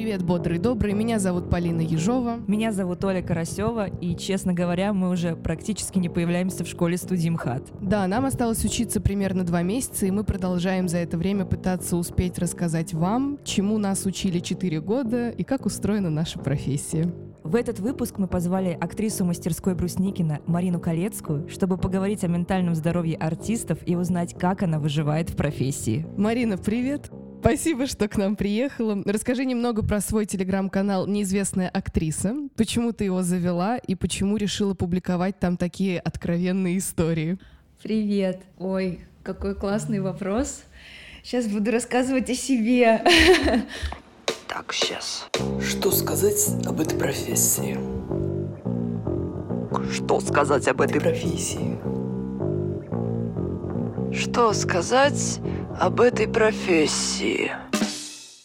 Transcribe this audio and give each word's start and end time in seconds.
Привет, 0.00 0.22
бодрый 0.22 0.58
добрый. 0.58 0.94
Меня 0.94 1.18
зовут 1.18 1.50
Полина 1.50 1.82
Ежова. 1.82 2.40
Меня 2.46 2.72
зовут 2.72 3.04
Оля 3.04 3.20
Карасева, 3.20 3.86
и, 3.86 4.16
честно 4.16 4.54
говоря, 4.54 4.94
мы 4.94 5.10
уже 5.10 5.36
практически 5.36 5.98
не 5.98 6.08
появляемся 6.08 6.64
в 6.64 6.68
школе 6.68 6.96
студии 6.96 7.28
МХАТ. 7.28 7.64
Да, 7.82 8.06
нам 8.06 8.24
осталось 8.24 8.64
учиться 8.64 9.02
примерно 9.02 9.44
два 9.44 9.60
месяца, 9.60 10.06
и 10.06 10.10
мы 10.10 10.24
продолжаем 10.24 10.88
за 10.88 10.96
это 10.96 11.18
время 11.18 11.44
пытаться 11.44 11.98
успеть 11.98 12.38
рассказать 12.38 12.94
вам, 12.94 13.40
чему 13.44 13.76
нас 13.76 14.06
учили 14.06 14.38
четыре 14.38 14.80
года 14.80 15.28
и 15.28 15.44
как 15.44 15.66
устроена 15.66 16.08
наша 16.08 16.38
профессия. 16.38 17.12
В 17.44 17.54
этот 17.54 17.78
выпуск 17.78 18.16
мы 18.16 18.26
позвали 18.26 18.78
актрису 18.80 19.26
мастерской 19.26 19.74
Брусникина 19.74 20.40
Марину 20.46 20.80
Колецкую, 20.80 21.46
чтобы 21.50 21.76
поговорить 21.76 22.24
о 22.24 22.28
ментальном 22.28 22.74
здоровье 22.74 23.18
артистов 23.18 23.80
и 23.84 23.96
узнать, 23.96 24.32
как 24.32 24.62
она 24.62 24.78
выживает 24.78 25.28
в 25.28 25.36
профессии. 25.36 26.06
Марина, 26.16 26.56
привет! 26.56 27.10
Спасибо, 27.40 27.86
что 27.86 28.06
к 28.06 28.18
нам 28.18 28.36
приехала. 28.36 29.02
Расскажи 29.06 29.46
немного 29.46 29.82
про 29.82 30.02
свой 30.02 30.26
телеграм-канал 30.26 31.06
«Неизвестная 31.06 31.70
актриса». 31.70 32.34
Почему 32.54 32.92
ты 32.92 33.04
его 33.04 33.22
завела 33.22 33.78
и 33.78 33.94
почему 33.94 34.36
решила 34.36 34.74
публиковать 34.74 35.38
там 35.38 35.56
такие 35.56 36.00
откровенные 36.00 36.76
истории? 36.76 37.38
Привет. 37.82 38.42
Ой, 38.58 39.00
какой 39.22 39.54
классный 39.54 40.00
вопрос. 40.00 40.64
Сейчас 41.22 41.46
буду 41.46 41.70
рассказывать 41.70 42.28
о 42.28 42.34
себе. 42.34 43.02
Так, 44.46 44.72
сейчас. 44.72 45.28
Что 45.64 45.92
сказать 45.92 46.48
об 46.66 46.80
этой 46.80 46.98
профессии? 46.98 47.78
Что 49.92 50.20
сказать 50.20 50.66
об 50.66 50.80
этой 50.80 51.00
профессии? 51.00 51.78
Что 54.12 54.52
сказать 54.52 55.40
об 55.80 56.02
этой 56.02 56.28
профессии? 56.28 57.52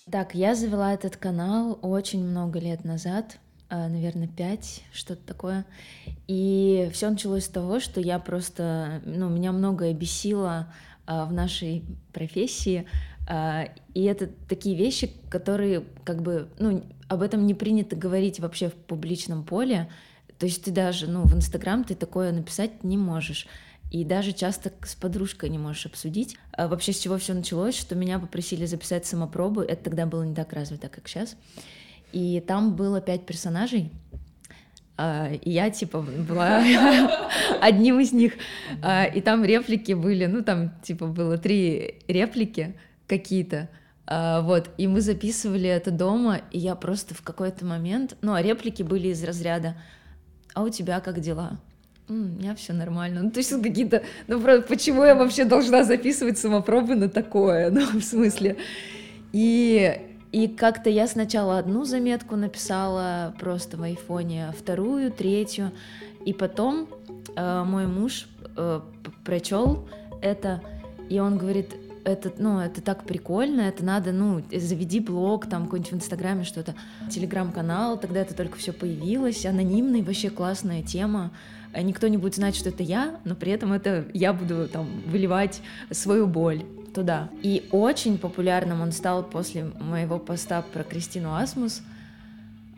Так, 0.09 0.34
я 0.34 0.55
завела 0.55 0.93
этот 0.93 1.18
канал 1.18 1.77
очень 1.82 2.26
много 2.26 2.59
лет 2.59 2.85
назад, 2.85 3.40
а, 3.68 3.90
наверное, 3.90 4.29
пять, 4.29 4.84
что-то 4.93 5.21
такое. 5.27 5.65
И 6.27 6.90
все 6.93 7.09
началось 7.09 7.43
с 7.43 7.49
того, 7.49 7.82
что 7.82 7.99
я 7.99 8.20
просто, 8.20 9.01
ну, 9.04 9.27
меня 9.27 9.51
многое 9.51 9.93
бесило 9.93 10.74
а, 11.05 11.26
в 11.26 11.34
нашей 11.34 11.84
профессии, 12.13 12.87
а, 13.27 13.68
и 13.93 14.04
это 14.04 14.29
такие 14.48 14.77
вещи, 14.77 15.12
которые 15.29 15.84
как 16.05 16.21
бы, 16.21 16.48
ну, 16.57 16.85
об 17.09 17.21
этом 17.21 17.46
не 17.46 17.54
принято 17.54 17.98
говорить 17.98 18.40
вообще 18.40 18.70
в 18.70 18.76
публичном 18.76 19.43
поле. 19.43 19.90
То 20.40 20.46
есть 20.46 20.63
ты 20.63 20.71
даже, 20.71 21.07
ну, 21.07 21.24
в 21.24 21.35
Инстаграм 21.35 21.84
ты 21.84 21.96
такое 21.96 22.31
написать 22.31 22.85
не 22.85 22.98
можешь 22.98 23.46
и 23.96 24.04
даже 24.04 24.34
часто 24.34 24.74
с 24.84 24.93
подружкой 24.93 25.48
не 25.48 25.57
можешь 25.57 25.85
обсудить. 25.85 26.38
А 26.51 26.68
вообще 26.68 26.91
с 26.91 26.99
чего 26.99 27.18
все 27.18 27.34
началось, 27.34 27.77
что 27.77 27.96
меня 27.96 28.20
попросили 28.20 28.65
записать 28.65 29.05
самопробу, 29.05 29.62
это 29.62 29.85
тогда 29.85 30.05
было 30.05 30.24
не 30.24 30.35
так 30.35 30.52
развито, 30.52 30.90
как 30.90 31.07
сейчас. 31.07 31.37
И 32.12 32.43
там 32.46 32.76
было 32.76 32.99
пять 32.99 33.26
персонажей, 33.26 33.90
а, 34.98 35.32
и 35.32 35.49
я, 35.49 35.70
типа, 35.70 36.02
была 36.02 36.62
одним 37.62 38.02
из 38.02 38.12
них. 38.12 38.34
А, 38.82 39.05
и 39.05 39.21
там 39.21 39.46
реплики 39.46 39.93
были, 39.93 40.26
ну, 40.26 40.43
там, 40.43 40.74
типа, 40.84 41.07
было 41.07 41.37
три 41.37 42.02
реплики 42.09 42.77
какие-то. 43.07 43.70
А, 44.07 44.41
вот, 44.41 44.71
и 44.77 44.87
мы 44.87 44.99
записывали 44.99 45.70
это 45.70 45.91
дома, 45.91 46.41
и 46.52 46.59
я 46.59 46.76
просто 46.76 47.13
в 47.13 47.21
какой-то 47.21 47.63
момент... 47.63 48.18
Ну, 48.21 48.34
а 48.34 48.41
реплики 48.41 48.84
были 48.84 49.07
из 49.07 49.24
разряда 49.24 49.77
«А 50.54 50.63
у 50.63 50.70
тебя 50.70 50.99
как 50.99 51.21
дела?» 51.21 51.59
У 52.07 52.13
меня 52.13 52.55
все 52.55 52.73
нормально. 52.73 53.23
Ну, 53.23 53.31
то 53.31 53.39
есть 53.39 53.49
какие-то... 53.61 54.03
Ну, 54.27 54.39
правда, 54.39 54.65
почему 54.67 55.03
я 55.03 55.15
вообще 55.15 55.45
должна 55.45 55.84
записывать 55.84 56.37
самопробы 56.37 56.95
на 56.95 57.09
такое? 57.09 57.70
Ну, 57.75 57.99
в 57.99 58.03
смысле... 58.03 58.57
И, 59.34 59.99
и 60.31 60.47
как-то 60.47 60.89
я 60.89 61.07
сначала 61.07 61.57
одну 61.57 61.84
заметку 61.84 62.37
написала 62.37 63.35
просто 63.37 63.75
в 63.75 63.81
айфоне, 63.81 64.53
вторую, 64.57 65.12
третью, 65.12 65.72
и 66.25 66.31
потом 66.31 66.88
э, 67.35 67.63
мой 67.66 67.85
муж 67.85 68.30
э, 68.56 68.80
прочел 69.25 69.90
это, 70.22 70.62
и 71.09 71.19
он 71.19 71.38
говорит, 71.38 71.75
это, 72.06 72.31
ну, 72.38 72.59
это 72.59 72.81
так 72.81 73.03
прикольно, 73.03 73.62
это 73.62 73.84
надо, 73.84 74.13
ну, 74.13 74.41
заведи 74.53 75.01
блог, 75.01 75.47
там, 75.47 75.66
какой-нибудь 75.66 75.91
в 75.91 75.96
Инстаграме 75.96 76.44
что-то, 76.46 76.75
телеграм-канал, 77.09 78.00
тогда 78.00 78.22
это 78.22 78.34
только 78.35 78.57
все 78.57 78.72
появилось, 78.72 79.46
анонимный, 79.46 80.01
вообще 80.01 80.30
классная 80.30 80.81
тема, 80.81 81.31
никто 81.81 82.08
не 82.08 82.18
будет 82.18 82.36
знать, 82.36 82.56
что 82.56 82.69
это 82.69 82.84
я, 82.84 83.19
но 83.25 83.36
при 83.36 83.52
этом 83.52 83.74
это 83.74 84.06
я 84.13 84.34
буду 84.34 84.68
там 84.68 84.88
выливать 85.08 85.62
свою 85.91 86.28
боль 86.28 86.63
туда. 86.94 87.30
И 87.44 87.68
очень 87.72 88.18
популярным 88.18 88.81
он 88.81 88.91
стал 88.91 89.24
после 89.24 89.66
моего 89.66 90.18
поста 90.18 90.62
про 90.62 90.84
Кристину 90.84 91.36
Асмус, 91.36 91.81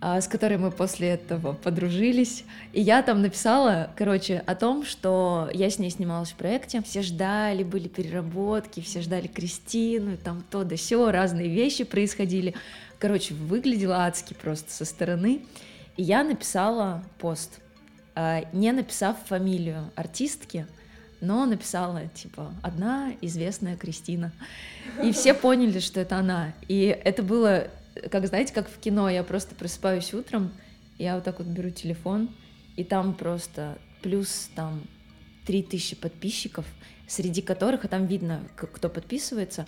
а, 0.01 0.19
с 0.19 0.27
которой 0.27 0.57
мы 0.57 0.71
после 0.71 1.09
этого 1.09 1.53
подружились. 1.53 2.43
И 2.73 2.81
я 2.81 3.01
там 3.03 3.21
написала, 3.21 3.91
короче, 3.95 4.43
о 4.45 4.55
том, 4.55 4.83
что 4.83 5.49
я 5.53 5.69
с 5.69 5.79
ней 5.79 5.89
снималась 5.89 6.31
в 6.31 6.35
проекте. 6.35 6.81
Все 6.81 7.01
ждали, 7.01 7.63
были 7.63 7.87
переработки, 7.87 8.79
все 8.79 9.01
ждали 9.01 9.27
Кристину, 9.27 10.17
там 10.17 10.43
то 10.49 10.63
да 10.63 10.77
сё, 10.77 11.11
разные 11.11 11.47
вещи 11.47 11.83
происходили. 11.83 12.55
Короче, 12.99 13.33
выглядело 13.35 14.05
адски 14.05 14.33
просто 14.33 14.71
со 14.71 14.85
стороны. 14.85 15.41
И 15.95 16.03
я 16.03 16.23
написала 16.23 17.03
пост— 17.19 17.59
не 18.51 18.71
написав 18.71 19.17
фамилию 19.27 19.91
артистки, 19.95 20.65
но 21.21 21.45
написала, 21.45 22.07
типа, 22.07 22.53
одна 22.61 23.13
известная 23.21 23.75
Кристина. 23.77 24.31
И 25.03 25.11
все 25.11 25.33
поняли, 25.35 25.79
что 25.79 25.99
это 25.99 26.17
она. 26.17 26.53
И 26.67 26.85
это 26.85 27.23
было, 27.23 27.67
как, 28.11 28.27
знаете, 28.27 28.53
как 28.53 28.69
в 28.69 28.79
кино, 28.79 29.09
я 29.09 29.23
просто 29.23 29.55
просыпаюсь 29.55 30.13
утром, 30.13 30.51
я 30.97 31.15
вот 31.15 31.23
так 31.23 31.39
вот 31.39 31.47
беру 31.47 31.69
телефон, 31.69 32.29
и 32.75 32.83
там 32.83 33.13
просто 33.13 33.77
плюс 34.01 34.49
там 34.55 34.81
3000 35.45 35.95
подписчиков, 35.95 36.65
среди 37.07 37.41
которых, 37.41 37.85
а 37.85 37.87
там 37.87 38.05
видно, 38.05 38.41
кто 38.55 38.89
подписывается, 38.89 39.67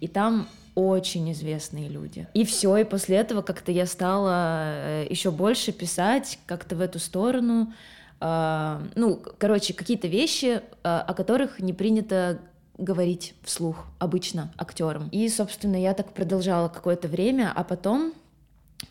и 0.00 0.08
там 0.08 0.48
очень 0.74 1.30
известные 1.32 1.88
люди. 1.88 2.26
И 2.34 2.44
все, 2.44 2.76
и 2.76 2.84
после 2.84 3.16
этого 3.16 3.42
как-то 3.42 3.70
я 3.70 3.86
стала 3.86 4.64
э, 4.66 5.06
еще 5.08 5.30
больше 5.30 5.72
писать 5.72 6.38
как-то 6.46 6.76
в 6.76 6.80
эту 6.80 6.98
сторону. 6.98 7.72
А, 8.20 8.82
ну, 8.94 9.20
короче, 9.38 9.74
какие-то 9.74 10.08
вещи, 10.08 10.62
а, 10.82 11.02
о 11.02 11.14
которых 11.14 11.60
не 11.60 11.72
принято 11.72 12.40
говорить 12.78 13.34
вслух 13.42 13.84
обычно 13.98 14.52
актерам. 14.56 15.08
И, 15.10 15.28
собственно, 15.28 15.76
я 15.76 15.94
так 15.94 16.12
продолжала 16.12 16.68
какое-то 16.68 17.06
время, 17.06 17.52
а 17.54 17.62
потом, 17.64 18.14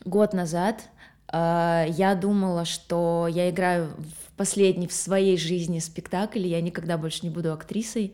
год 0.05 0.33
назад, 0.33 0.83
а, 1.27 1.85
я 1.89 2.15
думала, 2.15 2.63
что 2.63 3.27
я 3.29 3.49
играю 3.49 3.87
в 3.97 4.37
последний 4.37 4.87
в 4.87 4.93
своей 4.93 5.37
жизни 5.37 5.79
спектакль, 5.79 6.45
и 6.45 6.49
я 6.49 6.61
никогда 6.61 6.97
больше 6.97 7.21
не 7.23 7.29
буду 7.29 7.51
актрисой. 7.51 8.13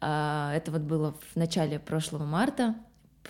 Это 0.00 0.62
вот 0.68 0.82
было 0.82 1.14
в 1.32 1.36
начале 1.36 1.80
прошлого 1.80 2.24
марта, 2.24 2.76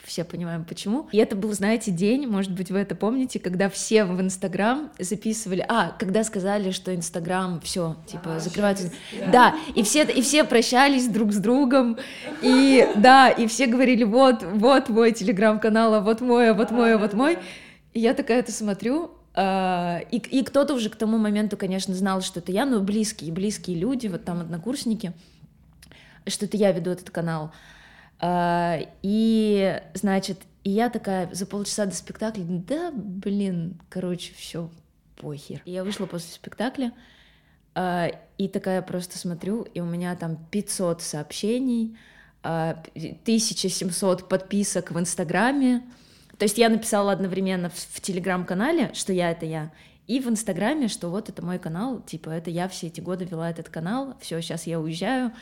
все 0.05 0.25
понимаем 0.25 0.65
почему. 0.65 1.09
И 1.13 1.19
это 1.19 1.37
был, 1.37 1.53
знаете, 1.53 1.91
день, 1.91 2.27
может 2.27 2.53
быть, 2.53 2.71
вы 2.71 2.79
это 2.79 2.95
помните, 2.95 3.39
когда 3.39 3.69
все 3.69 4.05
в 4.05 4.21
Инстаграм 4.21 4.91
записывали, 4.99 5.65
а, 5.69 5.93
когда 5.99 6.25
сказали, 6.25 6.71
что 6.71 6.95
Инстаграм 6.95 7.61
все, 7.61 7.97
типа, 8.07 8.37
а, 8.37 8.41
закрывается. 8.41 8.91
Да. 9.21 9.31
да, 9.31 9.57
и 9.75 9.83
все, 9.83 10.05
и 10.05 10.23
все 10.23 10.45
прощались 10.45 11.09
друг 11.09 11.33
с 11.33 11.39
другом, 11.39 11.99
и 12.43 12.89
да, 12.97 13.29
и 13.29 13.47
все 13.47 13.67
говорили, 13.67 14.05
вот, 14.05 14.43
вот 14.43 14.89
мой 14.89 15.13
телеграм-канал, 15.13 15.95
а 15.95 16.01
вот 16.01 16.21
мой, 16.21 16.51
а 16.51 16.55
вот 16.55 16.71
мой, 16.71 16.95
а 16.95 16.99
вот 16.99 17.15
мой. 17.15 17.39
И 17.93 18.01
я 18.01 18.15
такая 18.15 18.41
это 18.41 18.53
смотрю, 18.53 19.13
Uh, 19.35 20.05
и, 20.11 20.17
и 20.17 20.43
кто-то 20.43 20.75
уже 20.75 20.91
к 20.91 20.97
тому 20.97 21.17
моменту, 21.17 21.57
конечно, 21.57 21.95
знал, 21.95 22.23
что 22.23 22.41
это 22.41 22.51
я, 22.51 22.67
но 22.67 22.81
близкие, 22.81 23.31
близкие 23.31 23.79
люди, 23.79 24.09
вот 24.09 24.25
там 24.25 24.41
однокурсники, 24.41 25.13
что 26.27 26.47
это 26.47 26.57
я 26.57 26.73
веду 26.73 26.91
этот 26.91 27.11
канал. 27.11 27.53
А, 27.53 27.78
и, 28.23 29.83
значит, 29.95 30.39
и 30.65 30.71
я 30.71 30.91
такая 30.91 31.33
за 31.33 31.47
полчаса 31.47 31.87
до 31.87 31.95
спектакля, 31.95 32.45
да, 32.47 32.91
блин, 32.93 33.81
короче, 33.89 34.35
все, 34.35 34.71
похер. 35.17 35.63
И 35.65 35.71
я 35.71 35.85
вышла 35.85 36.07
после 36.07 36.33
спектакля, 36.33 36.93
а, 37.75 38.11
и 38.39 38.49
такая 38.49 38.83
просто 38.83 39.19
смотрю, 39.19 39.63
и 39.63 39.81
у 39.81 39.85
меня 39.85 40.17
там 40.17 40.37
500 40.51 41.01
сообщений, 41.01 41.97
1700 42.43 44.21
а, 44.21 44.25
подписок 44.25 44.91
в 44.91 44.99
Инстаграме. 44.99 45.85
То 46.39 46.45
есть 46.45 46.59
я 46.59 46.69
написала 46.69 47.13
одновременно 47.13 47.71
в, 47.71 47.75
в 47.75 48.01
Телеграм-канале, 48.01 48.93
что 48.95 49.13
я— 49.13 49.31
это 49.33 49.47
я, 49.47 49.73
И 50.09 50.21
в 50.21 50.29
Инстаграме, 50.29 50.89
что 50.89 51.11
вот 51.11 51.29
это 51.29 51.45
мой 51.45 51.59
канал, 51.59 52.01
типа 52.01 52.31
это 52.31 52.51
я 52.51 52.67
все 52.69 52.87
эти 52.87 53.01
годы 53.01 53.27
вела 53.27 53.51
этот 53.51 53.69
канал, 53.69 54.15
все, 54.21 54.41
сейчас 54.41 54.67
я 54.67 54.81
уезжаю, 54.81 55.33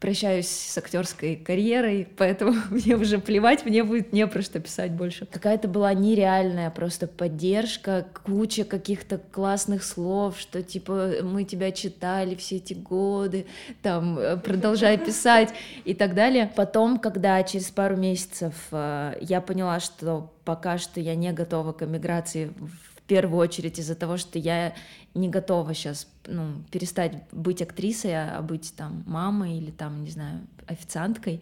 прощаюсь 0.00 0.48
с 0.48 0.76
актерской 0.76 1.36
карьерой, 1.36 2.08
поэтому 2.16 2.52
мне 2.70 2.96
уже 2.96 3.18
плевать, 3.20 3.64
мне 3.64 3.84
будет 3.84 4.12
не 4.12 4.26
про 4.26 4.42
что 4.42 4.58
писать 4.58 4.90
больше. 4.90 5.26
Какая-то 5.26 5.68
была 5.68 5.94
нереальная 5.94 6.70
просто 6.70 7.06
поддержка, 7.06 8.08
куча 8.24 8.64
каких-то 8.64 9.18
классных 9.18 9.84
слов, 9.84 10.38
что 10.38 10.64
типа 10.64 11.22
мы 11.22 11.44
тебя 11.44 11.70
читали 11.70 12.34
все 12.34 12.56
эти 12.56 12.74
годы, 12.74 13.46
там 13.82 14.18
э, 14.18 14.36
продолжай 14.36 14.98
писать 15.04 15.54
и 15.84 15.94
так 15.94 16.14
далее. 16.14 16.50
Потом, 16.56 16.98
когда 16.98 17.40
через 17.44 17.70
пару 17.70 17.96
месяцев 17.96 18.54
э, 18.72 19.16
я 19.20 19.40
поняла, 19.40 19.78
что 19.78 20.32
пока 20.44 20.78
что 20.78 20.98
я 20.98 21.14
не 21.14 21.32
готова 21.32 21.72
к 21.72 21.82
эмиграции 21.82 22.50
в 22.56 22.87
первую 23.08 23.40
очередь 23.40 23.78
из-за 23.78 23.94
того, 23.94 24.16
что 24.16 24.38
я 24.38 24.74
не 25.14 25.28
готова 25.28 25.74
сейчас 25.74 26.06
ну, 26.26 26.62
перестать 26.70 27.12
быть 27.32 27.62
актрисой, 27.62 28.12
а 28.14 28.40
быть 28.42 28.72
там 28.76 29.02
мамой 29.06 29.56
или 29.56 29.70
там, 29.70 30.04
не 30.04 30.10
знаю, 30.10 30.46
официанткой. 30.66 31.40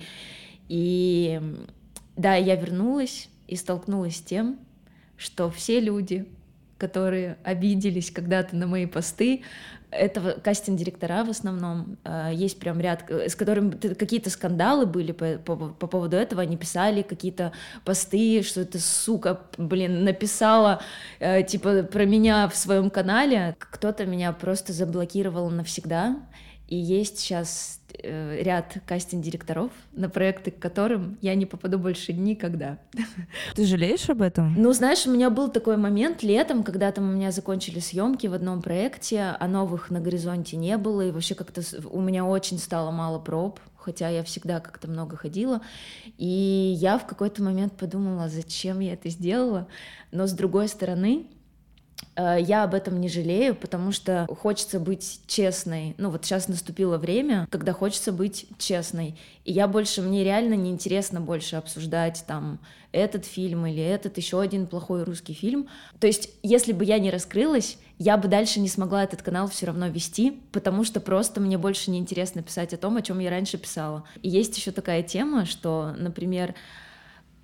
И 0.68 1.40
да, 2.16 2.36
я 2.36 2.54
вернулась 2.54 3.28
и 3.46 3.56
столкнулась 3.56 4.16
с 4.16 4.22
тем, 4.22 4.58
что 5.16 5.50
все 5.50 5.80
люди, 5.80 6.26
которые 6.78 7.36
обиделись 7.42 8.10
когда-то 8.10 8.56
на 8.56 8.66
мои 8.66 8.86
посты, 8.86 9.42
это 9.90 10.38
кастинг-директора 10.42 11.24
в 11.24 11.30
основном. 11.30 11.96
А, 12.04 12.30
есть 12.30 12.58
прям 12.58 12.80
ряд, 12.80 13.08
с 13.10 13.34
которыми 13.34 13.70
какие-то 13.94 14.30
скандалы 14.30 14.86
были 14.86 15.12
по, 15.12 15.38
по, 15.38 15.56
по 15.56 15.86
поводу 15.86 16.16
этого. 16.16 16.42
Они 16.42 16.56
писали 16.56 17.02
какие-то 17.02 17.52
посты, 17.84 18.42
что 18.42 18.60
это 18.62 18.78
сука, 18.78 19.40
блин, 19.58 20.04
написала 20.04 20.80
э, 21.18 21.42
типа 21.42 21.84
про 21.84 22.04
меня 22.04 22.48
в 22.48 22.56
своем 22.56 22.90
канале. 22.90 23.56
Кто-то 23.58 24.06
меня 24.06 24.32
просто 24.32 24.72
заблокировал 24.72 25.50
навсегда. 25.50 26.16
И 26.68 26.76
есть 26.76 27.20
сейчас 27.20 27.80
э, 28.02 28.42
ряд 28.42 28.78
кастинг-директоров, 28.86 29.70
на 29.92 30.08
проекты 30.08 30.50
к 30.50 30.58
которым 30.58 31.16
я 31.22 31.34
не 31.36 31.46
попаду 31.46 31.78
больше 31.78 32.12
никогда. 32.12 32.78
Ты 33.54 33.66
жалеешь 33.66 34.10
об 34.10 34.22
этом? 34.22 34.54
Ну, 34.56 34.72
знаешь, 34.72 35.06
у 35.06 35.12
меня 35.12 35.30
был 35.30 35.48
такой 35.48 35.76
момент 35.76 36.22
летом, 36.22 36.64
когда 36.64 36.90
там 36.90 37.08
у 37.08 37.12
меня 37.12 37.30
закончили 37.30 37.78
съемки 37.78 38.26
в 38.26 38.34
одном 38.34 38.62
проекте, 38.62 39.36
а 39.38 39.46
новых 39.46 39.90
на 39.90 40.00
горизонте 40.00 40.56
не 40.56 40.76
было, 40.76 41.06
и 41.06 41.12
вообще 41.12 41.36
как-то 41.36 41.62
у 41.90 42.00
меня 42.00 42.24
очень 42.24 42.58
стало 42.58 42.90
мало 42.90 43.20
проб, 43.20 43.60
хотя 43.76 44.08
я 44.08 44.24
всегда 44.24 44.58
как-то 44.58 44.88
много 44.88 45.16
ходила. 45.16 45.60
И 46.18 46.74
я 46.78 46.98
в 46.98 47.06
какой-то 47.06 47.44
момент 47.44 47.74
подумала, 47.74 48.28
зачем 48.28 48.80
я 48.80 48.94
это 48.94 49.08
сделала. 49.08 49.68
Но 50.10 50.26
с 50.26 50.32
другой 50.32 50.66
стороны, 50.66 51.26
я 52.16 52.64
об 52.64 52.74
этом 52.74 53.00
не 53.00 53.08
жалею, 53.08 53.54
потому 53.54 53.92
что 53.92 54.26
хочется 54.40 54.80
быть 54.80 55.20
честной. 55.26 55.94
Ну 55.98 56.10
вот 56.10 56.24
сейчас 56.24 56.48
наступило 56.48 56.98
время, 56.98 57.46
когда 57.50 57.72
хочется 57.72 58.12
быть 58.12 58.46
честной. 58.58 59.18
И 59.44 59.52
я 59.52 59.68
больше, 59.68 60.02
мне 60.02 60.24
реально 60.24 60.54
неинтересно 60.54 61.20
больше 61.20 61.56
обсуждать 61.56 62.24
там 62.26 62.58
этот 62.92 63.26
фильм 63.26 63.66
или 63.66 63.82
этот 63.82 64.16
еще 64.16 64.40
один 64.40 64.66
плохой 64.66 65.04
русский 65.04 65.34
фильм. 65.34 65.68
То 66.00 66.06
есть, 66.06 66.30
если 66.42 66.72
бы 66.72 66.84
я 66.84 66.98
не 66.98 67.10
раскрылась, 67.10 67.76
я 67.98 68.16
бы 68.16 68.28
дальше 68.28 68.60
не 68.60 68.68
смогла 68.68 69.04
этот 69.04 69.22
канал 69.22 69.48
все 69.48 69.66
равно 69.66 69.88
вести, 69.88 70.40
потому 70.52 70.84
что 70.84 71.00
просто 71.00 71.40
мне 71.40 71.58
больше 71.58 71.90
неинтересно 71.90 72.42
писать 72.42 72.72
о 72.72 72.78
том, 72.78 72.96
о 72.96 73.02
чем 73.02 73.18
я 73.18 73.30
раньше 73.30 73.58
писала. 73.58 74.04
И 74.22 74.28
есть 74.28 74.56
еще 74.56 74.70
такая 74.70 75.02
тема, 75.02 75.46
что, 75.46 75.94
например, 75.98 76.54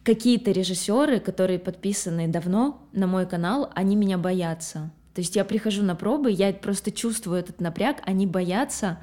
какие-то 0.05 0.51
режиссеры, 0.51 1.21
которые 1.21 1.59
подписаны 1.59 2.29
давно 2.29 2.83
на 2.93 3.07
мой 3.07 3.27
канал, 3.27 3.71
они 3.75 3.97
меня 3.97 4.19
боятся. 4.19 4.91
То 5.15 5.21
есть 5.21 5.37
я 5.37 5.45
прихожу 5.45 5.83
на 5.83 5.95
пробы, 5.95 6.31
я 6.31 6.53
просто 6.53 6.91
чувствую 6.91 7.39
этот 7.39 7.61
напряг, 7.61 7.99
они 8.05 8.27
боятся 8.27 8.99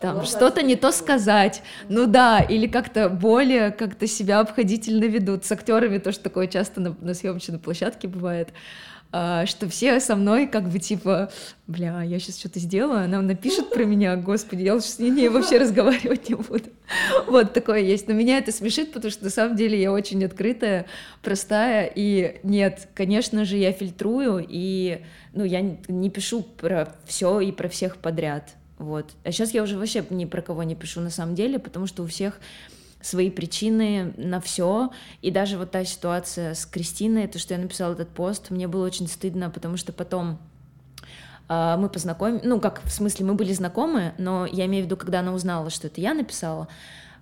там 0.00 0.24
что-то 0.24 0.62
не 0.62 0.76
то 0.76 0.92
сказать, 0.92 1.62
ну 1.88 2.06
да, 2.06 2.40
или 2.40 2.66
как-то 2.66 3.08
более 3.08 3.70
как-то 3.70 4.06
себя 4.06 4.40
обходительно 4.40 5.04
ведут 5.04 5.44
с 5.44 5.52
актерами, 5.52 5.98
то, 5.98 6.10
что 6.10 6.24
такое 6.24 6.46
часто 6.46 6.80
на, 6.80 6.96
на 7.00 7.12
съемочной 7.12 7.58
площадке 7.58 8.08
бывает. 8.08 8.48
А, 9.12 9.44
что 9.46 9.68
все 9.68 9.98
со 9.98 10.14
мной 10.14 10.46
как 10.46 10.68
бы 10.68 10.78
типа, 10.78 11.32
бля, 11.66 12.02
я 12.02 12.20
сейчас 12.20 12.38
что-то 12.38 12.60
сделаю, 12.60 13.04
она 13.04 13.20
напишет 13.20 13.70
про 13.70 13.84
меня, 13.84 14.14
господи, 14.14 14.62
я 14.62 14.74
лучше 14.74 14.86
с 14.86 14.98
ней 15.00 15.28
вообще 15.28 15.58
разговаривать 15.58 16.28
не 16.28 16.36
буду. 16.36 16.70
Вот 17.26 17.52
такое 17.52 17.80
есть. 17.80 18.06
Но 18.06 18.14
меня 18.14 18.38
это 18.38 18.52
смешит, 18.52 18.92
потому 18.92 19.10
что 19.10 19.24
на 19.24 19.30
самом 19.30 19.56
деле 19.56 19.80
я 19.80 19.90
очень 19.90 20.24
открытая, 20.24 20.86
простая, 21.22 21.90
и 21.92 22.38
нет, 22.44 22.88
конечно 22.94 23.44
же, 23.44 23.56
я 23.56 23.72
фильтрую, 23.72 24.46
и 24.48 25.00
ну, 25.32 25.44
я 25.44 25.60
не 25.60 26.10
пишу 26.10 26.42
про 26.42 26.94
все 27.04 27.40
и 27.40 27.50
про 27.50 27.68
всех 27.68 27.96
подряд. 27.96 28.50
Вот. 28.78 29.10
А 29.24 29.32
сейчас 29.32 29.52
я 29.52 29.62
уже 29.64 29.76
вообще 29.76 30.04
ни 30.10 30.24
про 30.24 30.40
кого 30.40 30.62
не 30.62 30.76
пишу 30.76 31.00
на 31.00 31.10
самом 31.10 31.34
деле, 31.34 31.58
потому 31.58 31.86
что 31.86 32.04
у 32.04 32.06
всех 32.06 32.38
свои 33.00 33.30
причины 33.30 34.12
на 34.16 34.40
все. 34.40 34.90
И 35.22 35.30
даже 35.30 35.58
вот 35.58 35.70
та 35.70 35.84
ситуация 35.84 36.54
с 36.54 36.66
Кристиной, 36.66 37.26
то, 37.26 37.38
что 37.38 37.54
я 37.54 37.60
написала 37.60 37.94
этот 37.94 38.10
пост, 38.10 38.50
мне 38.50 38.68
было 38.68 38.86
очень 38.86 39.08
стыдно, 39.08 39.50
потому 39.50 39.76
что 39.76 39.92
потом 39.92 40.38
э, 41.48 41.76
мы 41.78 41.88
познакомились, 41.88 42.42
ну, 42.44 42.60
как, 42.60 42.82
в 42.84 42.90
смысле, 42.90 43.26
мы 43.26 43.34
были 43.34 43.52
знакомы, 43.52 44.14
но 44.18 44.46
я 44.46 44.66
имею 44.66 44.84
в 44.84 44.86
виду, 44.86 44.96
когда 44.96 45.20
она 45.20 45.32
узнала, 45.32 45.70
что 45.70 45.86
это 45.86 46.00
я 46.00 46.14
написала, 46.14 46.68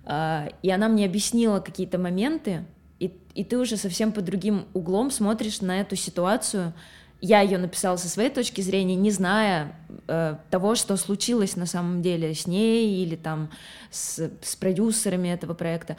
э, 0.05 0.49
и 0.61 0.69
она 0.69 0.89
мне 0.89 1.05
объяснила 1.05 1.59
какие-то 1.59 1.97
моменты, 1.97 2.65
и, 2.99 3.17
и 3.33 3.43
ты 3.43 3.57
уже 3.57 3.77
совсем 3.77 4.11
по 4.11 4.21
другим 4.21 4.65
углом 4.73 5.11
смотришь 5.11 5.61
на 5.61 5.79
эту 5.79 5.95
ситуацию, 5.95 6.73
я 7.21 7.41
ее 7.41 7.57
написала 7.57 7.97
со 7.97 8.07
своей 8.07 8.29
точки 8.29 8.61
зрения, 8.61 8.95
не 8.95 9.11
зная 9.11 9.75
э, 10.07 10.37
того, 10.49 10.75
что 10.75 10.95
случилось 10.97 11.55
на 11.55 11.65
самом 11.65 12.01
деле 12.01 12.33
с 12.33 12.47
ней 12.47 13.03
или 13.03 13.15
там 13.15 13.49
с, 13.91 14.31
с 14.41 14.55
продюсерами 14.55 15.29
этого 15.29 15.53
проекта. 15.53 15.97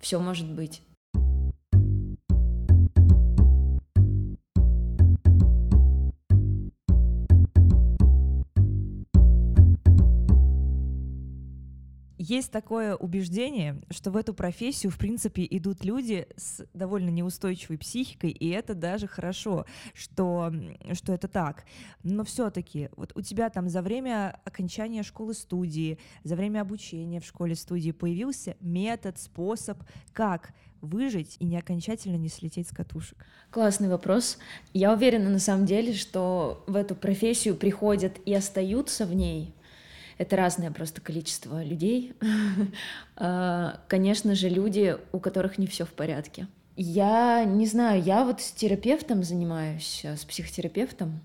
Все 0.00 0.18
может 0.18 0.48
быть. 0.48 0.80
Есть 12.32 12.50
такое 12.50 12.96
убеждение, 12.96 13.82
что 13.90 14.10
в 14.10 14.16
эту 14.16 14.32
профессию, 14.32 14.90
в 14.90 14.96
принципе, 14.96 15.46
идут 15.50 15.84
люди 15.84 16.26
с 16.34 16.64
довольно 16.72 17.10
неустойчивой 17.10 17.76
психикой, 17.76 18.30
и 18.30 18.48
это 18.48 18.74
даже 18.74 19.06
хорошо, 19.06 19.66
что, 19.92 20.50
что 20.94 21.12
это 21.12 21.28
так. 21.28 21.66
Но 22.02 22.24
все-таки, 22.24 22.88
вот 22.96 23.12
у 23.14 23.20
тебя 23.20 23.50
там 23.50 23.68
за 23.68 23.82
время 23.82 24.40
окончания 24.46 25.02
школы-студии, 25.02 25.98
за 26.24 26.34
время 26.34 26.62
обучения 26.62 27.20
в 27.20 27.26
школе-студии 27.26 27.90
появился 27.90 28.56
метод, 28.60 29.18
способ, 29.18 29.82
как 30.14 30.54
выжить 30.80 31.36
и 31.38 31.44
не 31.44 31.58
окончательно 31.58 32.16
не 32.16 32.30
слететь 32.30 32.68
с 32.68 32.70
катушек? 32.70 33.26
Классный 33.50 33.90
вопрос. 33.90 34.38
Я 34.72 34.94
уверена 34.94 35.28
на 35.28 35.38
самом 35.38 35.66
деле, 35.66 35.92
что 35.92 36.64
в 36.66 36.76
эту 36.76 36.94
профессию 36.94 37.56
приходят 37.56 38.18
и 38.24 38.32
остаются 38.32 39.04
в 39.04 39.14
ней 39.14 39.54
это 40.18 40.36
разное 40.36 40.70
просто 40.70 41.00
количество 41.00 41.62
людей. 41.62 42.14
А, 43.14 43.80
конечно 43.88 44.34
же, 44.34 44.48
люди, 44.48 44.96
у 45.12 45.20
которых 45.20 45.58
не 45.58 45.66
все 45.66 45.84
в 45.84 45.90
порядке. 45.90 46.48
Я 46.76 47.44
не 47.44 47.66
знаю, 47.66 48.02
я 48.02 48.24
вот 48.24 48.40
с 48.40 48.50
терапевтом 48.50 49.22
занимаюсь, 49.22 50.00
э, 50.04 50.16
с 50.16 50.24
психотерапевтом, 50.24 51.20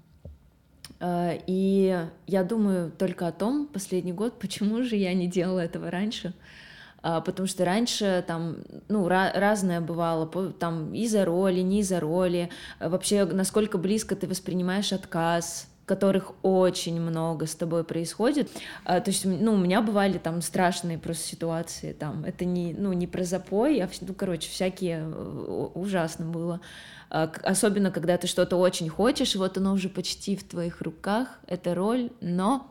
а, 0.99 1.37
и 1.47 2.07
я 2.25 2.43
думаю 2.43 2.91
только 2.91 3.27
о 3.27 3.31
том 3.31 3.67
последний 3.67 4.13
год, 4.13 4.33
почему 4.39 4.83
же 4.83 4.95
я 4.95 5.13
не 5.13 5.27
делала 5.27 5.59
этого 5.59 5.91
раньше. 5.91 6.33
А, 7.03 7.21
потому 7.21 7.47
что 7.47 7.63
раньше 7.63 8.23
там, 8.27 8.57
ну, 8.89 9.07
разное 9.07 9.79
бывало, 9.79 10.27
там 10.53 10.93
из-за 10.93 11.25
роли, 11.25 11.61
не 11.61 11.79
из-за 11.81 11.99
роли, 11.99 12.49
вообще 12.79 13.23
насколько 13.25 13.77
близко 13.77 14.15
ты 14.15 14.27
воспринимаешь 14.27 14.91
отказ, 14.91 15.69
которых 15.87 16.33
очень 16.43 16.99
много 16.99 17.47
с 17.47 17.55
тобой 17.55 17.85
происходит. 17.85 18.51
А, 18.83 18.99
то 18.99 19.09
есть, 19.09 19.25
ну, 19.25 19.53
у 19.53 19.57
меня 19.57 19.81
бывали 19.81 20.17
там 20.17 20.41
страшные 20.41 20.97
просто 20.97 21.25
ситуации, 21.25 21.93
там, 21.93 22.25
это 22.25 22.43
не, 22.43 22.73
ну, 22.73 22.91
не 22.91 23.07
про 23.07 23.23
запой, 23.23 23.79
а, 23.79 23.89
ну, 24.01 24.13
короче, 24.13 24.49
всякие, 24.49 24.99
э, 24.99 25.69
ужасно 25.73 26.25
было. 26.25 26.59
А, 27.09 27.31
особенно, 27.41 27.89
когда 27.89 28.17
ты 28.17 28.27
что-то 28.27 28.57
очень 28.57 28.89
хочешь, 28.89 29.35
вот 29.35 29.57
оно 29.57 29.71
уже 29.73 29.87
почти 29.87 30.35
в 30.35 30.43
твоих 30.43 30.81
руках, 30.81 31.39
это 31.47 31.73
роль, 31.73 32.11
но 32.19 32.69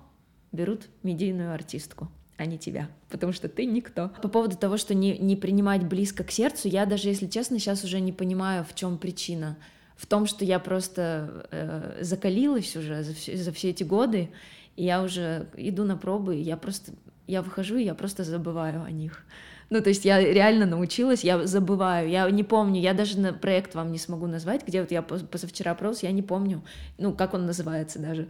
берут 0.52 0.82
медийную 1.02 1.52
артистку 1.52 2.08
а 2.38 2.44
не 2.44 2.58
тебя, 2.58 2.90
потому 3.08 3.32
что 3.32 3.48
ты 3.48 3.64
никто. 3.64 4.10
По 4.20 4.28
поводу 4.28 4.58
того, 4.58 4.76
что 4.76 4.94
не, 4.94 5.16
не 5.16 5.36
принимать 5.36 5.84
близко 5.84 6.22
к 6.22 6.30
сердцу, 6.30 6.68
я 6.68 6.84
даже, 6.84 7.08
если 7.08 7.26
честно, 7.28 7.58
сейчас 7.58 7.82
уже 7.82 7.98
не 7.98 8.12
понимаю, 8.12 8.62
в 8.62 8.74
чем 8.74 8.98
причина 8.98 9.56
в 9.96 10.06
том, 10.06 10.26
что 10.26 10.44
я 10.44 10.58
просто 10.58 11.46
э, 11.50 11.98
закалилась 12.02 12.76
уже 12.76 13.02
за 13.02 13.14
все, 13.14 13.36
за 13.36 13.52
все 13.52 13.70
эти 13.70 13.82
годы, 13.82 14.30
и 14.76 14.84
я 14.84 15.02
уже 15.02 15.46
иду 15.56 15.84
на 15.84 15.96
пробы, 15.96 16.36
и 16.36 16.42
я 16.42 16.56
просто, 16.56 16.92
я 17.26 17.42
выхожу, 17.42 17.76
и 17.76 17.84
я 17.84 17.94
просто 17.94 18.24
забываю 18.24 18.82
о 18.82 18.90
них. 18.90 19.24
Ну, 19.68 19.80
то 19.80 19.88
есть 19.88 20.04
я 20.04 20.20
реально 20.20 20.64
научилась, 20.66 21.24
я 21.24 21.44
забываю, 21.46 22.08
я 22.08 22.30
не 22.30 22.44
помню, 22.44 22.80
я 22.80 22.94
даже 22.94 23.18
на 23.18 23.32
проект 23.32 23.74
вам 23.74 23.90
не 23.90 23.98
смогу 23.98 24.26
назвать, 24.26 24.66
где 24.66 24.80
вот 24.80 24.92
я 24.92 25.02
позавчера 25.02 25.72
опрос, 25.72 26.02
я 26.02 26.12
не 26.12 26.22
помню, 26.22 26.62
ну, 26.98 27.12
как 27.12 27.34
он 27.34 27.46
называется 27.46 27.98
даже. 27.98 28.28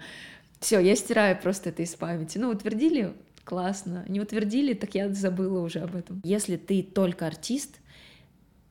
Все, 0.61 0.81
я 0.81 0.97
стираю 0.97 1.39
просто 1.39 1.69
это 1.69 1.83
из 1.83 1.95
памяти. 1.95 2.39
Ну, 2.39 2.49
утвердили, 2.49 3.13
классно. 3.45 4.05
Не 4.09 4.21
утвердили, 4.21 4.73
так 4.73 4.95
я 4.95 5.13
забыла 5.13 5.61
уже 5.61 5.81
об 5.81 5.95
этом. 5.95 6.23
Если 6.25 6.57
ты 6.57 6.83
только 6.83 7.27
артист, 7.27 7.77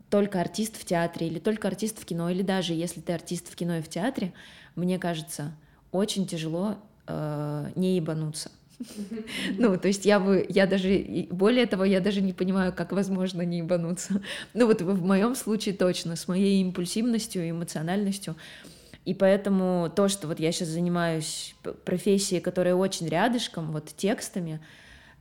только 0.09 0.39
артист 0.39 0.77
в 0.77 0.85
театре 0.85 1.27
или 1.27 1.39
только 1.39 1.67
артист 1.67 1.99
в 1.99 2.05
кино, 2.05 2.29
или 2.29 2.41
даже 2.41 2.73
если 2.73 3.01
ты 3.01 3.13
артист 3.13 3.51
в 3.51 3.55
кино 3.55 3.77
и 3.77 3.81
в 3.81 3.89
театре, 3.89 4.33
мне 4.75 4.99
кажется, 4.99 5.53
очень 5.91 6.27
тяжело 6.27 6.77
э, 7.07 7.71
не 7.75 7.95
ебануться. 7.95 8.51
Ну, 9.57 9.77
то 9.77 9.87
есть 9.87 10.05
я 10.05 10.19
бы, 10.19 10.45
я 10.49 10.67
даже, 10.67 11.27
более 11.31 11.65
того, 11.65 11.85
я 11.85 12.01
даже 12.01 12.21
не 12.21 12.33
понимаю, 12.33 12.73
как 12.73 12.91
возможно 12.91 13.41
не 13.41 13.59
ебануться. 13.59 14.21
Ну 14.53 14.67
вот 14.67 14.81
в 14.81 15.03
моем 15.03 15.35
случае 15.35 15.75
точно, 15.75 16.15
с 16.15 16.27
моей 16.27 16.61
импульсивностью, 16.61 17.49
эмоциональностью. 17.49 18.35
И 19.05 19.13
поэтому 19.13 19.91
то, 19.95 20.07
что 20.07 20.27
вот 20.27 20.39
я 20.39 20.51
сейчас 20.51 20.69
занимаюсь 20.69 21.55
профессией, 21.85 22.41
которая 22.41 22.75
очень 22.75 23.07
рядышком, 23.07 23.71
вот 23.71 23.95
текстами, 23.95 24.59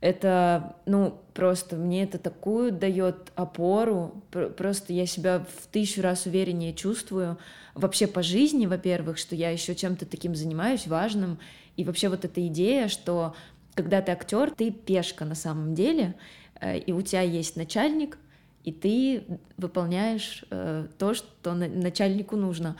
это, 0.05 0.75
ну, 0.85 1.19
просто 1.33 1.77
мне 1.77 2.03
это 2.03 2.19
такую 2.19 2.71
дает 2.71 3.31
опору, 3.33 4.21
просто 4.55 4.93
я 4.93 5.07
себя 5.07 5.39
в 5.39 5.65
тысячу 5.65 6.03
раз 6.03 6.27
увереннее 6.27 6.75
чувствую 6.75 7.39
вообще 7.73 8.05
по 8.05 8.21
жизни, 8.21 8.67
во-первых, 8.67 9.17
что 9.17 9.35
я 9.35 9.49
еще 9.49 9.73
чем-то 9.73 10.05
таким 10.05 10.35
занимаюсь 10.35 10.85
важным, 10.85 11.39
и 11.75 11.83
вообще 11.83 12.09
вот 12.09 12.23
эта 12.23 12.45
идея, 12.45 12.87
что 12.87 13.35
когда 13.73 13.99
ты 14.03 14.11
актер, 14.11 14.51
ты 14.51 14.69
пешка 14.69 15.25
на 15.25 15.33
самом 15.33 15.73
деле, 15.73 16.13
э, 16.61 16.77
и 16.77 16.91
у 16.91 17.01
тебя 17.01 17.21
есть 17.21 17.55
начальник, 17.55 18.19
и 18.63 18.71
ты 18.71 19.23
выполняешь 19.57 20.45
э, 20.51 20.87
то, 20.99 21.15
что 21.15 21.55
начальнику 21.55 22.35
нужно, 22.35 22.77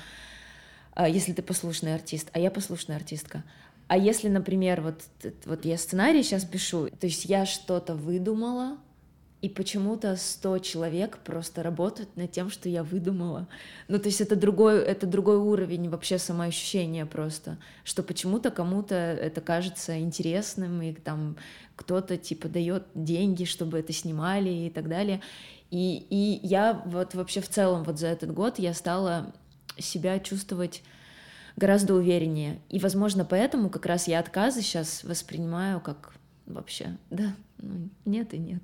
э, 0.96 1.10
если 1.10 1.34
ты 1.34 1.41
послушный 1.41 1.96
артист, 1.96 2.29
а 2.34 2.39
я 2.39 2.51
послушная 2.51 2.98
артистка. 2.98 3.44
А 3.88 3.98
если, 3.98 4.30
например, 4.30 4.82
вот, 4.82 5.01
вот 5.46 5.65
я 5.65 5.77
сценарий 5.77 6.24
сейчас 6.24 6.44
пишу, 6.44 6.89
то 6.89 7.08
есть 7.08 7.25
я 7.25 7.46
что-то 7.46 7.96
выдумала, 7.96 8.77
и 9.46 9.50
почему-то 9.50 10.15
100 10.15 10.58
человек 10.60 11.20
просто 11.20 11.62
работают 11.62 12.15
над 12.18 12.32
тем, 12.32 12.50
что 12.50 12.68
я 12.68 12.84
выдумала. 12.84 13.48
Ну, 13.88 14.00
то 14.00 14.08
есть 14.08 14.20
это 14.20 14.36
другой, 14.36 14.82
это 14.82 15.06
другой 15.06 15.38
уровень 15.38 15.88
вообще 15.88 16.18
самоощущения 16.18 17.06
просто, 17.06 17.60
что 17.84 18.01
почему-то 18.01 18.50
кому-то 18.50 18.96
это 18.96 19.42
кажется 19.42 20.00
интересным, 20.00 20.82
и 20.82 20.94
там 20.94 21.38
кто-то 21.75 22.18
типа 22.18 22.48
дает 22.48 22.86
деньги, 22.96 23.44
чтобы 23.44 23.77
это 23.77 23.94
снимали 23.94 24.50
и 24.50 24.72
так 24.72 24.89
далее. 24.89 25.22
И, 25.70 26.08
и 26.10 26.39
я 26.42 26.82
вот 26.86 27.13
вообще 27.13 27.39
в 27.39 27.48
целом 27.48 27.84
вот 27.84 28.00
за 28.00 28.08
этот 28.08 28.34
год 28.34 28.58
я 28.58 28.74
стала 28.74 29.32
себя 29.77 30.20
чувствовать 30.20 30.82
гораздо 31.56 31.96
увереннее. 31.96 32.60
И, 32.70 32.80
возможно, 32.80 33.26
поэтому 33.26 33.70
как 33.70 33.86
раз 33.86 34.08
я 34.08 34.20
отказы 34.20 34.62
сейчас 34.62 35.04
воспринимаю 35.04 35.80
как 35.80 36.14
вообще, 36.46 36.98
да, 37.10 37.36
ну, 37.58 37.90
нет 38.06 38.34
и 38.34 38.38
нет. 38.38 38.64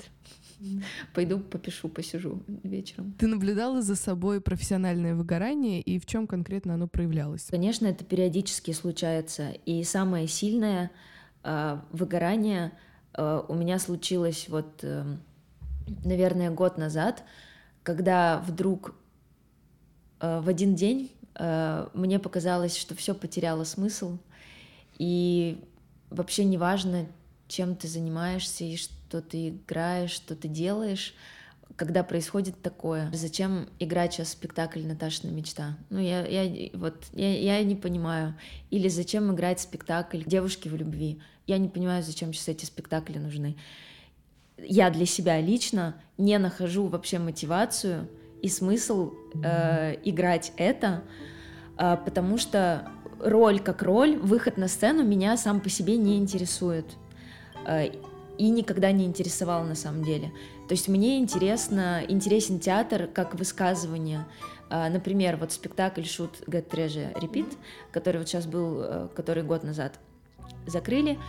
Пойду 1.15 1.39
попишу, 1.39 1.89
посижу 1.89 2.43
вечером. 2.63 3.13
Ты 3.17 3.27
наблюдала 3.27 3.81
за 3.81 3.95
собой 3.95 4.41
профессиональное 4.41 5.15
выгорание, 5.15 5.81
и 5.81 5.97
в 5.97 6.05
чем 6.05 6.27
конкретно 6.27 6.75
оно 6.75 6.87
проявлялось? 6.87 7.47
Конечно, 7.49 7.87
это 7.87 8.05
периодически 8.05 8.71
случается. 8.71 9.51
И 9.65 9.83
самое 9.83 10.27
сильное 10.27 10.91
э, 11.43 11.79
выгорание 11.91 12.73
э, 13.13 13.41
у 13.47 13.55
меня 13.55 13.79
случилось 13.79 14.47
вот, 14.49 14.83
э, 14.83 15.03
наверное, 16.05 16.51
год 16.51 16.77
назад, 16.77 17.23
когда 17.81 18.43
вдруг 18.45 18.93
э, 20.19 20.41
в 20.41 20.47
один 20.47 20.75
день 20.75 21.11
мне 21.37 22.19
показалось, 22.19 22.77
что 22.77 22.95
все 22.95 23.13
потеряло 23.13 23.63
смысл, 23.63 24.17
и 24.97 25.63
вообще 26.09 26.43
неважно, 26.43 27.07
чем 27.47 27.75
ты 27.75 27.87
занимаешься 27.87 28.63
и 28.63 28.77
что 28.77 29.21
ты 29.21 29.49
играешь, 29.49 30.11
что 30.11 30.35
ты 30.35 30.47
делаешь, 30.47 31.13
когда 31.75 32.03
происходит 32.03 32.61
такое. 32.61 33.09
Зачем 33.13 33.67
играть 33.79 34.13
сейчас 34.13 34.29
спектакль 34.29 34.85
«Наташина 34.85 35.31
мечта»? 35.31 35.77
Ну, 35.89 35.99
я, 35.99 36.25
я, 36.25 36.69
вот, 36.73 37.05
я, 37.13 37.57
я 37.57 37.63
не 37.63 37.75
понимаю. 37.75 38.35
Или 38.69 38.87
зачем 38.87 39.33
играть 39.33 39.59
спектакль 39.59 40.21
«Девушки 40.25 40.67
в 40.67 40.75
любви»? 40.75 41.21
Я 41.47 41.57
не 41.57 41.69
понимаю, 41.69 42.03
зачем 42.03 42.33
сейчас 42.33 42.49
эти 42.49 42.65
спектакли 42.65 43.17
нужны. 43.17 43.57
Я 44.57 44.89
для 44.91 45.05
себя 45.05 45.41
лично 45.41 45.95
не 46.17 46.37
нахожу 46.37 46.87
вообще 46.87 47.19
мотивацию 47.19 48.07
и 48.41 48.49
смысл 48.49 49.13
э, 49.43 49.95
играть 50.03 50.53
это, 50.57 51.03
э, 51.77 51.97
потому 52.03 52.37
что 52.37 52.89
роль 53.19 53.59
как 53.59 53.81
роль, 53.81 54.17
выход 54.17 54.57
на 54.57 54.67
сцену 54.67 55.03
меня 55.03 55.37
сам 55.37 55.61
по 55.61 55.69
себе 55.69 55.97
не 55.97 56.17
интересует. 56.17 56.85
Э, 57.65 57.89
и 58.37 58.49
никогда 58.49 58.91
не 58.91 59.05
интересовал 59.05 59.63
на 59.65 59.75
самом 59.75 60.03
деле. 60.03 60.31
То 60.67 60.73
есть 60.73 60.87
мне 60.87 61.19
интересно, 61.19 62.01
интересен 62.07 62.59
театр 62.59 63.07
как 63.13 63.35
высказывание. 63.35 64.25
Э, 64.69 64.89
например, 64.89 65.37
вот 65.37 65.51
спектакль 65.51 66.03
«Шут 66.03 66.41
Get 66.47 66.69
Treasure 66.69 67.13
Repeat», 67.19 67.53
который 67.91 68.17
вот 68.17 68.27
сейчас 68.27 68.47
был, 68.47 68.81
э, 68.81 69.07
который 69.15 69.43
год 69.43 69.63
назад 69.63 69.99
закрыли, 70.65 71.19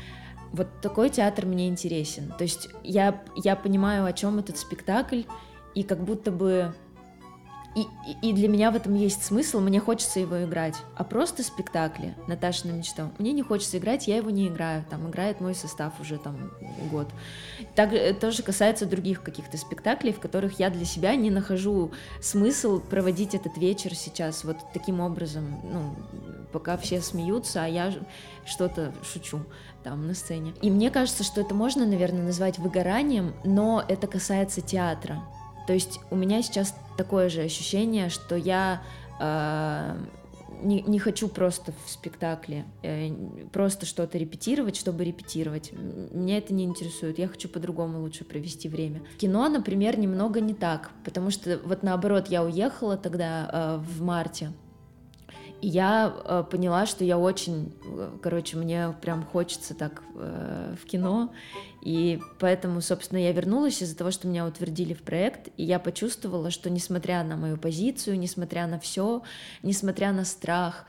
вот 0.53 0.69
такой 0.81 1.11
театр 1.11 1.47
мне 1.47 1.69
интересен. 1.69 2.33
То 2.39 2.45
есть 2.45 2.69
я, 2.83 3.23
я 3.37 3.57
понимаю, 3.57 4.05
о 4.05 4.13
чем 4.13 4.39
этот 4.39 4.59
спектакль, 4.59 5.23
и 5.75 5.83
как 5.83 6.05
будто 6.05 6.31
бы 6.31 6.75
и, 7.75 7.87
и 8.21 8.33
для 8.35 8.49
меня 8.49 8.71
в 8.71 8.77
этом 8.77 8.95
есть 8.95 9.23
смысл, 9.23 9.61
мне 9.61 9.81
хочется 9.81 10.21
его 10.21 10.45
играть. 10.45 10.75
А 10.95 11.05
просто 11.05 11.43
спектакли 11.43 12.15
Наташа 12.27 12.67
на 12.67 12.73
мечту 12.73 13.11
мне 13.19 13.33
не 13.33 13.43
хочется 13.43 13.79
играть, 13.79 14.09
я 14.09 14.17
его 14.17 14.31
не 14.31 14.49
играю. 14.49 14.85
Там 14.91 15.09
играет 15.09 15.41
мой 15.41 15.55
состав 15.55 15.99
уже 16.01 16.19
там 16.19 16.53
год. 16.91 17.09
Так 17.75 17.95
э, 17.95 18.13
тоже 18.13 18.43
касается 18.43 18.85
других 18.85 19.23
каких-то 19.23 19.57
спектаклей, 19.57 20.13
в 20.13 20.21
которых 20.21 20.59
я 20.59 20.69
для 20.69 20.85
себя 20.85 21.15
не 21.17 21.31
нахожу 21.31 21.93
смысл 22.21 22.81
проводить 22.81 23.35
этот 23.35 23.57
вечер 23.57 23.95
сейчас 23.95 24.45
вот 24.45 24.57
таким 24.75 25.01
образом, 25.01 25.61
ну, 25.65 25.95
пока 26.53 26.77
все 26.77 27.01
смеются, 27.01 27.65
а 27.65 27.67
я 27.67 27.93
что-то 28.45 28.93
шучу 29.03 29.41
там 29.83 30.07
на 30.07 30.15
сцене. 30.15 30.55
И 30.61 30.71
мне 30.71 30.91
кажется, 30.91 31.25
что 31.25 31.41
это 31.41 31.55
можно, 31.55 31.87
наверное, 31.87 32.23
назвать 32.23 32.59
выгоранием, 32.59 33.35
но 33.45 33.83
это 33.89 34.07
касается 34.07 34.61
театра. 34.61 35.23
То 35.67 35.73
есть 35.73 36.01
у 36.11 36.17
меня 36.17 36.43
сейчас 36.43 36.75
такое 36.97 37.29
же 37.29 37.43
ощущение, 37.43 38.09
что 38.09 38.37
я 38.37 38.83
э, 39.21 39.97
не, 40.63 40.83
не 40.83 40.99
хочу 40.99 41.29
просто 41.29 41.73
в 41.85 41.91
спектакле 41.91 42.65
э, 42.83 43.11
просто 43.53 43.87
что-то 43.87 44.19
репетировать, 44.19 44.77
чтобы 44.77 45.05
репетировать. 45.05 45.73
Меня 45.73 46.39
это 46.39 46.55
не 46.55 46.65
интересует. 46.65 47.19
Я 47.19 47.29
хочу 47.29 47.49
по-другому 47.49 48.01
лучше 48.01 48.25
провести 48.25 48.69
время. 48.69 49.03
Кино, 49.19 49.49
например, 49.49 49.99
немного 49.99 50.41
не 50.41 50.55
так, 50.55 50.91
потому 51.05 51.31
что 51.31 51.61
вот 51.65 51.83
наоборот 51.83 52.29
я 52.29 52.45
уехала 52.45 52.97
тогда 52.97 53.51
э, 53.53 53.77
в 53.79 54.03
марте 54.03 54.53
я 55.63 56.13
э, 56.25 56.45
поняла, 56.51 56.87
что 56.87 57.05
я 57.05 57.17
очень, 57.17 57.73
э, 57.85 58.19
короче, 58.21 58.57
мне 58.57 58.95
прям 59.01 59.25
хочется 59.25 59.75
так 59.75 60.03
э, 60.17 60.75
в 60.81 60.85
кино. 60.87 61.33
И 61.81 62.21
поэтому, 62.41 62.81
собственно, 62.81 63.19
я 63.19 63.33
вернулась 63.33 63.81
из-за 63.81 63.97
того, 63.97 64.11
что 64.11 64.27
меня 64.27 64.45
утвердили 64.45 64.93
в 64.93 65.03
проект. 65.03 65.49
И 65.57 65.63
я 65.63 65.79
почувствовала, 65.79 66.51
что 66.51 66.69
несмотря 66.69 67.23
на 67.23 67.37
мою 67.37 67.57
позицию, 67.57 68.19
несмотря 68.19 68.67
на 68.67 68.81
все, 68.81 69.23
несмотря 69.63 70.13
на 70.13 70.25
страх, 70.25 70.85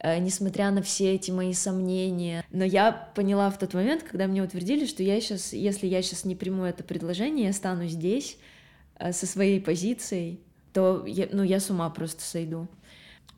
э, 0.00 0.18
несмотря 0.18 0.72
на 0.72 0.82
все 0.82 1.14
эти 1.14 1.30
мои 1.30 1.52
сомнения. 1.52 2.44
Но 2.50 2.64
я 2.64 2.90
поняла 3.14 3.48
в 3.50 3.58
тот 3.58 3.74
момент, 3.74 4.02
когда 4.02 4.26
меня 4.26 4.42
утвердили, 4.42 4.86
что 4.86 5.04
я 5.04 5.20
сейчас, 5.20 5.52
если 5.52 5.86
я 5.86 6.02
сейчас 6.02 6.24
не 6.24 6.34
приму 6.34 6.64
это 6.64 6.82
предложение, 6.82 7.46
я 7.46 7.52
стану 7.52 7.86
здесь 7.86 8.38
э, 8.98 9.12
со 9.12 9.24
своей 9.24 9.60
позицией, 9.60 10.40
то 10.72 11.06
я, 11.06 11.28
ну, 11.32 11.42
я 11.44 11.60
с 11.60 11.70
ума 11.70 11.88
просто 11.90 12.22
сойду. 12.22 12.66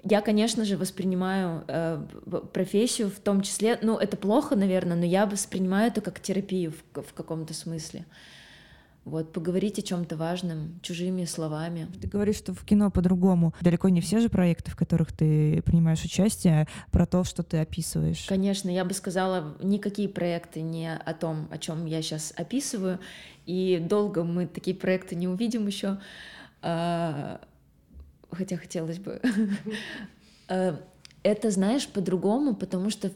Я, 0.05 0.21
конечно 0.21 0.65
же, 0.65 0.77
воспринимаю 0.77 1.65
э, 1.67 2.01
профессию 2.53 3.11
в 3.11 3.19
том 3.19 3.41
числе, 3.43 3.79
ну, 3.83 3.99
это 3.99 4.17
плохо, 4.17 4.55
наверное, 4.55 4.97
но 4.97 5.05
я 5.05 5.27
воспринимаю 5.27 5.89
это 5.89 6.01
как 6.01 6.21
терапию 6.21 6.73
в, 6.73 7.03
в 7.03 7.13
каком-то 7.15 7.53
смысле. 7.53 8.05
Вот, 9.05 9.33
поговорить 9.33 9.79
о 9.79 9.83
чем-то 9.83 10.17
важном 10.17 10.79
чужими 10.83 11.25
словами. 11.25 11.89
Ты 12.01 12.07
говоришь, 12.09 12.37
что 12.37 12.53
в 12.53 12.63
кино 12.65 12.91
по-другому. 12.91 13.55
Далеко 13.63 13.89
не 13.89 14.03
все 14.03 14.21
же 14.21 14.29
проекты, 14.29 14.71
в 14.71 14.77
которых 14.77 15.13
ты 15.13 15.63
принимаешь 15.63 16.05
участие, 16.05 16.69
про 16.93 17.07
то, 17.07 17.25
что 17.25 17.43
ты 17.43 17.57
описываешь. 17.57 18.27
Конечно, 18.29 18.69
я 18.69 18.85
бы 18.85 18.93
сказала, 18.93 19.57
никакие 19.63 20.11
проекты 20.11 20.61
не 20.61 20.95
о 20.95 21.15
том, 21.15 21.49
о 21.51 21.57
чем 21.57 21.87
я 21.87 22.03
сейчас 22.03 22.35
описываю. 22.37 23.01
И 23.47 23.83
долго 23.83 24.25
мы 24.25 24.47
такие 24.47 24.77
проекты 24.77 25.17
не 25.17 25.27
увидим 25.27 25.67
еще. 25.67 25.99
А, 26.61 27.41
хотя 28.31 28.57
хотелось 28.57 28.99
бы. 28.99 29.21
Э, 30.51 30.79
это, 31.23 31.51
знаешь, 31.51 31.87
по-другому, 31.87 32.55
потому 32.55 32.89
что, 32.89 33.13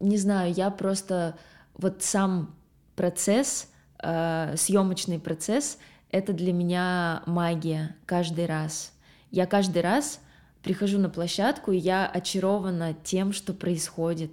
не 0.00 0.18
знаю, 0.18 0.52
я 0.52 0.68
просто 0.68 1.38
вот 1.72 2.02
сам 2.02 2.54
процесс, 2.94 3.70
э, 4.02 4.54
съемочный 4.54 5.18
процесс 5.18 5.78
это 6.10 6.32
для 6.32 6.52
меня 6.52 7.22
магия 7.26 7.96
каждый 8.06 8.46
раз. 8.46 8.92
Я 9.30 9.46
каждый 9.46 9.82
раз 9.82 10.20
прихожу 10.62 10.98
на 10.98 11.10
площадку, 11.10 11.72
и 11.72 11.78
я 11.78 12.06
очарована 12.06 12.94
тем, 13.04 13.32
что 13.32 13.52
происходит, 13.52 14.32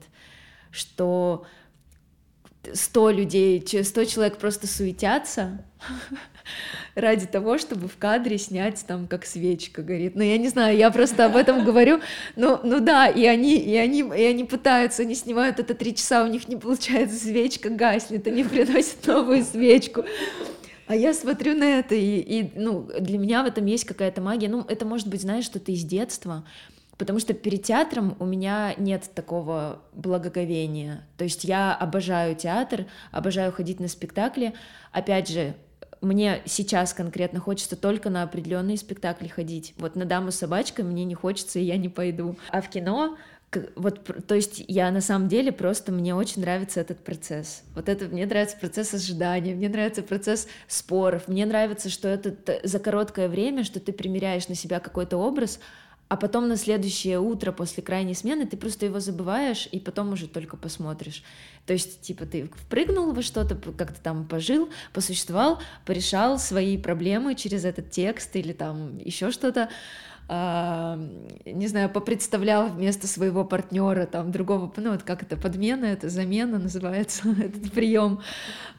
что 0.72 1.46
сто 2.74 3.10
людей, 3.10 3.66
сто 3.84 4.06
человек 4.06 4.38
просто 4.38 4.68
суетятся 4.68 5.64
ради 6.96 7.26
того, 7.26 7.58
чтобы 7.58 7.88
в 7.88 7.98
кадре 7.98 8.38
снять 8.38 8.84
там, 8.88 9.08
как 9.08 9.26
свечка 9.26 9.82
горит. 9.82 10.16
Ну, 10.16 10.24
я 10.24 10.38
не 10.38 10.48
знаю, 10.48 10.78
я 10.78 10.92
просто 10.92 11.26
об 11.26 11.36
этом 11.36 11.64
говорю. 11.66 12.02
Ну, 12.36 12.60
ну 12.64 12.80
да, 12.80 13.08
и 13.08 13.26
они, 13.26 13.58
и 13.58 13.76
они, 13.76 14.02
и 14.02 14.24
они 14.24 14.44
пытаются, 14.44 15.04
они 15.04 15.16
снимают 15.16 15.60
это 15.60 15.74
три 15.74 15.96
часа, 15.96 16.24
у 16.24 16.28
них 16.28 16.48
не 16.48 16.56
получается, 16.56 17.18
свечка 17.18 17.70
гаснет, 17.70 18.28
они 18.28 18.44
приносят 18.44 19.06
новую 19.06 19.44
свечку. 19.44 20.06
А 20.88 20.96
я 20.96 21.14
смотрю 21.14 21.56
на 21.56 21.80
это, 21.80 21.96
и, 21.96 22.20
и 22.20 22.52
ну, 22.56 22.88
для 23.00 23.18
меня 23.18 23.44
в 23.44 23.48
этом 23.48 23.66
есть 23.66 23.86
какая-то 23.86 24.22
магия. 24.22 24.50
Ну, 24.50 24.64
это 24.68 24.86
может 24.86 25.08
быть, 25.08 25.22
знаешь, 25.22 25.46
что-то 25.46 25.72
из 25.72 25.84
детства, 25.84 26.46
потому 26.98 27.20
что 27.20 27.34
перед 27.34 27.64
театром 27.64 28.16
у 28.20 28.26
меня 28.26 28.74
нет 28.78 29.10
такого 29.14 29.82
благоговения. 29.94 31.06
То 31.18 31.24
есть 31.24 31.44
я 31.44 31.74
обожаю 31.76 32.36
театр, 32.36 32.86
обожаю 33.12 33.52
ходить 33.52 33.80
на 33.80 33.88
спектакли. 33.88 34.54
Опять 34.92 35.30
же, 35.30 35.56
мне 36.02 36.42
сейчас 36.46 36.94
конкретно 36.94 37.40
хочется 37.40 37.76
только 37.76 38.10
на 38.10 38.24
определенные 38.24 38.78
спектакли 38.78 39.28
ходить. 39.28 39.74
Вот 39.78 39.96
на 39.96 40.06
даму 40.06 40.32
с 40.32 40.36
собачкой 40.36 40.86
мне 40.86 41.04
не 41.06 41.16
хочется, 41.16 41.60
и 41.60 41.64
я 41.64 41.78
не 41.78 41.90
пойду. 41.90 42.38
А 42.50 42.62
в 42.62 42.70
кино 42.70 43.18
вот, 43.76 44.28
то 44.28 44.36
есть 44.36 44.64
я 44.68 44.92
на 44.92 45.02
самом 45.02 45.28
деле 45.28 45.52
просто, 45.52 45.92
мне 45.92 46.14
очень 46.16 46.42
нравится 46.42 46.82
этот 46.82 47.00
процесс. 47.00 47.64
Вот 47.74 47.90
это, 47.90 48.06
мне 48.06 48.26
нравится 48.26 48.58
процесс 48.58 48.94
ожидания, 48.94 49.56
мне 49.56 49.70
нравится 49.70 50.04
процесс 50.04 50.48
споров, 50.68 51.28
мне 51.28 51.46
нравится, 51.46 51.90
что 51.90 52.08
это 52.08 52.36
за 52.64 52.80
короткое 52.80 53.30
время, 53.30 53.64
что 53.64 53.80
ты 53.80 53.94
примеряешь 53.94 54.48
на 54.48 54.56
себя 54.56 54.80
какой-то 54.80 55.18
образ, 55.18 55.60
а 56.08 56.18
потом 56.18 56.48
на 56.48 56.56
следующее 56.56 57.20
утро 57.20 57.52
после 57.52 57.82
крайней 57.82 58.14
смены 58.14 58.46
ты 58.46 58.58
просто 58.58 58.86
его 58.86 59.00
забываешь, 59.00 59.68
и 59.72 59.80
потом 59.80 60.14
уже 60.14 60.28
только 60.28 60.56
посмотришь. 60.56 61.24
То 61.66 61.74
есть, 61.74 62.02
типа, 62.02 62.26
ты 62.26 62.48
впрыгнул 62.54 63.12
во 63.12 63.24
что-то, 63.24 63.56
как-то 63.56 64.00
там 64.00 64.28
пожил, 64.28 64.70
посуществовал, 64.94 65.60
порешал 65.84 66.38
свои 66.38 66.78
проблемы 66.78 67.34
через 67.34 67.66
этот 67.66 67.90
текст 67.90 68.36
или 68.36 68.54
там 68.54 69.00
еще 69.00 69.32
что-то, 69.32 69.70
а, 70.28 71.00
не 71.46 71.68
знаю, 71.68 71.90
попредставлял 71.90 72.68
вместо 72.68 73.08
своего 73.08 73.46
партнера 73.46 74.08
там 74.08 74.32
другого, 74.32 74.72
ну 74.78 74.92
вот 74.92 75.04
как 75.04 75.22
это 75.22 75.38
подмена, 75.38 75.86
это 75.86 76.10
замена 76.10 76.58
называется 76.58 77.30
этот 77.40 77.72
прием, 77.72 78.22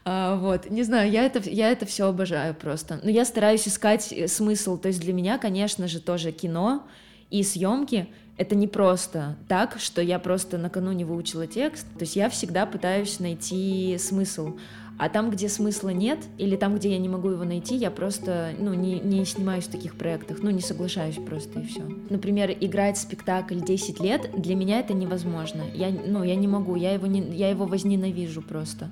а, 0.03 0.35
вот, 0.35 0.69
не 0.69 0.83
знаю, 0.83 1.09
я 1.09 1.23
это 1.23 1.39
я 1.49 1.71
это 1.71 1.85
все 1.85 2.07
обожаю 2.07 2.53
просто, 2.53 2.99
но 3.01 3.09
я 3.09 3.23
стараюсь 3.23 3.65
искать 3.65 4.11
э, 4.11 4.27
смысл, 4.27 4.77
то 4.77 4.89
есть 4.89 4.99
для 4.99 5.13
меня, 5.13 5.37
конечно 5.37 5.87
же, 5.87 6.01
тоже 6.01 6.33
кино 6.33 6.85
и 7.29 7.43
съемки 7.43 8.07
это 8.37 8.55
не 8.55 8.67
просто 8.67 9.35
так, 9.47 9.79
что 9.79 10.01
я 10.01 10.19
просто 10.19 10.57
накануне 10.57 11.05
выучила 11.05 11.47
текст, 11.47 11.87
то 11.97 12.01
есть 12.01 12.15
я 12.15 12.29
всегда 12.29 12.65
пытаюсь 12.65 13.19
найти 13.19 13.97
смысл. 13.99 14.57
А 14.99 15.09
там, 15.09 15.29
где 15.29 15.47
смысла 15.47 15.89
нет, 15.89 16.17
или 16.39 16.55
там, 16.55 16.75
где 16.75 16.91
я 16.91 16.97
не 16.97 17.07
могу 17.07 17.29
его 17.29 17.43
найти, 17.43 17.75
я 17.75 17.91
просто 17.91 18.53
ну, 18.57 18.73
не, 18.73 18.99
не 18.99 19.25
снимаюсь 19.25 19.65
в 19.65 19.71
таких 19.71 19.95
проектах, 19.95 20.39
ну, 20.41 20.49
не 20.49 20.61
соглашаюсь 20.61 21.17
просто, 21.23 21.59
и 21.59 21.67
все. 21.67 21.83
Например, 22.09 22.49
играть 22.49 22.97
спектакль 22.97 23.59
10 23.59 23.99
лет, 23.99 24.31
для 24.35 24.55
меня 24.55 24.79
это 24.79 24.95
невозможно. 24.95 25.61
Я, 25.75 25.91
ну, 25.91 26.23
я 26.23 26.35
не 26.35 26.47
могу, 26.47 26.75
я 26.75 26.93
его, 26.93 27.05
не, 27.05 27.21
я 27.35 27.49
его 27.49 27.65
возненавижу 27.65 28.41
просто. 28.41 28.89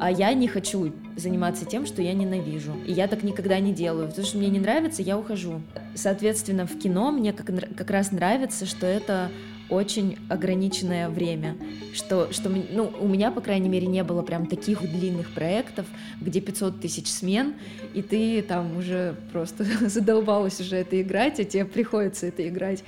А 0.00 0.10
я 0.10 0.32
не 0.34 0.48
хочу 0.48 0.92
заниматься 1.16 1.64
тем, 1.64 1.86
что 1.86 2.02
я 2.02 2.12
ненавижу. 2.12 2.72
И 2.86 2.92
я 2.92 3.08
так 3.08 3.22
никогда 3.22 3.58
не 3.58 3.72
делаю. 3.72 4.08
Потому 4.08 4.26
что 4.26 4.38
мне 4.38 4.48
не 4.48 4.60
нравится, 4.60 5.02
я 5.02 5.18
ухожу. 5.18 5.60
Соответственно, 5.94 6.66
в 6.66 6.78
кино 6.78 7.10
мне 7.10 7.32
как, 7.32 7.46
как 7.76 7.90
раз 7.90 8.12
нравится, 8.12 8.66
что 8.66 8.86
это 8.86 9.30
очень 9.68 10.16
ограниченное 10.28 11.08
время, 11.08 11.56
что, 11.92 12.32
что 12.32 12.48
ну, 12.48 12.90
у 13.00 13.06
меня, 13.06 13.30
по 13.30 13.40
крайней 13.40 13.68
мере, 13.68 13.86
не 13.86 14.02
было 14.02 14.22
прям 14.22 14.46
таких 14.46 14.80
длинных 14.80 15.30
проектов, 15.30 15.86
где 16.20 16.40
500 16.40 16.80
тысяч 16.80 17.08
смен, 17.08 17.54
и 17.94 18.02
ты 18.02 18.42
там 18.42 18.76
уже 18.76 19.16
просто 19.32 19.64
задолбалась 19.88 20.60
уже 20.60 20.76
это 20.76 21.00
играть, 21.00 21.38
а 21.40 21.44
тебе 21.44 21.64
приходится 21.64 22.26
это 22.26 22.48
играть. 22.48 22.82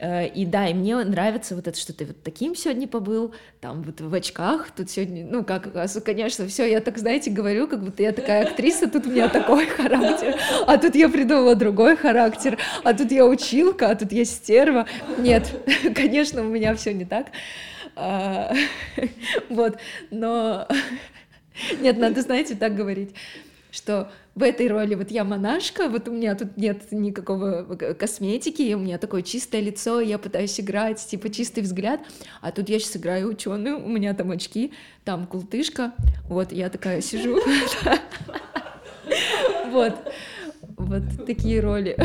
Э, 0.00 0.26
и 0.26 0.46
да, 0.46 0.68
и 0.68 0.74
мне 0.74 0.96
нравится 0.96 1.56
вот 1.56 1.66
это, 1.66 1.78
что 1.78 1.92
ты 1.92 2.04
вот 2.06 2.22
таким 2.22 2.54
сегодня 2.54 2.86
побыл, 2.86 3.34
там 3.60 3.82
вот 3.82 4.00
в 4.00 4.14
очках, 4.14 4.70
тут 4.70 4.90
сегодня, 4.90 5.26
ну 5.28 5.44
как, 5.44 5.72
конечно, 6.04 6.46
все, 6.46 6.70
я 6.70 6.80
так, 6.80 6.98
знаете, 6.98 7.30
говорю, 7.30 7.66
как 7.66 7.82
будто 7.82 8.02
я 8.02 8.12
такая 8.12 8.46
актриса, 8.46 8.88
тут 8.88 9.06
у 9.06 9.10
меня 9.10 9.28
такой 9.28 9.66
характер, 9.76 10.36
а 10.66 10.78
тут 10.78 10.94
я 10.94 11.08
придумала 11.08 11.56
другой 11.56 11.96
характер, 11.96 12.58
а 12.84 12.94
тут 12.94 13.10
я 13.10 13.26
училка, 13.26 13.90
а 13.90 13.96
тут 13.96 14.12
я 14.12 14.24
стерва. 14.24 14.86
Нет, 15.18 15.50
конечно, 15.94 16.42
у 16.42 16.48
меня 16.48 16.74
все 16.76 16.92
не 16.94 17.04
так. 17.04 17.26
А, 17.96 18.54
вот, 19.48 19.78
но 20.12 20.68
нет, 21.80 21.98
надо, 21.98 22.22
знаете, 22.22 22.54
так 22.54 22.76
говорить, 22.76 23.14
что 23.78 24.10
в 24.34 24.42
этой 24.42 24.68
роли 24.68 24.94
вот 24.94 25.10
я 25.10 25.24
монашка, 25.24 25.88
вот 25.88 26.08
у 26.08 26.12
меня 26.12 26.34
тут 26.34 26.56
нет 26.56 26.92
никакого 26.92 27.62
косметики, 27.94 28.74
у 28.74 28.78
меня 28.78 28.98
такое 28.98 29.22
чистое 29.22 29.60
лицо, 29.60 30.00
я 30.00 30.18
пытаюсь 30.18 30.60
играть, 30.60 31.04
типа 31.04 31.30
чистый 31.30 31.60
взгляд, 31.60 32.00
а 32.40 32.52
тут 32.52 32.68
я 32.68 32.78
сейчас 32.78 32.96
играю 32.96 33.28
ученую, 33.28 33.82
у 33.82 33.88
меня 33.88 34.14
там 34.14 34.30
очки, 34.30 34.72
там 35.04 35.26
култышка, 35.26 35.92
вот 36.28 36.52
я 36.52 36.68
такая 36.68 37.00
сижу, 37.00 37.40
вот, 39.70 39.94
вот 40.76 41.02
такие 41.26 41.60
роли. 41.60 41.96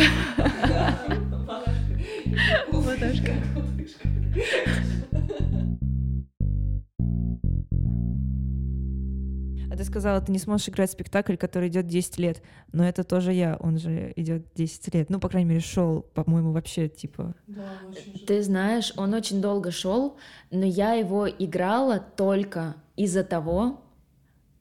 Монашка. 2.72 3.34
А 9.74 9.76
ты 9.76 9.86
сказала, 9.86 10.22
ты 10.22 10.32
не 10.32 10.38
сможешь 10.38 10.70
играть 10.70 10.92
спектакль, 10.92 11.36
который 11.36 11.68
идет 11.68 11.88
10 11.88 12.20
лет. 12.20 12.44
Но 12.72 12.88
это 12.88 13.04
тоже 13.04 13.34
я, 13.34 13.58
он 13.60 13.80
же 13.80 14.14
идет 14.16 14.46
10 14.54 14.94
лет. 14.94 15.10
Ну, 15.10 15.20
по 15.20 15.30
крайней 15.30 15.50
мере, 15.50 15.62
шел, 15.62 16.04
по-моему, 16.14 16.52
вообще 16.52 16.88
типа. 16.88 17.34
Да, 17.48 17.80
ты 18.28 18.44
знаешь, 18.44 18.94
он 18.98 19.16
очень 19.16 19.42
долго 19.42 19.72
шел, 19.72 20.18
но 20.52 20.64
я 20.64 20.94
его 20.94 21.28
играла 21.28 22.00
только 22.00 22.76
из-за 22.96 23.24
того, 23.24 23.84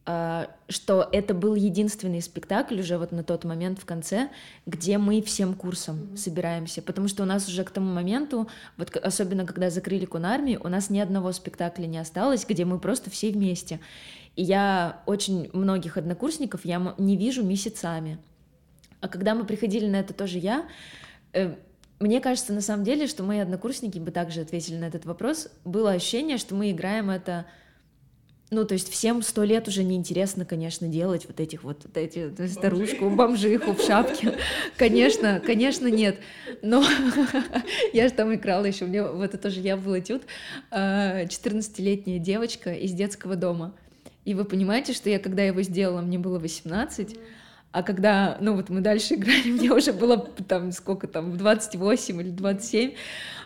а, 0.04 0.48
что 0.68 1.08
это 1.12 1.32
был 1.32 1.54
единственный 1.54 2.20
спектакль 2.22 2.80
уже 2.80 2.98
вот 2.98 3.12
на 3.12 3.22
тот 3.22 3.44
момент 3.44 3.78
в 3.78 3.84
конце, 3.84 4.30
где 4.66 4.98
мы 4.98 5.22
всем 5.22 5.54
курсом 5.54 5.96
mm-hmm. 5.96 6.16
собираемся, 6.16 6.82
потому 6.82 7.06
что 7.06 7.22
у 7.22 7.26
нас 7.26 7.46
уже 7.46 7.62
к 7.62 7.70
тому 7.70 7.92
моменту, 7.92 8.48
вот 8.76 8.96
особенно 8.96 9.46
когда 9.46 9.70
закрыли 9.70 10.04
Кунарми, 10.04 10.58
у 10.60 10.68
нас 10.68 10.90
ни 10.90 10.98
одного 10.98 11.30
спектакля 11.30 11.86
не 11.86 11.98
осталось, 11.98 12.44
где 12.44 12.64
мы 12.64 12.80
просто 12.80 13.10
все 13.10 13.30
вместе. 13.30 13.78
И 14.36 14.42
я 14.42 15.02
очень 15.06 15.50
многих 15.52 15.96
однокурсников 15.96 16.64
я 16.64 16.94
не 16.98 17.16
вижу 17.16 17.42
месяцами. 17.44 18.18
А 19.00 19.08
когда 19.08 19.34
мы 19.34 19.44
приходили 19.44 19.86
на 19.86 19.96
это 19.96 20.14
тоже 20.14 20.38
я, 20.38 20.66
э, 21.32 21.54
мне 22.00 22.20
кажется, 22.20 22.52
на 22.52 22.60
самом 22.60 22.84
деле, 22.84 23.06
что 23.06 23.22
мои 23.22 23.38
однокурсники 23.38 23.98
бы 23.98 24.10
также 24.10 24.40
ответили 24.40 24.76
на 24.76 24.86
этот 24.86 25.04
вопрос. 25.04 25.48
Было 25.64 25.92
ощущение, 25.92 26.38
что 26.38 26.54
мы 26.54 26.70
играем 26.70 27.10
это 27.10 27.46
ну, 28.52 28.66
то 28.66 28.74
есть 28.74 28.90
всем 28.90 29.22
сто 29.22 29.44
лет 29.44 29.66
уже 29.66 29.82
неинтересно, 29.82 30.44
конечно, 30.44 30.86
делать 30.86 31.24
вот 31.26 31.40
этих 31.40 31.64
вот, 31.64 31.84
вот 31.84 31.96
эти 31.96 32.30
старушку, 32.48 33.08
бомжиху 33.08 33.72
в 33.72 33.80
шапке. 33.80 34.34
Конечно, 34.76 35.40
конечно, 35.40 35.86
нет. 35.86 36.18
Но 36.60 36.84
я 37.94 38.08
же 38.08 38.12
там 38.12 38.34
играла 38.34 38.66
еще, 38.66 38.84
меня 38.84 39.10
вот 39.10 39.24
это 39.24 39.38
тоже 39.38 39.60
я 39.60 39.78
был 39.78 39.98
этюд, 39.98 40.24
14-летняя 40.70 42.16
а, 42.16 42.18
девочка 42.18 42.74
из 42.74 42.92
детского 42.92 43.36
дома. 43.36 43.74
И 44.24 44.34
вы 44.34 44.44
понимаете, 44.44 44.92
что 44.92 45.10
я, 45.10 45.18
когда 45.18 45.42
его 45.42 45.62
сделала, 45.62 46.00
мне 46.00 46.18
было 46.18 46.38
18, 46.38 47.18
а 47.72 47.82
когда, 47.82 48.36
ну 48.40 48.54
вот 48.54 48.68
мы 48.68 48.80
дальше 48.80 49.14
играли, 49.16 49.50
мне 49.50 49.72
уже 49.72 49.92
было 49.92 50.18
там 50.18 50.72
сколько 50.72 51.06
там, 51.08 51.36
28 51.36 52.20
или 52.20 52.30
27, 52.30 52.92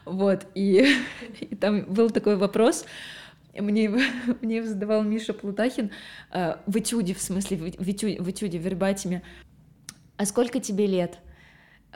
вот, 0.04 0.46
и, 0.54 0.86
и 1.40 1.54
там 1.54 1.84
был 1.84 2.10
такой 2.10 2.36
вопрос, 2.36 2.84
мне, 3.54 3.88
мне 4.42 4.62
задавал 4.62 5.02
Миша 5.02 5.32
Плутахин 5.32 5.90
э, 6.32 6.56
в 6.66 6.76
этюде, 6.78 7.14
в 7.14 7.20
смысле, 7.20 7.56
в 7.56 7.88
этюде, 7.88 8.20
в 8.20 8.30
этюде, 8.30 8.58
в 8.58 8.62
вербатиме, 8.62 9.22
а 10.16 10.24
сколько 10.26 10.60
тебе 10.60 10.86
лет? 10.86 11.18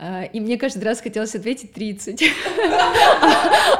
А, 0.02 0.24
и 0.24 0.40
мне 0.40 0.56
каждый 0.56 0.84
раз 0.84 1.02
хотелось 1.02 1.34
ответить 1.34 1.74
30. 1.74 2.22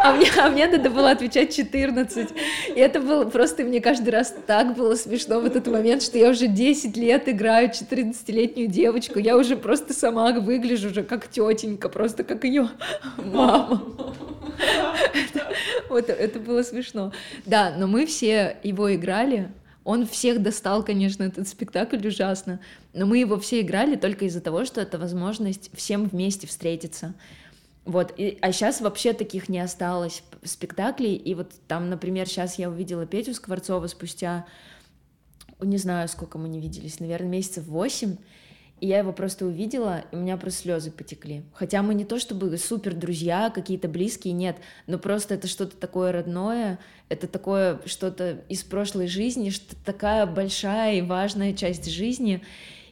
А 0.03 0.13
мне, 0.13 0.29
а 0.39 0.49
мне 0.49 0.67
надо 0.67 0.89
было 0.89 1.11
отвечать 1.11 1.55
14. 1.55 2.29
И 2.75 2.79
это 2.79 3.01
было 3.01 3.25
просто, 3.25 3.65
мне 3.65 3.81
каждый 3.81 4.11
раз 4.11 4.35
так 4.47 4.75
было 4.75 4.95
смешно 4.95 5.41
в 5.41 5.45
этот 5.45 5.67
момент, 5.67 6.03
что 6.03 6.17
я 6.17 6.31
уже 6.31 6.47
10 6.47 6.97
лет 6.97 7.29
играю 7.29 7.69
14-летнюю 7.69 8.69
девочку. 8.69 9.19
Я 9.19 9.37
уже 9.37 9.57
просто 9.57 9.93
сама 9.93 10.33
выгляжу 10.33 10.89
уже 10.89 11.03
как 11.03 11.29
тетенька, 11.29 11.89
просто 11.89 12.25
как 12.25 12.45
ее 12.45 12.69
мама. 13.17 13.83
Вот 15.89 16.09
это 16.09 16.39
было 16.39 16.63
смешно. 16.63 17.13
Да, 17.47 17.75
но 17.77 17.87
мы 17.87 18.07
все 18.07 18.57
его 18.63 18.95
играли, 18.95 19.51
Он 19.91 20.07
всех 20.07 20.41
достал, 20.41 20.85
конечно, 20.85 21.25
этот 21.25 21.49
спектакль 21.49 22.07
ужасно, 22.07 22.61
но 22.93 23.07
мы 23.07 23.19
его 23.19 23.41
все 23.41 23.61
играли 23.61 23.97
только 23.97 24.27
из-за 24.27 24.41
того, 24.41 24.65
что 24.65 24.81
это 24.81 24.99
возможность 24.99 25.69
всем 25.75 26.05
вместе 26.07 26.47
встретиться. 26.47 27.13
Вот, 27.85 28.15
и, 28.17 28.39
а 28.41 28.53
сейчас 28.53 28.81
вообще 28.81 29.15
таких 29.15 29.49
не 29.49 29.59
осталось 29.59 30.23
спектаклей, 30.45 31.17
и 31.17 31.35
вот 31.35 31.51
там, 31.67 31.91
например, 31.91 32.29
сейчас 32.29 32.57
я 32.57 32.71
увидела 32.71 33.05
Петю 33.05 33.35
Скворцова 33.35 33.89
спустя, 33.89 34.47
не 35.61 35.77
знаю, 35.77 36.07
сколько 36.07 36.39
мы 36.39 36.49
не 36.49 36.61
виделись, 36.61 37.01
наверное, 37.01 37.31
месяцев 37.31 37.65
восемь, 37.65 38.15
и 38.81 38.87
я 38.87 38.99
его 38.99 39.13
просто 39.13 39.45
увидела, 39.45 40.05
и 40.11 40.17
у 40.17 40.19
меня 40.19 40.37
просто 40.37 40.63
слезы 40.63 40.91
потекли. 40.91 41.45
Хотя 41.53 41.83
мы 41.83 41.95
не 41.95 42.05
то 42.05 42.19
чтобы 42.19 42.57
супер 42.57 42.95
друзья, 42.95 43.51
какие-то 43.51 43.89
близкие, 43.89 44.33
нет, 44.33 44.57
но 44.87 44.99
просто 44.99 45.35
это 45.35 45.49
что-то 45.49 45.77
такое 45.77 46.13
родное, 46.13 46.79
это 47.09 47.29
такое 47.29 47.81
что-то 47.85 48.43
из 48.49 48.63
прошлой 48.63 49.07
жизни, 49.07 49.51
что 49.51 49.77
такая 49.85 50.25
большая 50.27 50.95
и 50.95 51.03
важная 51.03 51.53
часть 51.53 51.91
жизни. 51.91 52.43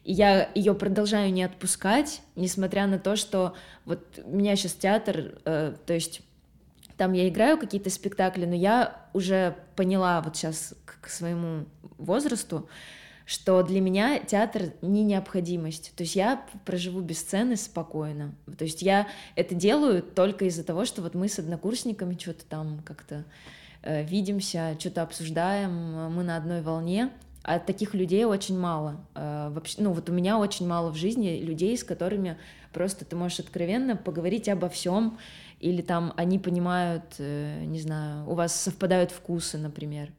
И 0.05 0.13
я 0.13 0.51
ее 0.55 0.75
продолжаю 0.75 1.33
не 1.33 1.43
отпускать, 1.43 2.21
несмотря 2.37 2.87
на 2.87 2.99
то, 2.99 3.17
что 3.17 3.55
вот 3.85 4.05
у 4.25 4.37
меня 4.37 4.57
сейчас 4.57 4.75
театр, 4.75 5.39
э, 5.45 5.75
то 5.87 5.93
есть 5.95 6.21
там 6.99 7.13
я 7.13 7.29
играю 7.29 7.57
какие-то 7.59 7.89
спектакли, 7.89 8.45
но 8.45 8.55
я 8.55 9.07
уже 9.15 9.57
поняла 9.77 10.21
вот 10.21 10.37
сейчас 10.37 10.75
к, 10.85 11.01
к 11.03 11.09
своему 11.09 11.65
возрасту, 11.97 12.69
что 13.29 13.63
для 13.63 13.83
меня 13.83 14.21
театр 14.21 14.73
не 14.81 15.05
необходимость. 15.05 15.93
То 15.95 16.03
есть 16.03 16.17
я 16.17 16.47
проживу 16.65 17.03
без 17.03 17.19
сцены 17.19 17.57
спокойно. 17.57 18.35
То 18.57 18.65
есть 18.65 18.81
я 18.81 19.07
это 19.37 19.55
делаю 19.55 20.03
только 20.03 20.47
из-за 20.47 20.65
того, 20.65 20.87
что 20.87 21.03
вот 21.03 21.15
мы 21.15 21.29
с 21.29 21.39
однокурсниками 21.39 22.17
что-то 22.19 22.47
там 22.47 22.81
как-то 22.87 23.27
э, 23.83 24.03
видимся, 24.03 24.77
что-то 24.79 25.03
обсуждаем, 25.03 26.11
мы 26.11 26.23
на 26.25 26.39
одной 26.39 26.63
волне. 26.63 27.11
А 27.43 27.59
таких 27.59 27.93
людей 27.93 28.25
очень 28.25 28.59
мало. 28.59 28.97
Э, 29.15 29.51
вообще, 29.51 29.83
ну 29.83 29.93
вот 29.93 30.09
у 30.09 30.13
меня 30.15 30.39
очень 30.39 30.67
мало 30.67 30.91
в 30.91 30.97
жизни 30.97 31.39
людей, 31.39 31.77
с 31.77 31.85
которыми 31.85 32.39
просто 32.73 33.05
ты 33.05 33.15
можешь 33.15 33.41
откровенно 33.41 33.95
поговорить 33.95 34.49
обо 34.49 34.71
всем, 34.71 35.19
или 35.61 35.83
там 35.83 36.15
они 36.17 36.39
понимают, 36.39 37.17
э, 37.19 37.63
не 37.67 37.81
знаю, 37.81 38.27
у 38.27 38.33
вас 38.33 38.59
совпадают 38.59 39.11
вкусы, 39.11 39.59
например. 39.59 40.13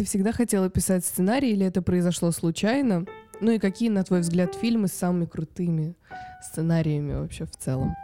Ты 0.00 0.06
всегда 0.06 0.32
хотела 0.32 0.70
писать 0.70 1.04
сценарий 1.04 1.50
или 1.50 1.66
это 1.66 1.82
произошло 1.82 2.30
случайно? 2.30 3.04
Ну 3.42 3.50
и 3.50 3.58
какие, 3.58 3.90
на 3.90 4.02
твой 4.02 4.20
взгляд, 4.20 4.54
фильмы 4.54 4.88
с 4.88 4.94
самыми 4.94 5.26
крутыми 5.26 5.94
сценариями 6.40 7.12
вообще 7.12 7.44
в 7.44 7.50
целом? 7.50 7.94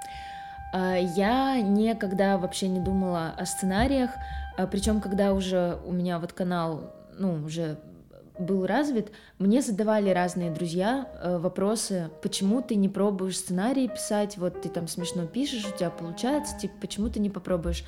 А, 0.75 0.97
я 0.97 1.59
никогда 1.59 2.37
вообще 2.37 2.69
не 2.69 2.81
думала 2.81 3.31
о 3.31 3.47
сценариях, 3.47 4.11
а, 4.59 4.67
причем 4.67 5.01
когда 5.01 5.33
уже 5.33 5.79
у 5.87 5.93
меня 5.93 6.19
вот 6.19 6.35
канал, 6.35 6.95
ну, 7.19 7.43
уже 7.43 7.79
был 8.39 8.67
развит, 8.67 9.11
мне 9.39 9.63
задавали 9.63 10.11
разные 10.11 10.51
друзья 10.51 11.09
э, 11.23 11.39
вопросы, 11.39 12.11
почему 12.23 12.61
ты 12.61 12.75
не 12.75 12.89
пробуешь 12.89 13.39
сценарии 13.39 13.87
писать, 13.87 14.37
вот 14.37 14.61
ты 14.63 14.69
там 14.69 14.89
смешно 14.89 15.27
пишешь, 15.27 15.67
у 15.67 15.77
тебя 15.77 15.91
получается, 15.91 16.59
типа, 16.59 16.75
почему 16.81 17.09
ты 17.09 17.21
не 17.21 17.31
попробуешь? 17.31 17.85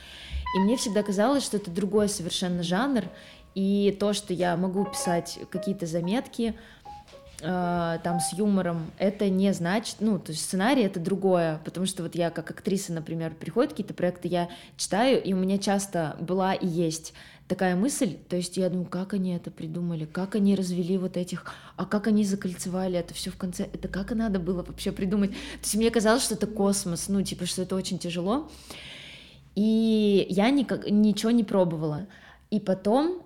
И 0.56 0.60
мне 0.60 0.76
всегда 0.76 1.02
казалось, 1.02 1.44
что 1.44 1.58
это 1.58 1.70
другой 1.70 2.08
совершенно 2.08 2.62
жанр, 2.62 3.04
и 3.54 3.96
то, 3.98 4.12
что 4.12 4.32
я 4.32 4.56
могу 4.56 4.84
писать 4.84 5.38
какие-то 5.50 5.86
заметки, 5.86 6.54
э, 7.40 7.98
там 8.02 8.20
с 8.20 8.32
юмором, 8.32 8.90
это 8.98 9.28
не 9.28 9.52
значит, 9.52 9.96
ну, 10.00 10.18
то 10.18 10.32
есть 10.32 10.44
сценарий 10.44 10.82
это 10.82 11.00
другое, 11.00 11.60
потому 11.64 11.86
что 11.86 12.02
вот 12.02 12.14
я 12.14 12.30
как 12.30 12.50
актриса, 12.50 12.92
например, 12.92 13.34
приходят 13.34 13.72
какие-то 13.72 13.94
проекты, 13.94 14.28
я 14.28 14.48
читаю, 14.76 15.22
и 15.22 15.32
у 15.32 15.36
меня 15.36 15.58
часто 15.58 16.16
была 16.20 16.54
и 16.54 16.66
есть 16.66 17.14
такая 17.48 17.74
мысль, 17.74 18.16
то 18.28 18.36
есть 18.36 18.56
я 18.58 18.68
думаю, 18.68 18.86
как 18.86 19.14
они 19.14 19.34
это 19.34 19.50
придумали, 19.50 20.04
как 20.04 20.34
они 20.34 20.54
развели 20.54 20.98
вот 20.98 21.16
этих, 21.16 21.46
а 21.76 21.86
как 21.86 22.06
они 22.06 22.24
закольцевали 22.24 22.98
это 22.98 23.14
все 23.14 23.30
в 23.30 23.36
конце, 23.36 23.68
это 23.72 23.88
как 23.88 24.12
надо 24.12 24.38
было 24.38 24.62
вообще 24.62 24.92
придумать. 24.92 25.30
То 25.30 25.62
есть 25.62 25.74
мне 25.74 25.90
казалось, 25.90 26.22
что 26.22 26.34
это 26.34 26.46
космос, 26.46 27.08
ну, 27.08 27.22
типа, 27.22 27.46
что 27.46 27.62
это 27.62 27.74
очень 27.74 27.98
тяжело. 27.98 28.50
И 29.54 30.26
я 30.28 30.50
никак, 30.50 30.88
ничего 30.88 31.30
не 31.30 31.42
пробовала. 31.42 32.06
И 32.50 32.60
потом 32.60 33.22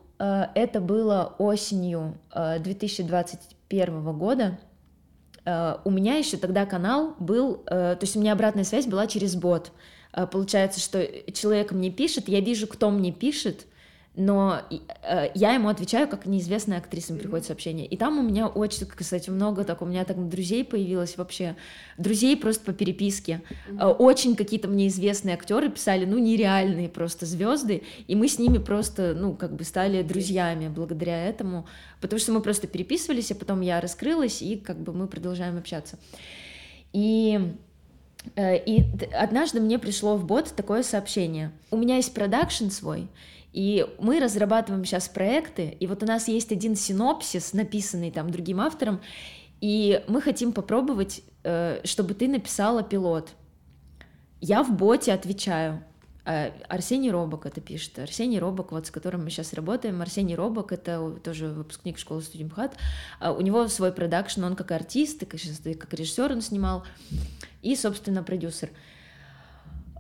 это 0.55 0.81
было 0.81 1.35
осенью 1.39 2.17
2021 2.33 4.09
э, 4.09 4.13
года. 4.13 4.59
Э, 5.45 5.79
у 5.85 5.91
меня 5.91 6.15
еще 6.17 6.37
тогда 6.37 6.65
канал 6.65 7.17
был, 7.19 7.57
то 7.65 7.99
есть 8.01 8.17
у 8.17 8.21
меня 8.21 8.33
обратная 8.33 8.65
связь 8.65 8.87
была 8.87 9.07
через 9.07 9.35
бот. 9.35 9.73
Получается, 10.31 10.79
что 10.79 11.05
человек 11.33 11.73
мне 11.73 11.91
пишет, 11.91 12.29
я 12.29 12.41
вижу, 12.41 12.67
кто 12.67 12.91
мне 12.91 13.13
пишет, 13.13 13.67
но 14.15 14.61
э, 14.71 15.31
я 15.35 15.55
ему 15.55 15.69
отвечаю, 15.69 16.07
как 16.07 16.27
неизвестная 16.27 16.79
актриса, 16.79 17.15
приходит 17.15 17.47
сообщение. 17.47 17.87
И 17.87 17.97
там 17.97 18.19
у 18.19 18.23
меня 18.23 18.47
очень, 18.47 18.87
кстати, 18.87 19.31
много 19.31 19.65
так, 19.65 19.81
у 19.81 19.87
меня 19.87 20.05
так 20.05 20.29
друзей 20.29 20.65
появилось 20.65 21.17
вообще, 21.17 21.57
друзей 21.97 22.37
просто 22.37 22.65
по 22.65 22.73
переписке. 22.75 23.41
Э, 23.69 23.87
очень 23.87 24.37
какие-то 24.37 24.69
мне 24.69 24.89
известные 24.89 25.35
актеры 25.35 25.71
писали, 25.71 26.05
ну, 26.05 26.19
нереальные 26.19 26.91
просто 26.91 27.25
звезды, 27.25 27.85
и 28.07 28.15
мы 28.15 28.29
с 28.29 28.39
ними 28.39 28.59
просто, 28.59 29.15
ну, 29.15 29.35
как 29.35 29.57
бы 29.57 29.65
стали 29.65 30.03
друзьями 30.03 30.69
благодаря 30.69 31.25
этому, 31.25 31.67
потому 32.03 32.21
что 32.21 32.33
мы 32.33 32.43
просто 32.43 32.67
переписывались, 32.67 33.31
а 33.31 33.35
потом 33.35 33.63
я 33.63 33.81
раскрылась, 33.81 34.43
и 34.43 34.57
как 34.57 34.79
бы 34.79 34.93
мы 34.93 35.07
продолжаем 35.07 35.57
общаться. 35.57 35.99
И 36.93 37.55
э, 38.37 38.63
и 38.63 38.85
однажды 39.15 39.61
мне 39.61 39.79
пришло 39.79 40.19
в 40.19 40.27
бот 40.27 40.53
такое 40.55 40.83
сообщение. 40.83 41.51
У 41.71 41.79
меня 41.79 41.97
есть 41.97 42.13
продакшн 42.13 42.69
свой, 42.69 43.09
и 43.53 43.87
мы 43.99 44.19
разрабатываем 44.21 44.85
сейчас 44.85 45.09
проекты, 45.09 45.77
и 45.79 45.87
вот 45.87 46.03
у 46.03 46.07
нас 46.07 46.29
есть 46.29 46.53
один 46.53 46.75
синопсис, 46.75 47.53
написанный 47.53 48.11
там 48.11 48.31
другим 48.31 48.61
автором, 48.61 49.01
и 49.61 50.03
мы 50.09 50.21
хотим 50.21 50.53
попробовать, 50.53 51.23
э, 51.45 51.81
чтобы 51.85 52.15
ты 52.15 52.29
написала 52.29 52.83
пилот. 52.83 53.31
Я 54.41 54.63
в 54.63 54.77
боте 54.77 55.13
отвечаю. 55.13 55.85
Э, 56.25 56.51
Арсений 56.69 57.11
Робок 57.11 57.47
это 57.47 57.61
пишет. 57.61 57.99
Арсений 57.99 58.39
Робок, 58.39 58.73
вот 58.73 58.87
с 58.87 58.91
которым 58.91 59.25
мы 59.25 59.31
сейчас 59.31 59.53
работаем. 59.53 60.01
Арсений 60.01 60.35
Робок— 60.35 60.73
это 60.73 61.11
тоже 61.23 61.49
выпускник 61.49 61.99
школы 61.99 62.23
студии 62.23 62.45
МХАТ. 62.45 62.77
А 63.21 63.33
у 63.33 63.41
него 63.41 63.69
свой 63.69 63.93
продакшн, 63.93 64.43
он 64.45 64.57
как 64.57 64.73
артист, 64.73 65.23
и 65.23 65.75
как 65.75 65.95
режиссер 65.95 66.33
он 66.33 66.41
снимал, 66.41 66.85
и, 67.61 67.77
собственно, 67.77 68.23
продюсер. 68.23 68.71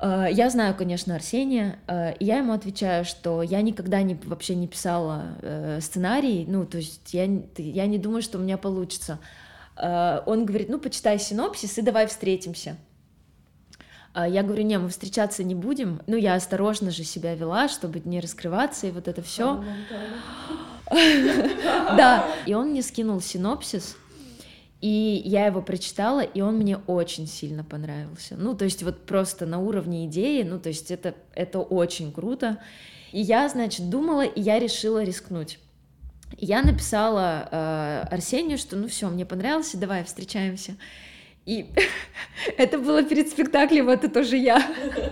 Э, 0.02 0.26
я 0.30 0.50
знаю, 0.50 0.74
конечно, 0.74 1.14
Арсения, 1.14 1.78
э, 1.86 2.14
и 2.16 2.24
я 2.24 2.38
ему 2.38 2.52
отвечаю, 2.52 3.04
что 3.04 3.42
я 3.42 3.62
никогда 3.62 4.02
не, 4.02 4.18
вообще 4.24 4.56
не 4.56 4.66
писала 4.66 5.36
э, 5.40 5.78
сценарий, 5.80 6.44
ну, 6.46 6.66
то 6.66 6.78
есть 6.78 7.14
я, 7.14 7.24
я 7.56 7.86
не 7.86 7.98
думаю, 7.98 8.22
что 8.22 8.38
у 8.38 8.40
меня 8.40 8.58
получится. 8.58 9.18
Он 9.74 10.44
говорит, 10.44 10.68
ну, 10.68 10.78
почитай 10.78 11.18
синопсис 11.18 11.78
и 11.78 11.82
давай 11.82 12.06
встретимся. 12.06 12.76
Я 14.14 14.42
говорю, 14.42 14.64
не, 14.64 14.78
мы 14.78 14.90
встречаться 14.90 15.42
не 15.44 15.54
будем. 15.54 16.02
Ну, 16.06 16.14
я 16.14 16.34
осторожно 16.34 16.90
же 16.90 17.04
себя 17.04 17.34
вела, 17.34 17.68
чтобы 17.70 18.02
не 18.04 18.20
раскрываться, 18.20 18.86
и 18.86 18.90
вот 18.90 19.08
это 19.08 19.22
все. 19.22 19.64
Да, 20.94 22.26
и 22.44 22.52
он 22.52 22.68
мне 22.68 22.82
скинул 22.82 23.22
синопсис, 23.22 23.96
и 24.82 25.22
я 25.24 25.46
его 25.46 25.62
прочитала, 25.62 26.20
и 26.20 26.40
он 26.40 26.56
мне 26.56 26.76
очень 26.76 27.28
сильно 27.28 27.62
понравился. 27.62 28.34
Ну, 28.36 28.56
то 28.56 28.64
есть 28.64 28.82
вот 28.82 29.06
просто 29.06 29.46
на 29.46 29.60
уровне 29.60 30.06
идеи, 30.06 30.42
ну, 30.42 30.58
то 30.58 30.70
есть 30.70 30.90
это, 30.90 31.14
это 31.34 31.60
очень 31.60 32.12
круто. 32.12 32.58
И 33.12 33.20
я, 33.20 33.48
значит, 33.48 33.88
думала, 33.88 34.22
и 34.22 34.40
я 34.40 34.58
решила 34.58 35.04
рискнуть. 35.04 35.60
Я 36.36 36.62
написала 36.62 37.48
э, 37.48 38.06
Арсению, 38.10 38.58
что 38.58 38.74
ну 38.74 38.88
все, 38.88 39.08
мне 39.08 39.24
понравился, 39.24 39.76
давай 39.76 40.02
встречаемся. 40.02 40.74
И 41.46 41.66
это 42.56 42.76
было 42.78 43.04
перед 43.04 43.28
спектаклем, 43.28 43.88
это 43.88 44.08
тоже 44.08 44.36
я. 44.36 44.60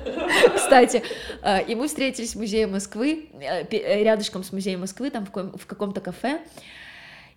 Кстати, 0.56 1.04
э, 1.42 1.64
и 1.66 1.76
мы 1.76 1.86
встретились 1.86 2.34
в 2.34 2.40
музее 2.40 2.66
Москвы, 2.66 3.28
э, 3.40 4.02
рядышком 4.02 4.42
с 4.42 4.50
музеем 4.50 4.80
Москвы, 4.80 5.10
там 5.10 5.26
в 5.26 5.66
каком-то 5.66 6.00
кафе. 6.00 6.40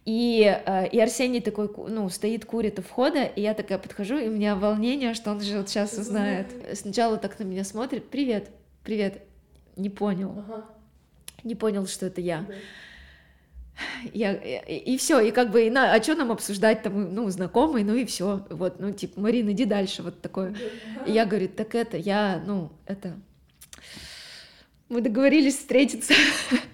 И, 0.06 0.44
э, 0.44 0.90
и 0.90 1.00
Арсений 1.00 1.40
такой, 1.40 1.72
ну, 1.90 2.10
стоит, 2.10 2.46
курит 2.46 2.80
у 2.80 2.82
входа, 2.82 3.24
и 3.24 3.42
я 3.42 3.54
такая 3.54 3.78
подхожу, 3.78 4.18
и 4.18 4.28
у 4.28 4.32
меня 4.32 4.56
волнение, 4.56 5.14
что 5.14 5.32
он 5.32 5.40
же 5.40 5.58
вот 5.58 5.70
сейчас 5.70 5.98
узнает. 5.98 6.48
Сначала 6.74 7.18
так 7.18 7.40
на 7.40 7.44
меня 7.44 7.64
смотрит, 7.64 8.10
привет, 8.10 8.50
привет, 8.84 9.24
не 9.78 9.90
понял, 9.90 10.36
ага. 10.38 10.66
не 11.44 11.56
понял, 11.56 11.88
что 11.88 12.08
это 12.08 12.20
я. 12.20 12.42
Да. 12.42 12.54
Я, 14.14 14.34
и, 14.34 14.94
и 14.94 14.98
все, 14.98 15.20
и 15.20 15.32
как 15.32 15.52
бы, 15.52 15.66
и 15.66 15.70
на, 15.70 15.94
а 15.94 16.04
что 16.04 16.16
нам 16.16 16.32
обсуждать 16.32 16.84
там, 16.84 17.16
ну, 17.16 17.30
знакомый, 17.30 17.84
ну 17.84 17.96
и 17.96 18.06
все, 18.06 18.46
вот, 18.50 18.80
ну, 18.80 18.92
типа, 18.92 19.20
Марина, 19.20 19.52
иди 19.52 19.66
дальше, 19.66 20.04
вот 20.04 20.22
такое. 20.22 20.56
И 21.08 21.12
я 21.12 21.26
говорю, 21.26 21.48
так 21.48 21.74
это, 21.74 21.98
я, 21.98 22.44
ну, 22.46 22.72
это, 22.86 23.16
мы 24.90 25.02
договорились 25.02 25.58
встретиться. 25.58 26.14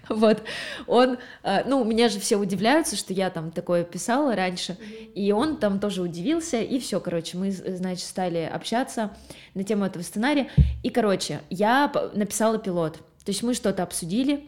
Вот, 0.20 0.42
он, 0.88 1.18
э, 1.44 1.64
ну, 1.66 1.84
меня 1.84 2.10
же 2.10 2.20
все 2.20 2.36
удивляются, 2.36 2.96
что 2.96 3.14
я 3.14 3.30
там 3.30 3.52
такое 3.52 3.84
писала 3.84 4.36
раньше, 4.36 4.76
и 5.14 5.32
он 5.32 5.58
там 5.58 5.80
тоже 5.80 6.02
удивился, 6.02 6.60
и 6.62 6.80
все, 6.80 7.00
короче, 7.00 7.38
мы, 7.38 7.52
значит, 7.52 8.06
стали 8.06 8.50
общаться 8.52 9.12
на 9.54 9.64
тему 9.64 9.86
этого 9.86 10.02
сценария, 10.02 10.50
и, 10.84 10.90
короче, 10.90 11.42
я 11.50 11.92
написала 12.14 12.58
пилот, 12.58 12.98
то 12.98 13.30
есть 13.30 13.44
мы 13.44 13.54
что-то 13.54 13.84
обсудили, 13.84 14.48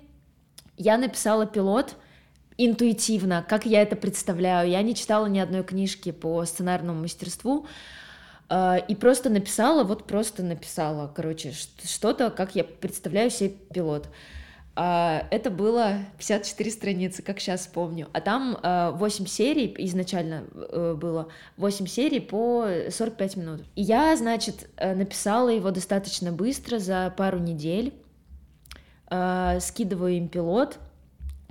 я 0.77 0.97
написала 0.97 1.45
пилот 1.45 1.95
интуитивно, 2.57 3.45
как 3.47 3.65
я 3.65 3.81
это 3.81 3.95
представляю, 3.95 4.69
я 4.69 4.81
не 4.81 4.95
читала 4.95 5.27
ни 5.27 5.39
одной 5.39 5.63
книжки 5.63 6.11
по 6.11 6.43
сценарному 6.45 7.01
мастерству, 7.01 7.67
э, 8.49 8.77
и 8.87 8.95
просто 8.95 9.29
написала, 9.29 9.83
вот 9.83 10.07
просто 10.07 10.41
написала, 10.41 11.11
короче, 11.15 11.53
что-то, 11.83 12.31
как 12.31 12.55
я 12.55 12.63
представляю 12.63 13.29
себе 13.29 13.49
пилот. 13.73 14.07
А, 14.73 15.27
это 15.31 15.49
было 15.49 15.99
54 16.17 16.71
страницы, 16.71 17.21
как 17.21 17.39
сейчас 17.39 17.67
помню. 17.67 18.07
А 18.13 18.21
там 18.21 18.57
8 18.61 18.61
а, 18.63 19.27
серий, 19.27 19.75
изначально 19.79 20.45
э, 20.53 20.95
было 20.97 21.27
8 21.57 21.87
серий 21.87 22.21
по 22.21 22.67
45 22.89 23.37
минут. 23.37 23.61
И 23.75 23.81
я, 23.81 24.15
значит, 24.15 24.69
э, 24.77 24.95
написала 24.95 25.49
его 25.49 25.71
достаточно 25.71 26.31
быстро, 26.31 26.79
за 26.79 27.13
пару 27.17 27.39
недель. 27.39 27.93
А, 29.07 29.59
скидываю 29.59 30.13
им 30.13 30.29
пилот, 30.29 30.79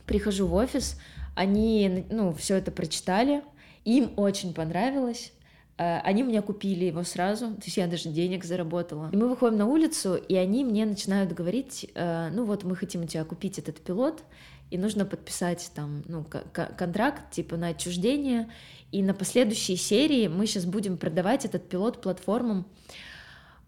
прихожу 0.06 0.46
в 0.46 0.54
офис, 0.54 0.98
они, 1.34 2.06
ну, 2.10 2.32
все 2.32 2.56
это 2.56 2.70
прочитали, 2.70 3.42
им 3.84 4.14
очень 4.16 4.54
понравилось. 4.54 5.32
Э, 5.80 6.00
они 6.00 6.22
меня 6.22 6.42
купили 6.42 6.84
его 6.84 7.04
сразу, 7.04 7.54
то 7.54 7.62
есть 7.64 7.78
я 7.78 7.86
даже 7.86 8.10
денег 8.10 8.44
заработала. 8.44 9.08
И 9.12 9.16
мы 9.16 9.30
выходим 9.30 9.56
на 9.56 9.66
улицу, 9.66 10.14
и 10.14 10.34
они 10.34 10.62
мне 10.62 10.84
начинают 10.84 11.32
говорить, 11.32 11.90
э, 11.94 12.28
ну 12.32 12.44
вот 12.44 12.64
мы 12.64 12.76
хотим 12.76 13.04
у 13.04 13.06
тебя 13.06 13.24
купить 13.24 13.58
этот 13.58 13.80
пилот, 13.80 14.22
и 14.70 14.76
нужно 14.76 15.06
подписать 15.06 15.72
там, 15.74 16.02
ну, 16.06 16.24
контракт 16.52 17.32
типа 17.32 17.56
на 17.56 17.68
отчуждение, 17.68 18.50
и 18.92 19.02
на 19.02 19.14
последующие 19.14 19.78
серии 19.78 20.28
мы 20.28 20.46
сейчас 20.46 20.66
будем 20.66 20.98
продавать 20.98 21.46
этот 21.46 21.66
пилот 21.70 22.02
платформам, 22.02 22.66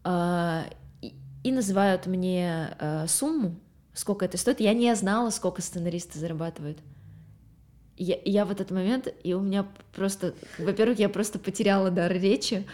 э, 0.04 0.62
и 1.00 1.50
называют 1.50 2.06
мне 2.06 2.76
сумму, 3.08 3.56
сколько 3.94 4.24
это 4.26 4.36
стоит. 4.36 4.60
Я 4.60 4.74
не 4.74 4.94
знала, 4.94 5.30
сколько 5.30 5.60
сценаристы 5.60 6.20
зарабатывают 6.20 6.78
я, 8.02 8.18
я 8.24 8.44
в 8.44 8.50
этот 8.50 8.70
момент, 8.70 9.08
и 9.22 9.34
у 9.34 9.40
меня 9.40 9.66
просто, 9.94 10.34
во-первых, 10.58 10.98
я 10.98 11.08
просто 11.08 11.38
потеряла 11.38 11.90
дар 11.90 12.12
речи, 12.12 12.66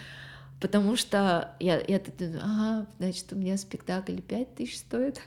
потому 0.61 0.97
что 0.97 1.55
я, 1.61 1.81
я 1.87 2.01
думаю, 2.01 2.41
ага, 2.43 2.87
значит, 2.99 3.33
у 3.33 3.37
меня 3.37 3.57
спектакль 3.57 4.21
5 4.21 4.55
тысяч 4.55 4.79
стоит, 4.79 5.21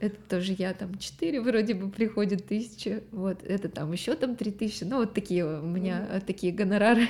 это 0.00 0.16
тоже 0.28 0.54
я, 0.58 0.72
там 0.74 0.98
4 0.98 1.40
вроде 1.40 1.74
бы 1.74 1.90
приходит 1.90 2.46
тысяча, 2.46 3.02
вот, 3.12 3.42
это 3.44 3.68
там 3.68 3.92
еще 3.92 4.14
там 4.14 4.36
3 4.36 4.50
тысячи, 4.52 4.84
ну 4.84 4.98
вот 4.98 5.14
такие 5.14 5.44
у 5.44 5.62
меня, 5.62 6.00
mm-hmm. 6.00 6.26
такие 6.26 6.52
гонорары. 6.52 7.08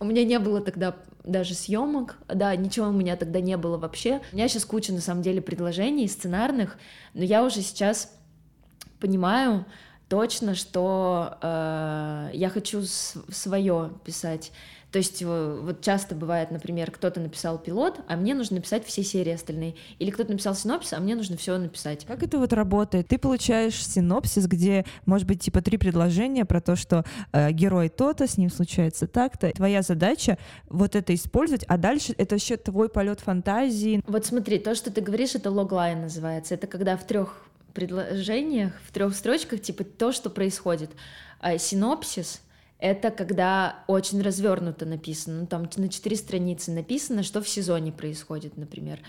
У 0.00 0.04
меня 0.04 0.24
не 0.24 0.38
было 0.38 0.60
тогда 0.60 0.94
даже 1.24 1.54
съемок, 1.54 2.18
да, 2.28 2.54
ничего 2.54 2.88
у 2.88 2.92
меня 2.92 3.16
тогда 3.16 3.40
не 3.40 3.56
было 3.56 3.76
вообще. 3.76 4.20
У 4.32 4.36
меня 4.36 4.46
сейчас 4.46 4.64
куча, 4.64 4.92
на 4.92 5.00
самом 5.00 5.22
деле, 5.22 5.42
предложений 5.42 6.06
сценарных, 6.06 6.78
но 7.14 7.24
я 7.24 7.44
уже 7.44 7.62
сейчас 7.62 8.16
понимаю, 9.00 9.66
точно, 10.08 10.54
что 10.54 11.38
э, 11.42 12.30
я 12.34 12.48
хочу 12.50 12.82
свое 12.82 13.90
писать. 14.04 14.52
То 14.90 14.98
есть 14.98 15.22
вот 15.22 15.82
часто 15.82 16.14
бывает, 16.14 16.50
например, 16.50 16.90
кто-то 16.90 17.20
написал 17.20 17.58
пилот, 17.58 18.00
а 18.08 18.16
мне 18.16 18.34
нужно 18.34 18.56
написать 18.56 18.86
все 18.86 19.02
серии 19.02 19.32
остальные. 19.32 19.74
Или 19.98 20.10
кто-то 20.10 20.32
написал 20.32 20.54
синопсис, 20.54 20.94
а 20.94 21.00
мне 21.00 21.14
нужно 21.14 21.36
все 21.36 21.58
написать. 21.58 22.06
Как 22.06 22.22
это 22.22 22.38
вот 22.38 22.54
работает? 22.54 23.08
Ты 23.08 23.18
получаешь 23.18 23.86
синопсис, 23.86 24.46
где, 24.46 24.86
может 25.04 25.26
быть, 25.26 25.42
типа 25.42 25.60
три 25.60 25.76
предложения 25.76 26.46
про 26.46 26.62
то, 26.62 26.74
что 26.74 27.04
э, 27.32 27.52
герой 27.52 27.90
то-то, 27.90 28.26
с 28.26 28.38
ним 28.38 28.50
случается 28.50 29.06
так-то. 29.06 29.50
Твоя 29.50 29.82
задача 29.82 30.38
вот 30.70 30.96
это 30.96 31.14
использовать, 31.14 31.64
а 31.64 31.76
дальше 31.76 32.14
это 32.16 32.36
еще 32.36 32.56
твой 32.56 32.88
полет 32.88 33.20
фантазии. 33.20 34.02
Вот 34.06 34.24
смотри, 34.24 34.58
то, 34.58 34.74
что 34.74 34.90
ты 34.90 35.02
говоришь, 35.02 35.34
это 35.34 35.50
логлайн 35.50 36.00
называется. 36.00 36.54
Это 36.54 36.66
когда 36.66 36.96
в 36.96 37.06
трех 37.06 37.47
предложениях, 37.74 38.72
в 38.86 38.92
трех 38.92 39.14
строчках, 39.14 39.60
типа 39.60 39.84
то, 39.84 40.12
что 40.12 40.30
происходит. 40.30 40.90
А 41.40 41.58
синопсис— 41.58 42.40
это 42.78 43.10
когда 43.10 43.84
очень 43.86 44.22
развернуто 44.22 44.86
написано, 44.86 45.40
ну 45.40 45.46
там 45.46 45.68
на 45.76 45.88
четыре 45.88 46.16
страницы 46.16 46.70
написано, 46.70 47.22
что 47.22 47.40
в 47.40 47.48
сезоне 47.48 47.92
происходит, 47.92 48.56
например. 48.56 49.00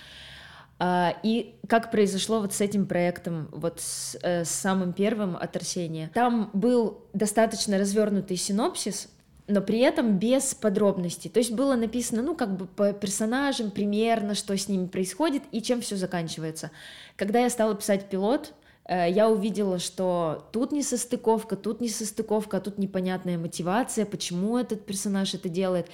А, 0.80 1.16
и 1.24 1.56
как 1.68 1.92
произошло 1.92 2.40
вот 2.40 2.54
с 2.54 2.62
этим 2.62 2.86
проектом, 2.88 3.50
вот 3.52 3.82
с, 3.82 4.18
э, 4.24 4.46
с 4.46 4.50
самым 4.50 4.94
первым 4.94 5.36
от 5.36 5.56
Арсения. 5.56 6.10
Там 6.14 6.50
был 6.54 7.04
достаточно 7.14 7.78
развернутый 7.78 8.38
синопсис, 8.38 9.10
но 9.50 9.62
при 9.62 9.80
этом 9.80 10.20
без 10.20 10.54
подробностей. 10.54 11.30
То 11.30 11.40
есть 11.40 11.52
было 11.52 11.76
написано, 11.76 12.22
ну, 12.22 12.36
как 12.36 12.56
бы 12.56 12.68
по 12.68 12.94
персонажам 12.94 13.72
примерно, 13.72 14.36
что 14.36 14.56
с 14.56 14.68
ними 14.68 14.86
происходит 14.86 15.42
и 15.52 15.62
чем 15.62 15.82
все 15.82 15.96
заканчивается. 15.96 16.70
Когда 17.16 17.40
я 17.40 17.50
стала 17.50 17.74
писать 17.74 18.10
пилот, 18.10 18.54
э, 18.86 19.10
я 19.10 19.28
увидела, 19.28 19.80
что 19.80 20.48
тут 20.52 20.72
не 20.72 20.84
состыковка, 20.84 21.56
тут 21.56 21.82
не 21.82 21.90
состыковка, 21.90 22.58
а 22.58 22.60
тут 22.60 22.78
непонятная 22.78 23.40
мотивация, 23.40 24.06
почему 24.06 24.58
этот 24.58 24.86
персонаж 24.86 25.34
это 25.34 25.50
делает. 25.50 25.88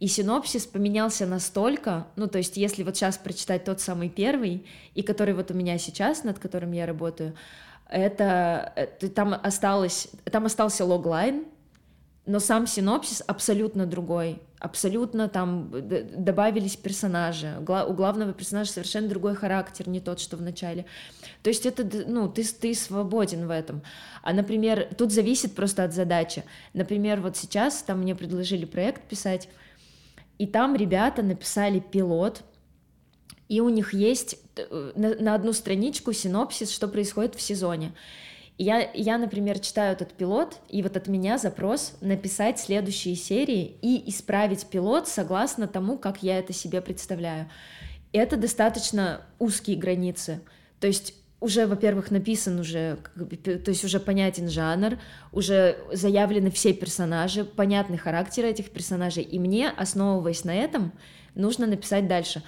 И 0.00 0.08
синопсис 0.08 0.66
поменялся 0.66 1.26
настолько, 1.26 2.08
ну, 2.16 2.26
то 2.26 2.38
есть 2.38 2.56
если 2.56 2.82
вот 2.82 2.96
сейчас 2.96 3.16
прочитать 3.18 3.64
тот 3.64 3.80
самый 3.80 4.10
первый, 4.10 4.66
и 4.94 5.02
который 5.02 5.32
вот 5.32 5.52
у 5.52 5.54
меня 5.54 5.78
сейчас, 5.78 6.24
над 6.24 6.40
которым 6.40 6.72
я 6.72 6.86
работаю, 6.86 7.34
это, 7.88 8.72
это 8.74 9.08
там 9.08 9.32
осталось, 9.40 10.08
там 10.24 10.46
остался 10.46 10.84
логлайн, 10.84 11.44
но 12.26 12.40
сам 12.40 12.66
синопсис 12.66 13.22
абсолютно 13.26 13.86
другой, 13.86 14.42
абсолютно 14.58 15.28
там 15.28 15.70
добавились 15.70 16.76
персонажи, 16.76 17.56
у 17.60 17.92
главного 17.92 18.32
персонажа 18.32 18.72
совершенно 18.72 19.08
другой 19.08 19.36
характер, 19.36 19.88
не 19.88 20.00
тот, 20.00 20.18
что 20.18 20.36
в 20.36 20.42
начале. 20.42 20.86
То 21.42 21.50
есть 21.50 21.66
это, 21.66 21.84
ну, 22.06 22.28
ты, 22.28 22.44
ты 22.44 22.74
свободен 22.74 23.46
в 23.46 23.50
этом. 23.50 23.82
А, 24.22 24.32
например, 24.32 24.88
тут 24.98 25.12
зависит 25.12 25.54
просто 25.54 25.84
от 25.84 25.94
задачи. 25.94 26.42
Например, 26.74 27.20
вот 27.20 27.36
сейчас 27.36 27.82
там 27.82 28.00
мне 28.00 28.16
предложили 28.16 28.64
проект 28.64 29.02
писать, 29.02 29.48
и 30.38 30.46
там 30.46 30.74
ребята 30.74 31.22
написали 31.22 31.78
пилот, 31.78 32.42
и 33.48 33.60
у 33.60 33.68
них 33.68 33.94
есть 33.94 34.38
э, 34.56 34.92
на, 34.96 35.14
на 35.14 35.34
одну 35.34 35.52
страничку 35.52 36.12
синопсис, 36.12 36.70
что 36.70 36.88
происходит 36.88 37.36
в 37.36 37.40
сезоне. 37.40 37.92
Я, 38.58 38.90
я, 38.94 39.18
например, 39.18 39.58
читаю 39.58 39.92
этот 39.92 40.14
пилот, 40.14 40.60
и 40.70 40.82
вот 40.82 40.96
от 40.96 41.08
меня 41.08 41.36
запрос 41.36 41.92
написать 42.00 42.58
следующие 42.58 43.14
серии 43.14 43.76
и 43.82 44.08
исправить 44.08 44.66
пилот 44.66 45.08
согласно 45.08 45.66
тому, 45.66 45.98
как 45.98 46.22
я 46.22 46.38
это 46.38 46.54
себе 46.54 46.80
представляю. 46.80 47.50
Это 48.12 48.38
достаточно 48.38 49.20
узкие 49.38 49.76
границы. 49.76 50.40
То 50.80 50.86
есть 50.86 51.12
уже, 51.38 51.66
во-первых, 51.66 52.10
написан 52.10 52.58
уже, 52.58 52.96
то 53.44 53.70
есть 53.70 53.84
уже 53.84 54.00
понятен 54.00 54.48
жанр, 54.48 54.98
уже 55.32 55.76
заявлены 55.92 56.50
все 56.50 56.72
персонажи, 56.72 57.44
понятный 57.44 57.98
характер 57.98 58.46
этих 58.46 58.70
персонажей, 58.70 59.22
и 59.22 59.38
мне, 59.38 59.68
основываясь 59.68 60.44
на 60.44 60.54
этом, 60.54 60.92
нужно 61.34 61.66
написать 61.66 62.08
дальше. 62.08 62.42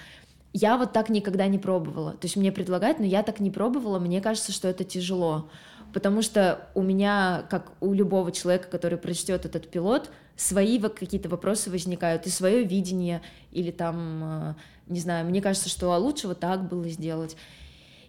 Я 0.53 0.75
вот 0.77 0.91
так 0.91 1.09
никогда 1.09 1.45
не 1.45 1.59
пробовала. 1.59 2.13
То 2.13 2.25
есть 2.25 2.35
мне 2.35 2.51
предлагают, 2.51 2.97
но 2.97 3.05
я 3.05 3.21
так 3.21 3.39
не 3.39 3.51
пробовала, 3.51 3.99
мне 3.99 4.21
кажется, 4.21 4.51
что 4.51 4.67
это 4.67 4.83
тяжело 4.83 5.51
потому 5.93 6.21
что 6.21 6.67
у 6.75 6.81
меня, 6.81 7.45
как 7.49 7.71
у 7.81 7.93
любого 7.93 8.31
человека, 8.31 8.67
который 8.69 8.97
прочтет 8.97 9.45
этот 9.45 9.69
пилот, 9.69 10.09
свои 10.35 10.79
какие-то 10.79 11.29
вопросы 11.29 11.69
возникают, 11.69 12.25
и 12.25 12.29
свое 12.29 12.63
видение, 12.63 13.21
или 13.51 13.71
там, 13.71 14.21
э, 14.23 14.53
не 14.87 14.99
знаю, 14.99 15.25
мне 15.25 15.41
кажется, 15.41 15.69
что 15.69 15.95
лучше 15.97 16.27
вот 16.27 16.39
так 16.39 16.67
было 16.67 16.87
сделать. 16.87 17.35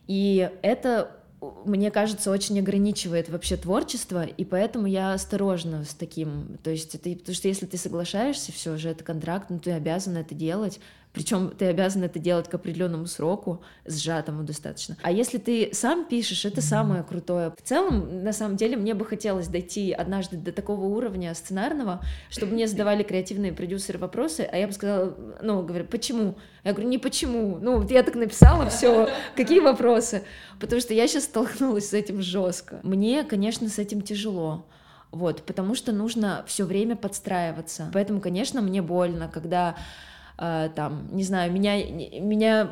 И 0.07 0.51
это 0.63 1.17
мне 1.65 1.91
кажется, 1.91 2.31
очень 2.31 2.59
ограничивает 2.59 3.31
вообще 3.31 3.57
творчество, 3.57 4.25
и 4.25 4.45
поэтому 4.45 4.87
я 4.87 5.15
осторожна 5.15 5.85
с 5.85 5.95
таким. 5.95 6.59
То 6.63 6.71
есть 6.71 6.95
это 6.95 7.11
потому 7.11 7.35
что 7.35 7.49
если 7.49 7.67
ты 7.67 7.79
соглашаешься, 7.79 8.53
все 8.53 8.77
же 8.77 8.91
это 8.91 9.05
контракт, 9.05 9.49
ну 9.49 9.59
ты 9.59 9.71
обязан 9.71 10.17
это 10.17 10.35
делать. 10.35 10.81
Причем 11.13 11.51
ты 11.51 11.67
обязан 11.67 12.05
это 12.05 12.21
делать 12.21 12.49
к 12.49 12.55
определенному 12.55 13.07
сроку, 13.07 13.63
сжатому 13.85 14.45
достаточно. 14.45 14.97
А 15.03 15.11
если 15.11 15.39
ты 15.39 15.71
сам 15.73 16.05
пишешь, 16.05 16.45
это 16.45 16.63
самое 16.63 17.03
крутое. 17.03 17.53
В 17.57 17.63
целом, 17.63 18.23
на 18.23 18.33
самом 18.33 18.57
деле, 18.57 18.77
мне 18.77 18.95
бы 18.95 19.05
хотелось 19.05 19.49
дойти 19.49 19.93
однажды 19.93 20.37
до 20.37 20.53
такого 20.53 20.85
уровня 20.85 21.35
сценарного, 21.35 22.01
чтобы 22.29 22.53
мне 22.53 22.69
задавали 22.69 23.03
креативные 23.03 23.53
продюсеры 23.53 23.99
вопросы, 23.99 24.49
а 24.51 24.57
я 24.57 24.69
бы 24.69 24.73
сказала, 24.73 25.17
ну, 25.43 25.63
говорю, 25.63 25.85
почему? 25.85 26.37
Я 26.63 26.73
говорю, 26.73 26.89
не 26.89 26.99
почему. 26.99 27.59
Ну, 27.61 27.85
я 27.89 28.05
так 28.05 28.15
написала, 28.15 28.69
все, 28.69 29.09
какие 29.37 29.59
вопросы? 29.59 30.23
Потому 30.61 30.81
что 30.81 30.95
я 30.95 31.09
сейчас 31.09 31.25
столкнулась 31.25 31.89
с 31.89 31.93
этим 31.93 32.23
жестко. 32.23 32.79
Мне, 32.85 33.25
конечно, 33.25 33.69
с 33.69 33.81
этим 33.81 34.03
тяжело. 34.03 34.65
Вот, 35.11 35.43
потому 35.43 35.75
что 35.75 35.91
нужно 35.91 36.45
все 36.47 36.65
время 36.65 36.95
подстраиваться. 36.95 37.91
Поэтому, 37.93 38.21
конечно, 38.21 38.61
мне 38.61 38.81
больно, 38.81 39.29
когда 39.29 39.75
там, 40.41 41.09
не 41.13 41.23
знаю, 41.23 41.53
меня, 41.53 41.85
меня 41.85 42.71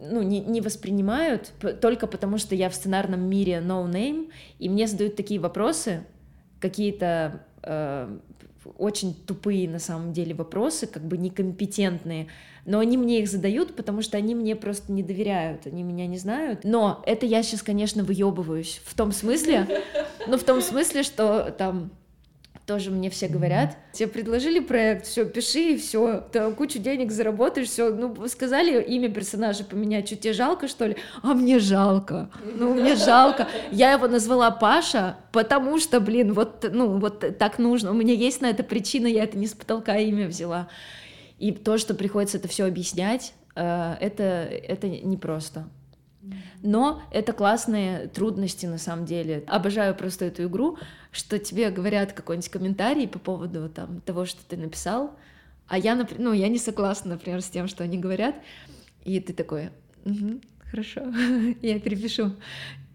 ну, 0.00 0.22
не, 0.22 0.40
не 0.40 0.60
воспринимают 0.62 1.52
только 1.80 2.06
потому, 2.06 2.38
что 2.38 2.54
я 2.54 2.70
в 2.70 2.74
сценарном 2.74 3.28
мире 3.28 3.62
no 3.64 3.86
name, 3.86 4.30
и 4.58 4.68
мне 4.68 4.86
задают 4.86 5.16
такие 5.16 5.40
вопросы, 5.40 6.06
какие-то 6.60 7.42
э, 7.62 8.18
очень 8.78 9.14
тупые 9.14 9.68
на 9.68 9.78
самом 9.78 10.12
деле 10.12 10.34
вопросы, 10.34 10.86
как 10.86 11.04
бы 11.04 11.18
некомпетентные, 11.18 12.28
но 12.64 12.78
они 12.78 12.96
мне 12.96 13.20
их 13.20 13.28
задают, 13.28 13.76
потому 13.76 14.02
что 14.02 14.16
они 14.16 14.34
мне 14.34 14.56
просто 14.56 14.92
не 14.92 15.02
доверяют, 15.02 15.66
они 15.66 15.82
меня 15.82 16.06
не 16.06 16.18
знают. 16.18 16.64
Но 16.64 17.02
это 17.06 17.26
я 17.26 17.42
сейчас, 17.42 17.62
конечно, 17.62 18.04
выебываюсь 18.04 18.80
в 18.84 18.94
том 18.94 19.12
смысле, 19.12 19.66
ну 20.26 20.38
в 20.38 20.44
том 20.44 20.60
смысле, 20.60 21.02
что 21.02 21.54
там 21.56 21.90
тоже 22.68 22.90
мне 22.90 23.08
все 23.08 23.28
говорят, 23.28 23.78
тебе 23.92 24.08
предложили 24.08 24.60
проект, 24.60 25.06
все, 25.06 25.24
пиши, 25.24 25.78
все, 25.78 26.20
там 26.30 26.54
кучу 26.54 26.78
денег 26.78 27.10
заработаешь, 27.10 27.68
все, 27.68 27.88
ну, 27.88 28.28
сказали 28.28 28.82
имя 28.82 29.08
персонажа 29.08 29.64
поменять, 29.64 30.06
что 30.06 30.16
тебе 30.16 30.34
жалко, 30.34 30.68
что 30.68 30.86
ли? 30.86 30.96
А 31.22 31.32
мне 31.32 31.60
жалко, 31.60 32.28
ну, 32.44 32.74
мне 32.74 32.94
жалко. 32.94 33.48
Я 33.70 33.92
его 33.92 34.06
назвала 34.06 34.50
Паша, 34.50 35.16
потому 35.32 35.80
что, 35.80 35.98
блин, 35.98 36.34
вот, 36.34 36.66
ну, 36.70 36.98
вот 36.98 37.38
так 37.38 37.58
нужно, 37.58 37.90
у 37.90 37.94
меня 37.94 38.12
есть 38.12 38.42
на 38.42 38.50
это 38.50 38.62
причина, 38.62 39.06
я 39.06 39.24
это 39.24 39.38
не 39.38 39.46
с 39.46 39.54
потолка 39.54 39.96
имя 39.96 40.28
взяла. 40.28 40.68
И 41.38 41.52
то, 41.52 41.78
что 41.78 41.94
приходится 41.94 42.36
это 42.36 42.48
все 42.48 42.66
объяснять, 42.66 43.32
э, 43.56 43.94
это, 43.98 44.22
это 44.22 44.88
непросто. 44.88 45.70
Но 46.62 47.02
это 47.10 47.32
классные 47.32 48.08
трудности 48.08 48.66
на 48.66 48.78
самом 48.78 49.06
деле. 49.06 49.44
Обожаю 49.46 49.94
просто 49.94 50.26
эту 50.26 50.44
игру, 50.44 50.78
что 51.12 51.38
тебе 51.38 51.70
говорят 51.70 52.12
какой-нибудь 52.12 52.50
комментарий 52.50 53.08
по 53.08 53.18
поводу 53.18 53.68
там, 53.68 54.00
того, 54.00 54.24
что 54.24 54.40
ты 54.46 54.56
написал, 54.56 55.16
а 55.68 55.78
я, 55.78 56.06
ну, 56.16 56.32
я 56.32 56.48
не 56.48 56.58
согласна, 56.58 57.10
например, 57.10 57.42
с 57.42 57.48
тем, 57.48 57.68
что 57.68 57.84
они 57.84 57.98
говорят, 57.98 58.34
и 59.04 59.20
ты 59.20 59.32
такой, 59.32 59.70
угу, 60.04 60.40
хорошо, 60.70 61.02
я 61.62 61.78
перепишу. 61.78 62.32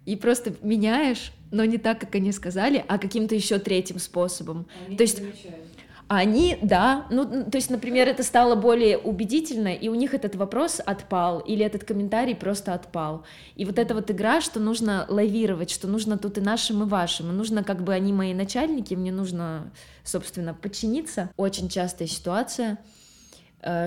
И 0.06 0.16
просто 0.18 0.54
меняешь, 0.62 1.32
но 1.52 1.64
не 1.64 1.78
так, 1.78 2.00
как 2.00 2.16
они 2.16 2.32
сказали, 2.32 2.84
а 2.88 2.98
каким-то 2.98 3.36
еще 3.36 3.58
третьим 3.58 4.00
способом. 4.00 4.66
Они 4.86 4.98
То 4.98 5.04
есть 5.04 5.18
замечают. 5.18 5.73
Они, 6.08 6.58
да, 6.62 7.06
ну, 7.10 7.26
то 7.26 7.56
есть, 7.58 7.70
например, 7.70 8.08
это 8.08 8.24
стало 8.24 8.56
более 8.56 8.98
убедительно, 8.98 9.74
и 9.74 9.88
у 9.88 9.96
них 9.96 10.14
этот 10.14 10.36
вопрос 10.36 10.82
отпал, 10.86 11.40
или 11.40 11.66
этот 11.66 11.86
комментарий 11.86 12.36
просто 12.36 12.74
отпал. 12.74 13.24
И 13.56 13.66
вот 13.66 13.80
эта 13.80 13.96
вот 13.96 14.12
игра, 14.12 14.42
что 14.42 14.60
нужно 14.60 15.06
лавировать, 15.08 15.72
что 15.72 15.88
нужно 15.88 16.18
тут 16.18 16.38
и 16.38 16.42
нашим, 16.42 16.84
и 16.84 16.86
вашим, 16.86 17.30
и 17.32 17.34
нужно, 17.34 17.64
как 17.64 17.84
бы, 17.84 17.94
они 17.94 18.14
мои 18.14 18.34
начальники, 18.34 18.94
мне 18.94 19.12
нужно, 19.12 19.72
собственно, 20.04 20.54
подчиниться. 20.54 21.30
Очень 21.38 21.70
частая 21.70 22.08
ситуация— 22.08 22.78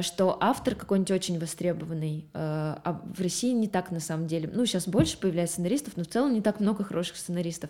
что 0.02 0.38
автор 0.40 0.74
какой-нибудь 0.74 1.10
очень 1.10 1.38
востребованный, 1.38 2.26
э, 2.32 2.38
а 2.38 3.02
в 3.04 3.20
России 3.20 3.52
не 3.52 3.68
так 3.68 3.90
на 3.90 4.00
самом 4.00 4.26
деле, 4.26 4.50
ну, 4.52 4.64
сейчас 4.64 4.88
больше 4.88 5.18
появляется 5.18 5.54
сценаристов, 5.56 5.96
но 5.96 6.04
в 6.04 6.06
целом 6.06 6.32
не 6.32 6.40
так 6.40 6.60
много 6.60 6.82
хороших 6.84 7.16
сценаристов. 7.16 7.68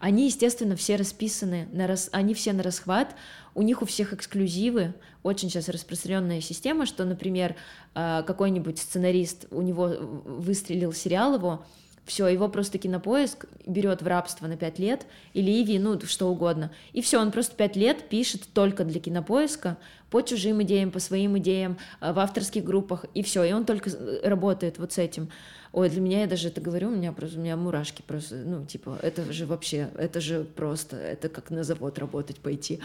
Они, 0.00 0.26
естественно, 0.26 0.76
все 0.76 0.96
расписаны, 0.96 1.68
на 1.72 1.86
рас... 1.86 2.08
они 2.12 2.32
все 2.34 2.52
на 2.52 2.62
расхват, 2.62 3.14
у 3.54 3.62
них 3.62 3.82
у 3.82 3.86
всех 3.86 4.14
эксклюзивы, 4.14 4.94
очень 5.22 5.50
сейчас 5.50 5.68
распространенная 5.68 6.40
система, 6.40 6.86
что, 6.86 7.04
например, 7.04 7.54
э, 7.94 8.22
какой-нибудь 8.26 8.78
сценарист, 8.78 9.46
у 9.50 9.60
него 9.60 9.90
выстрелил 10.24 10.92
сериал 10.92 11.34
его, 11.34 11.66
все, 12.04 12.26
его 12.26 12.48
просто 12.48 12.78
кинопоиск 12.78 13.46
берет 13.66 14.02
в 14.02 14.06
рабство 14.06 14.46
на 14.46 14.56
пять 14.56 14.78
лет, 14.78 15.06
или 15.34 15.50
Иви, 15.62 15.78
ну, 15.78 16.00
что 16.00 16.28
угодно. 16.28 16.72
И 16.92 17.00
все, 17.00 17.20
он 17.20 17.30
просто 17.30 17.54
пять 17.54 17.76
лет 17.76 18.08
пишет 18.08 18.42
только 18.52 18.84
для 18.84 19.00
кинопоиска, 19.00 19.76
по 20.10 20.20
чужим 20.20 20.62
идеям, 20.62 20.90
по 20.90 20.98
своим 20.98 21.38
идеям, 21.38 21.78
э, 22.00 22.12
в 22.12 22.18
авторских 22.18 22.64
группах, 22.64 23.06
и 23.14 23.22
все, 23.22 23.44
и 23.44 23.52
он 23.52 23.64
только 23.64 23.88
э, 23.90 24.28
работает 24.28 24.78
вот 24.78 24.92
с 24.92 24.98
этим. 24.98 25.30
Ой, 25.72 25.88
для 25.88 26.02
меня, 26.02 26.20
я 26.20 26.26
даже 26.26 26.48
это 26.48 26.60
говорю, 26.60 26.88
у 26.88 26.94
меня 26.94 27.12
просто, 27.12 27.38
у 27.38 27.42
меня 27.42 27.56
мурашки 27.56 28.02
просто, 28.02 28.36
ну, 28.36 28.66
типа, 28.66 28.98
это 29.00 29.32
же 29.32 29.46
вообще, 29.46 29.88
это 29.96 30.20
же 30.20 30.44
просто, 30.44 30.96
это 30.96 31.30
как 31.30 31.50
на 31.50 31.64
завод 31.64 31.98
работать 31.98 32.36
пойти. 32.36 32.78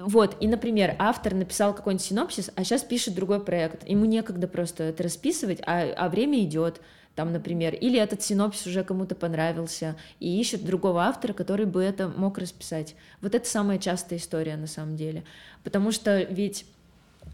Вот, 0.00 0.36
и, 0.40 0.48
например, 0.48 0.96
автор 0.98 1.34
написал 1.34 1.74
какой-нибудь 1.74 2.04
синопсис, 2.04 2.50
а 2.54 2.64
сейчас 2.64 2.82
пишет 2.82 3.14
другой 3.14 3.42
проект. 3.44 3.86
Ему 3.88 4.04
некогда 4.06 4.48
просто 4.48 4.84
это 4.84 5.02
расписывать, 5.02 5.60
а, 5.66 5.92
а 5.96 6.08
время 6.08 6.42
идет 6.42 6.80
там, 7.14 7.32
например, 7.32 7.74
или 7.74 7.98
этот 7.98 8.22
синопсис 8.22 8.66
уже 8.66 8.84
кому-то 8.84 9.14
понравился, 9.14 9.96
и 10.20 10.40
ищет 10.40 10.64
другого 10.64 11.02
автора, 11.02 11.32
который 11.32 11.66
бы 11.66 11.82
это 11.82 12.08
мог 12.08 12.38
расписать. 12.38 12.94
Вот 13.20 13.34
это 13.34 13.48
самая 13.48 13.78
частая 13.78 14.18
история 14.18 14.56
на 14.56 14.66
самом 14.66 14.96
деле, 14.96 15.24
потому 15.62 15.92
что 15.92 16.22
ведь 16.22 16.64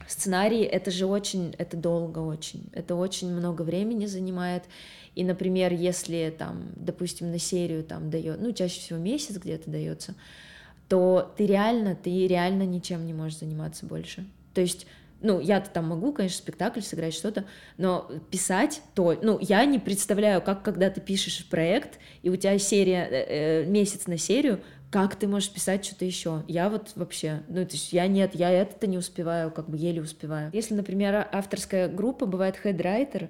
сценарий 0.09 0.63
это 0.63 0.91
же 0.91 1.07
очень, 1.07 1.55
это 1.59 1.77
долго 1.77 2.19
очень, 2.19 2.65
это 2.73 2.95
очень 2.95 3.33
много 3.33 3.63
времени 3.63 4.07
занимает, 4.07 4.65
и, 5.15 5.25
например, 5.25 5.73
если 5.73 6.35
там, 6.37 6.69
допустим, 6.77 7.31
на 7.31 7.39
серию 7.39 7.83
там 7.83 8.11
дает, 8.11 8.41
ну, 8.41 8.53
чаще 8.53 8.81
всего 8.81 8.99
месяц 8.99 9.37
где-то 9.37 9.71
дается, 9.71 10.15
то 10.89 11.33
ты 11.37 11.47
реально, 11.47 11.95
ты 11.97 12.27
реально 12.27 12.63
ничем 12.63 13.07
не 13.07 13.13
можешь 13.13 13.39
заниматься 13.39 13.85
больше. 13.85 14.27
То 14.55 14.61
есть 14.61 14.87
ну, 15.21 15.41
я-то 15.41 15.71
там 15.71 15.89
могу, 15.89 16.13
конечно, 16.13 16.39
спектакль 16.39 16.81
сыграть, 16.81 17.15
что-то, 17.15 17.45
но 17.77 18.11
писать 18.31 18.83
то, 18.95 19.17
ну, 19.21 19.39
я 19.41 19.65
не 19.65 19.79
представляю, 19.79 20.41
как 20.43 20.63
когда 20.63 20.91
ты 20.91 21.01
пишешь 21.01 21.47
проект, 21.49 21.99
и 22.23 22.31
у 22.31 22.37
тебя 22.37 22.59
серия, 22.59 23.09
э, 23.11 23.63
э 23.63 23.67
месяц 23.67 24.07
на 24.07 24.19
серию, 24.19 24.61
как 24.91 25.17
ты 25.17 25.27
можешь 25.27 25.51
писать 25.51 25.85
что-то 25.85 26.05
еще? 26.05 26.45
Я 26.49 26.71
вот 26.71 26.93
вообще, 26.95 27.43
ну, 27.49 27.65
то 27.67 27.73
есть 27.73 27.93
я 27.93 28.07
нет, 28.07 28.35
я 28.35 28.51
это-то 28.51 28.87
не 28.87 28.97
успеваю, 28.97 29.51
как 29.51 29.69
бы 29.69 29.77
еле 29.77 30.01
успеваю. 30.01 30.51
Если, 30.55 30.75
например, 30.75 31.29
авторская 31.31 31.89
группа, 31.89 32.25
бывает 32.25 32.57
хедрайтер, 32.57 33.29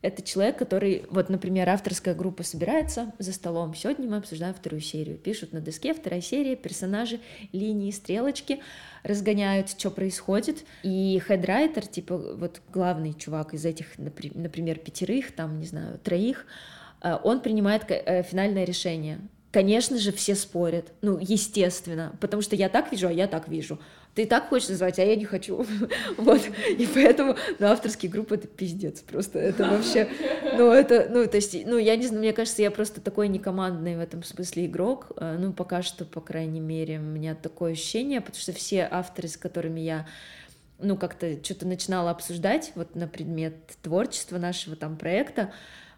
это 0.00 0.22
человек, 0.22 0.56
который, 0.56 1.04
вот, 1.10 1.28
например, 1.28 1.68
авторская 1.68 2.14
группа 2.14 2.44
собирается 2.44 3.12
за 3.18 3.32
столом. 3.32 3.74
Сегодня 3.74 4.08
мы 4.08 4.18
обсуждаем 4.18 4.54
вторую 4.54 4.80
серию. 4.80 5.18
Пишут 5.18 5.52
на 5.52 5.60
доске 5.60 5.92
вторая 5.92 6.20
серия, 6.20 6.54
персонажи, 6.54 7.18
линии, 7.52 7.90
стрелочки, 7.90 8.60
разгоняют, 9.02 9.70
что 9.70 9.90
происходит. 9.90 10.64
И 10.84 11.20
хедрайтер, 11.26 11.86
типа, 11.86 12.16
вот 12.36 12.60
главный 12.72 13.12
чувак 13.12 13.54
из 13.54 13.64
этих, 13.64 13.98
например, 13.98 14.78
пятерых, 14.78 15.32
там, 15.32 15.58
не 15.58 15.66
знаю, 15.66 15.98
троих, 15.98 16.46
э, 17.02 17.18
он 17.24 17.40
принимает 17.40 17.84
э, 17.88 18.22
финальное 18.22 18.64
решение. 18.64 19.18
Конечно 19.50 19.98
же, 19.98 20.12
все 20.12 20.34
спорят, 20.34 20.92
ну, 21.00 21.18
естественно, 21.18 22.14
потому 22.20 22.42
что 22.42 22.54
я 22.54 22.68
так 22.68 22.92
вижу, 22.92 23.08
а 23.08 23.12
я 23.12 23.26
так 23.26 23.48
вижу 23.48 23.78
ты 24.18 24.26
так 24.26 24.48
хочешь 24.48 24.70
назвать, 24.70 24.98
а 24.98 25.04
я 25.04 25.14
не 25.14 25.24
хочу. 25.24 25.64
вот. 26.16 26.40
И 26.76 26.88
поэтому, 26.92 27.36
ну, 27.60 27.66
авторские 27.68 28.10
группы— 28.10 28.34
это 28.36 28.48
пиздец 28.48 29.00
просто. 29.00 29.38
Это 29.38 29.70
вообще, 29.70 30.08
ну, 30.56 30.72
это, 30.72 31.06
ну, 31.08 31.24
то 31.28 31.36
есть, 31.36 31.56
ну, 31.64 31.78
я 31.78 31.94
не 31.94 32.04
знаю, 32.08 32.22
мне 32.22 32.32
кажется, 32.32 32.60
я 32.60 32.72
просто 32.72 33.00
такой 33.00 33.28
некомандный 33.28 33.94
в 33.94 34.00
этом 34.00 34.24
смысле 34.24 34.66
игрок. 34.66 35.12
Э, 35.18 35.36
ну, 35.38 35.52
пока 35.52 35.82
что, 35.82 36.04
по 36.04 36.20
крайней 36.20 36.58
мере, 36.58 36.98
у 36.98 37.02
меня 37.02 37.36
такое 37.36 37.74
ощущение, 37.74 38.20
потому 38.20 38.40
что 38.40 38.52
все 38.52 38.88
авторы, 38.90 39.28
с 39.28 39.36
которыми 39.36 39.82
я 39.82 40.08
ну, 40.80 40.96
как-то 40.96 41.32
что-то 41.44 41.68
начинала 41.68 42.10
обсуждать 42.10 42.72
вот 42.74 42.96
на 42.96 43.06
предмет 43.06 43.54
творчества 43.82 44.38
нашего 44.38 44.74
там 44.74 44.96
проекта, 44.96 45.52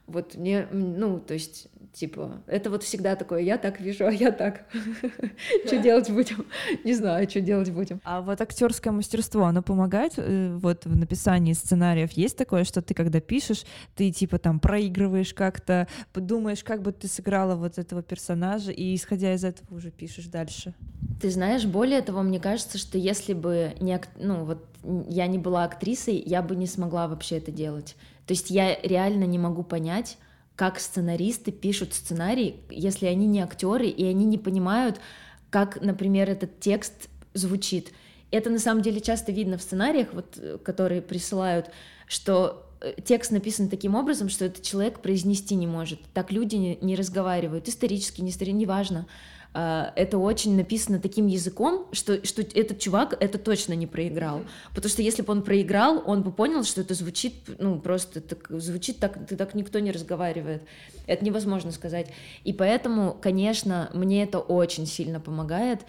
вот 0.06 0.34
мне, 0.34 0.68
ну, 0.72 1.20
то 1.20 1.32
есть 1.32 1.68
Типа, 1.92 2.42
это 2.46 2.70
вот 2.70 2.84
всегда 2.84 3.16
такое, 3.16 3.40
я 3.40 3.58
так 3.58 3.80
вижу, 3.80 4.06
а 4.06 4.12
я 4.12 4.30
так. 4.30 4.66
Что 5.66 5.78
делать 5.78 6.08
будем? 6.10 6.46
Не 6.84 6.94
знаю, 6.94 7.28
что 7.28 7.40
делать 7.40 7.70
будем. 7.70 8.00
А 8.04 8.20
вот 8.20 8.40
актерское 8.40 8.92
мастерство, 8.92 9.44
оно 9.44 9.62
помогает 9.62 10.14
э, 10.16 10.56
вот 10.56 10.84
в 10.84 10.96
написании 10.96 11.52
сценариев? 11.52 12.12
Есть 12.12 12.36
такое, 12.36 12.62
что 12.62 12.80
ты 12.80 12.94
когда 12.94 13.20
пишешь, 13.20 13.64
ты 13.96 14.12
типа 14.12 14.38
там 14.38 14.60
проигрываешь 14.60 15.34
как-то, 15.34 15.88
подумаешь, 16.12 16.62
как 16.62 16.82
бы 16.82 16.92
ты 16.92 17.08
сыграла 17.08 17.56
вот 17.56 17.78
этого 17.78 18.02
персонажа, 18.02 18.70
и 18.70 18.94
исходя 18.94 19.34
из 19.34 19.44
этого 19.44 19.76
уже 19.76 19.90
пишешь 19.90 20.26
дальше? 20.26 20.74
Ты 21.20 21.30
знаешь, 21.30 21.66
более 21.66 22.02
того, 22.02 22.22
мне 22.22 22.38
кажется, 22.38 22.78
что 22.78 22.98
если 22.98 23.34
бы 23.34 23.72
не, 23.80 24.00
ну 24.16 24.44
вот 24.44 24.64
я 25.08 25.26
не 25.26 25.38
была 25.38 25.64
актрисой, 25.64 26.22
я 26.24 26.40
бы 26.40 26.54
не 26.54 26.66
смогла 26.66 27.08
вообще 27.08 27.38
это 27.38 27.50
делать. 27.50 27.96
То 28.26 28.32
есть 28.32 28.50
я 28.50 28.80
реально 28.80 29.24
не 29.24 29.38
могу 29.38 29.64
понять, 29.64 30.18
как 30.60 30.78
сценаристы 30.78 31.52
пишут 31.52 31.94
сценарий, 31.94 32.56
если 32.68 33.06
они 33.06 33.26
не 33.26 33.40
актеры 33.40 33.86
и 33.86 34.04
они 34.04 34.26
не 34.26 34.36
понимают, 34.36 35.00
как, 35.48 35.80
например, 35.80 36.28
этот 36.28 36.60
текст 36.60 37.08
звучит. 37.32 37.92
Это 38.30 38.50
на 38.50 38.58
самом 38.58 38.82
деле 38.82 39.00
часто 39.00 39.32
видно 39.32 39.56
в 39.56 39.62
сценариях, 39.62 40.08
вот, 40.12 40.38
которые 40.62 41.00
присылают, 41.00 41.70
что 42.06 42.70
э, 42.82 42.92
текст 43.02 43.30
написан 43.30 43.70
таким 43.70 43.94
образом, 43.94 44.28
что 44.28 44.44
этот 44.44 44.62
человек 44.62 45.00
произнести 45.00 45.54
не 45.54 45.66
может. 45.66 45.98
Так 46.12 46.30
люди 46.30 46.56
не, 46.56 46.78
не 46.82 46.94
разговаривают, 46.94 47.66
исторически, 47.66 48.20
не 48.20 48.28
исторически, 48.28 48.58
неважно. 48.58 49.06
А, 49.06 49.39
это 49.52 50.18
очень 50.18 50.56
написано 50.56 51.00
таким 51.00 51.26
языком, 51.26 51.86
что, 51.92 52.24
что 52.24 52.42
этот 52.42 52.78
чувак 52.78 53.16
это 53.18 53.36
точно 53.36 53.72
не 53.72 53.86
проиграл. 53.88 54.42
Потому 54.74 54.90
что 54.90 55.02
если 55.02 55.22
бы 55.22 55.32
он 55.32 55.42
проиграл, 55.42 56.02
он 56.06 56.22
бы 56.22 56.30
понял, 56.30 56.62
что 56.62 56.80
это 56.82 56.94
звучит, 56.94 57.34
ну, 57.58 57.80
просто 57.80 58.20
так, 58.20 58.48
звучит 58.50 58.98
так, 58.98 59.18
так 59.26 59.54
никто 59.54 59.80
не 59.80 59.90
разговаривает. 59.90 60.62
Это 61.06 61.24
невозможно 61.24 61.72
сказать. 61.72 62.12
И 62.44 62.52
поэтому, 62.52 63.16
конечно, 63.20 63.90
мне 63.92 64.22
это 64.22 64.38
очень 64.38 64.86
сильно 64.86 65.18
помогает. 65.18 65.80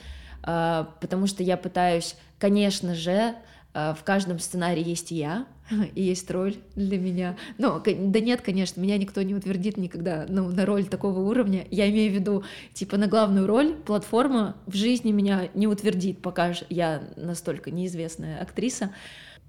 а, 0.44 0.96
потому 1.00 1.28
что 1.28 1.44
я 1.44 1.58
пытаюсь, 1.58 2.16
конечно 2.40 2.96
же, 2.96 3.12
а, 3.12 3.36
в 3.74 4.00
каждом 4.04 4.40
сценарии 4.40 4.84
есть 4.88 5.12
я, 5.12 5.46
и 5.96 6.02
есть 6.02 6.30
роль 6.32 6.56
для 6.76 6.98
меня. 6.98 7.38
Ну, 7.58 7.82
да 7.84 8.20
нет, 8.20 8.42
конечно, 8.42 8.82
меня 8.82 8.98
никто 8.98 9.22
не 9.22 9.36
утвердит 9.36 9.78
никогда 9.78 10.26
ну, 10.28 10.50
на 10.50 10.66
роль 10.66 10.86
такого 10.86 11.20
уровня. 11.20 11.66
Я 11.72 11.90
имею 11.90 12.12
в 12.12 12.16
виду, 12.16 12.44
типа, 12.74 12.98
на 12.98 13.08
главную 13.08 13.48
роль 13.48 13.74
платформа 13.74 14.56
в 14.66 14.76
жизни 14.76 15.12
меня 15.12 15.50
не 15.54 15.68
утвердит, 15.68 16.22
пока 16.22 16.54
я 16.70 17.04
настолько 17.16 17.72
неизвестная 17.72 18.42
актриса. 18.42 18.92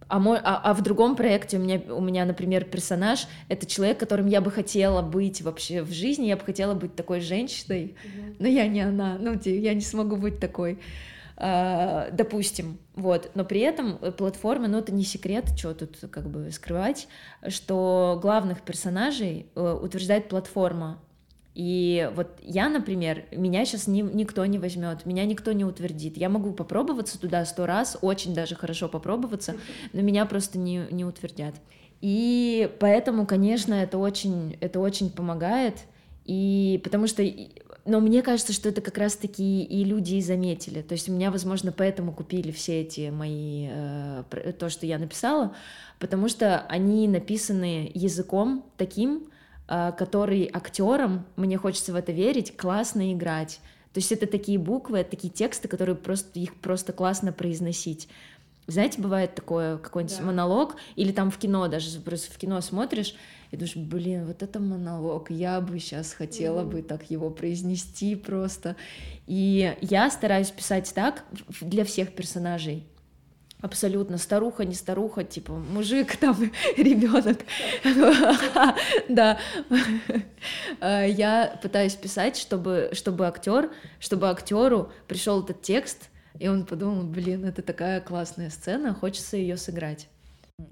А, 0.09 0.19
мой, 0.19 0.39
а, 0.43 0.61
а 0.63 0.75
в 0.75 0.83
другом 0.83 1.17
проекте 1.17 1.57
у 1.57 1.61
меня, 1.61 1.81
у 1.89 2.01
меня, 2.01 2.25
например, 2.25 2.65
персонаж— 2.65 3.27
это 3.49 3.67
человек, 3.67 3.99
которым 3.99 4.27
я 4.27 4.41
бы 4.41 4.51
хотела 4.51 5.01
быть 5.01 5.43
вообще 5.43 5.83
в 5.83 5.93
жизни, 5.93 6.27
я 6.27 6.37
бы 6.37 6.45
хотела 6.45 6.75
быть 6.75 6.95
такой 6.95 7.21
женщиной, 7.21 7.95
mm-hmm. 8.05 8.37
но 8.41 8.49
я 8.49 8.67
не 8.67 8.81
она, 8.81 9.17
ну, 9.19 9.39
я 9.45 9.75
не 9.75 9.81
смогу 9.81 10.17
быть 10.17 10.39
такой. 10.39 10.79
А, 11.45 12.09
допустим, 12.13 12.79
вот, 12.95 13.33
но 13.35 13.45
при 13.45 13.63
этом 13.63 13.99
платформа, 14.17 14.69
ну 14.69 14.79
это 14.79 14.93
не 14.93 15.03
секрет, 15.03 15.47
что 15.57 15.75
тут 15.75 15.99
как 16.09 16.31
бы 16.31 16.53
скрывать, 16.53 17.09
что 17.49 18.17
главных 18.23 18.63
персонажей 18.63 19.47
э, 19.57 19.79
утверждает 19.83 20.29
платформа, 20.29 21.01
и 21.57 22.09
вот 22.15 22.29
я, 22.43 22.69
например, 22.69 23.25
меня 23.33 23.65
сейчас 23.65 23.89
ни, 23.89 24.03
никто 24.03 24.47
не 24.47 24.61
возьмет, 24.61 25.05
меня 25.05 25.27
никто 25.27 25.51
не 25.51 25.65
утвердит. 25.65 26.17
Я 26.17 26.29
могу 26.29 26.53
попробоваться 26.53 27.19
туда 27.19 27.45
сто 27.45 27.67
раз, 27.67 27.99
очень 28.03 28.35
даже 28.35 28.55
хорошо 28.55 28.89
попробоваться, 28.89 29.57
но 29.93 30.01
меня 30.01 30.27
просто 30.27 30.61
не, 30.61 30.87
не 30.93 31.05
утвердят. 31.05 31.57
И 32.01 32.71
поэтому, 32.79 33.27
конечно, 33.27 33.75
это 33.75 33.99
очень, 33.99 34.57
это 34.61 34.79
очень 34.79 35.11
помогает. 35.11 35.75
И 36.25 36.81
потому 36.85 37.07
что 37.07 37.23
но 37.85 38.01
мне 38.01 38.23
кажется, 38.23 38.53
что 38.53 38.69
это 38.69 38.81
как 38.81 38.97
раз-таки 38.99 39.63
и 39.63 39.85
люди 39.85 40.15
и 40.15 40.23
заметили. 40.23 40.83
То 40.83 40.93
есть 40.93 41.09
у 41.09 41.13
меня, 41.13 41.31
возможно, 41.31 41.73
поэтому 41.73 42.13
купили 42.13 42.53
все 42.53 42.83
эти 42.83 43.11
мои, 43.11 43.69
э, 43.71 44.53
то, 44.59 44.69
что 44.69 44.87
я 44.87 44.99
написала, 44.99 45.55
потому 45.99 46.29
что 46.29 46.61
они 46.69 47.09
написаны 47.09 47.91
языком 47.93 48.65
таким, 48.77 49.25
э, 49.69 49.93
который 49.99 50.49
актерам, 50.53 51.27
мне 51.35 51.59
хочется 51.59 51.93
в 51.93 51.97
это 51.97 52.13
верить, 52.13 52.57
классно 52.57 53.13
играть. 53.13 53.61
То 53.93 53.99
есть 53.99 54.13
это 54.13 54.27
такие 54.27 54.59
буквы, 54.59 55.03
такие 55.05 55.33
тексты, 55.33 55.67
которые 55.67 55.97
просто 55.97 56.39
их 56.39 56.55
просто 56.61 56.93
классно 56.93 57.33
произносить. 57.33 58.09
Знаете, 58.69 59.03
бывает 59.03 59.35
такое, 59.35 59.77
какой-нибудь 59.79 60.19
да. 60.19 60.25
монолог, 60.25 60.77
или 60.95 61.11
там 61.11 61.33
в 61.33 61.37
кино 61.37 61.67
даже, 61.67 61.99
просто 62.01 62.33
в 62.33 62.39
кино 62.39 62.61
смотришь, 62.61 63.17
и 63.53 63.57
думаешь, 63.57 63.77
блин, 63.77 64.27
вот 64.27 64.43
это 64.43 64.59
монолог, 64.59 65.31
я 65.31 65.61
бы 65.61 65.79
сейчас 65.79 66.15
хотела 66.15 66.65
бы 66.65 66.83
так 66.83 67.11
его 67.11 67.31
произнести 67.31 68.17
просто. 68.17 68.77
И 69.27 69.77
я 69.83 70.11
стараюсь 70.11 70.51
писать 70.51 70.91
так 70.95 71.25
для 71.61 71.85
всех 71.85 72.15
персонажей, 72.15 72.87
абсолютно 73.61 74.17
старуха, 74.17 74.65
не 74.65 74.75
старуха, 74.75 75.23
типа 75.23 75.53
мужик, 75.53 76.17
там 76.21 76.37
ребенок. 76.77 77.41
Да. 79.09 79.39
А, 80.81 81.05
я 81.05 81.59
пытаюсь 81.63 81.95
писать, 81.95 82.37
чтобы, 82.37 82.91
чтобы 82.93 83.27
актер, 83.27 83.71
чтобы 84.01 84.29
актеру 84.29 84.91
пришел 85.07 85.45
этот 85.45 85.63
текст, 85.63 86.09
и 86.41 86.49
он 86.49 86.67
подумал, 86.67 87.05
блин, 87.05 87.45
это 87.45 87.63
такая 87.63 88.01
классная 88.01 88.51
сцена, 88.51 88.93
хочется 88.93 89.37
ее 89.37 89.57
сыграть. 89.57 90.09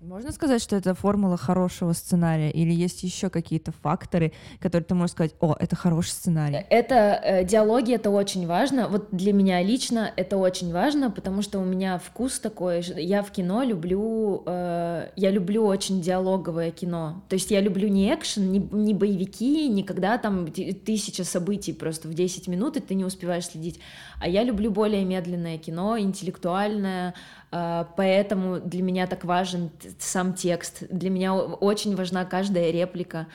Можно 0.03 0.33
сказать, 0.33 0.63
что 0.63 0.77
это 0.77 0.95
формула 0.95 1.37
хорошего 1.37 1.93
сценария, 1.93 2.51
или 2.51 2.73
есть 2.73 3.03
еще 3.03 3.31
какие-то 3.31 3.73
факторы, 3.73 4.33
которые 4.61 4.85
ты 4.85 4.95
можешь 4.95 5.13
сказать, 5.13 5.35
о, 5.41 5.55
это 5.59 5.77
хороший 5.77 6.11
сценарий? 6.11 6.65
Это 6.71 7.21
э, 7.23 7.45
диалоги, 7.45 7.95
это 7.95 8.11
очень 8.11 8.47
важно. 8.47 8.89
Вот 8.89 9.09
для 9.11 9.33
меня 9.33 9.63
лично 9.63 10.11
это 10.17 10.37
очень 10.37 10.73
важно, 10.73 11.11
потому 11.11 11.43
что 11.43 11.59
у 11.59 11.65
меня 11.65 11.99
вкус 11.99 12.39
такой. 12.39 12.83
Я 12.83 13.23
в 13.23 13.31
кино 13.31 13.63
люблю, 13.63 14.43
э, 14.47 15.09
я 15.17 15.31
люблю 15.31 15.65
очень 15.67 16.01
диалоговое 16.01 16.71
кино. 16.71 17.23
То 17.29 17.35
есть 17.35 17.51
я 17.51 17.61
люблю 17.61 17.89
не 17.89 18.15
экшен, 18.15 18.51
не, 18.51 18.59
не 18.59 18.95
боевики, 18.95 19.69
никогда 19.69 20.19
там 20.19 20.47
тысяча 20.51 21.25
событий 21.25 21.73
просто 21.73 22.09
в 22.09 22.15
10 22.15 22.49
минут, 22.49 22.77
и 22.77 22.81
ты 22.81 22.95
не 22.95 23.05
успеваешь 23.05 23.47
следить. 23.47 23.81
А 24.21 24.29
я 24.29 24.45
люблю 24.45 24.71
более 24.71 25.05
медленное 25.05 25.59
кино, 25.59 25.99
интеллектуальное, 25.99 27.15
поэтому 27.51 28.61
для 28.61 28.83
меня 28.83 29.07
так 29.07 29.25
важен 29.25 29.71
сам 29.99 30.35
текст. 30.35 30.85
Для 30.89 31.11
меня 31.11 31.35
очень 31.35 31.97
важна 31.97 32.25
каждая 32.25 32.71
реплика. 32.71 33.27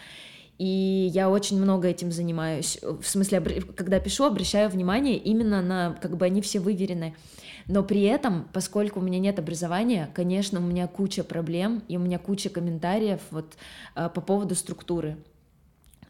И 0.58 1.10
я 1.14 1.30
очень 1.30 1.62
много 1.62 1.90
этим 1.90 2.12
занимаюсь. 2.12 2.80
В 2.82 3.06
смысле, 3.06 3.42
когда 3.76 4.00
пишу, 4.00 4.24
обращаю 4.24 4.70
внимание 4.70 5.18
именно 5.18 5.62
на, 5.62 5.98
как 6.02 6.16
бы 6.16 6.26
они 6.26 6.42
все 6.42 6.60
выверены. 6.60 7.14
Но 7.68 7.84
при 7.84 8.04
этом, 8.04 8.48
поскольку 8.54 9.00
у 9.00 9.04
меня 9.04 9.20
нет 9.20 9.40
образования, 9.40 10.10
конечно, 10.14 10.60
у 10.60 10.64
меня 10.64 10.88
куча 10.88 11.24
проблем, 11.24 11.84
и 11.88 11.98
у 11.98 12.00
меня 12.00 12.20
куча 12.20 12.50
комментариев 12.50 13.20
вот 13.32 13.56
а, 13.96 14.08
по 14.10 14.22
поводу 14.22 14.56
структуры. 14.56 15.18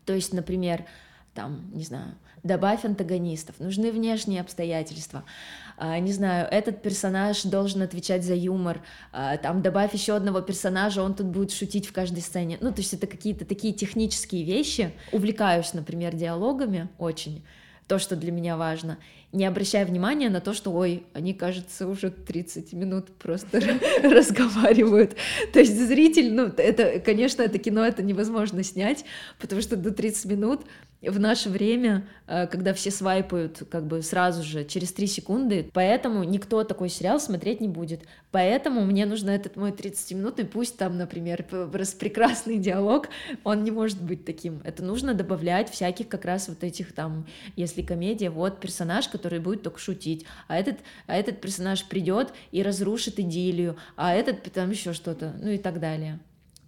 То 0.06 0.14
есть, 0.14 0.34
например, 0.34 0.86
там, 1.34 1.72
не 1.74 1.84
знаю, 1.84 2.14
добавь 2.44 2.86
антагонистов, 2.86 3.60
нужны 3.60 3.92
внешние 3.92 4.42
обстоятельства, 4.42 5.24
а, 5.24 5.65
не 5.78 6.12
знаю, 6.14 6.48
этот 6.50 6.82
персонаж 6.82 7.44
должен 7.44 7.82
отвечать 7.82 8.24
за 8.24 8.34
юмор, 8.34 8.82
а, 9.12 9.38
там 9.38 9.62
добавь 9.62 9.94
еще 9.94 10.16
одного 10.16 10.42
персонажа, 10.42 11.02
он 11.02 11.16
тут 11.16 11.28
будет 11.28 11.52
шутить 11.52 11.88
в 11.88 11.94
каждой 11.94 12.22
сцене. 12.22 12.58
Ну, 12.62 12.72
то 12.72 12.80
есть 12.80 12.94
это 12.94 13.08
какие-то 13.08 13.46
такие 13.46 13.74
технические 13.74 14.44
вещи. 14.44 14.92
Увлекаюсь, 15.12 15.74
например, 15.74 16.16
диалогами 16.16 16.90
очень, 16.98 17.44
то, 17.88 18.00
что 18.00 18.16
для 18.16 18.32
меня 18.32 18.58
важно, 18.58 18.98
не 19.32 19.46
обращая 19.46 19.86
внимания 19.86 20.30
на 20.30 20.40
то, 20.40 20.54
что, 20.54 20.72
ой, 20.72 21.04
они, 21.14 21.34
кажется, 21.34 21.88
уже 21.88 22.10
30 22.10 22.74
минут 22.74 23.10
просто 23.18 23.62
разговаривают. 24.04 25.16
То 25.54 25.60
есть 25.60 25.78
зритель, 25.78 26.34
ну, 26.34 26.46
это, 26.46 27.00
конечно, 27.00 27.42
это 27.42 27.60
кино, 27.60 27.86
это 27.86 28.02
невозможно 28.02 28.64
снять, 28.64 29.06
потому 29.40 29.62
что 29.62 29.76
до 29.76 29.92
30 29.92 30.26
минут 30.26 30.62
в 31.10 31.20
наше 31.20 31.50
время, 31.50 32.08
э, 32.28 32.48
когда 32.48 32.74
все 32.74 32.92
свайпают 32.92 33.64
как 33.70 33.86
бы 33.86 34.02
сразу 34.02 34.44
же, 34.44 34.66
через 34.66 34.92
3 34.94 35.08
секунды, 35.08 35.70
поэтому 35.74 36.24
никто 36.24 36.64
такой 36.64 36.90
сериал 36.90 37.20
смотреть 37.20 37.62
не 37.62 37.68
будет. 37.68 38.02
Поэтому 38.32 38.84
мне 38.86 39.06
нужно 39.06 39.30
этот 39.30 39.56
мой 39.56 39.72
30 39.72 40.14
минут, 40.14 40.40
и 40.40 40.44
пусть 40.44 40.78
там, 40.78 40.98
например, 40.98 41.44
прекрасный 41.44 42.58
диалог, 42.58 43.08
он 43.44 43.64
не 43.64 43.72
может 43.72 44.02
быть 44.02 44.26
таким. 44.26 44.62
Это 44.64 44.84
нужно 44.84 45.14
добавлять 45.14 45.70
всяких 45.70 46.08
как 46.08 46.26
раз 46.26 46.50
вот 46.50 46.64
этих 46.64 46.94
там, 46.94 47.26
если 47.56 47.82
комедия, 47.82 48.30
вот 48.30 48.60
персонаж, 48.60 49.08
который 49.08 49.40
будет 49.40 49.64
только 49.64 49.80
шутить, 49.80 50.26
а 50.48 50.58
этот, 50.58 50.78
а 51.08 51.16
этот 51.16 51.42
персонаж 51.42 51.86
придет 51.86 52.34
и 52.52 52.62
разрушит 52.62 53.20
идиллию, 53.20 53.78
а 53.96 54.14
этот 54.14 54.44
там 54.52 54.70
еще 54.72 54.94
что-то, 54.94 55.34
ну 55.42 55.50
и 55.50 55.58
так 55.58 55.80
далее. 55.80 56.20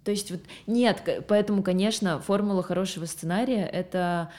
То 0.08 0.12
есть 0.12 0.30
вот 0.30 0.40
нет, 0.66 1.02
поэтому, 1.28 1.62
конечно, 1.62 2.18
формула 2.18 2.62
хорошего 2.62 3.04
сценария— 3.04 3.66
это 3.72 4.30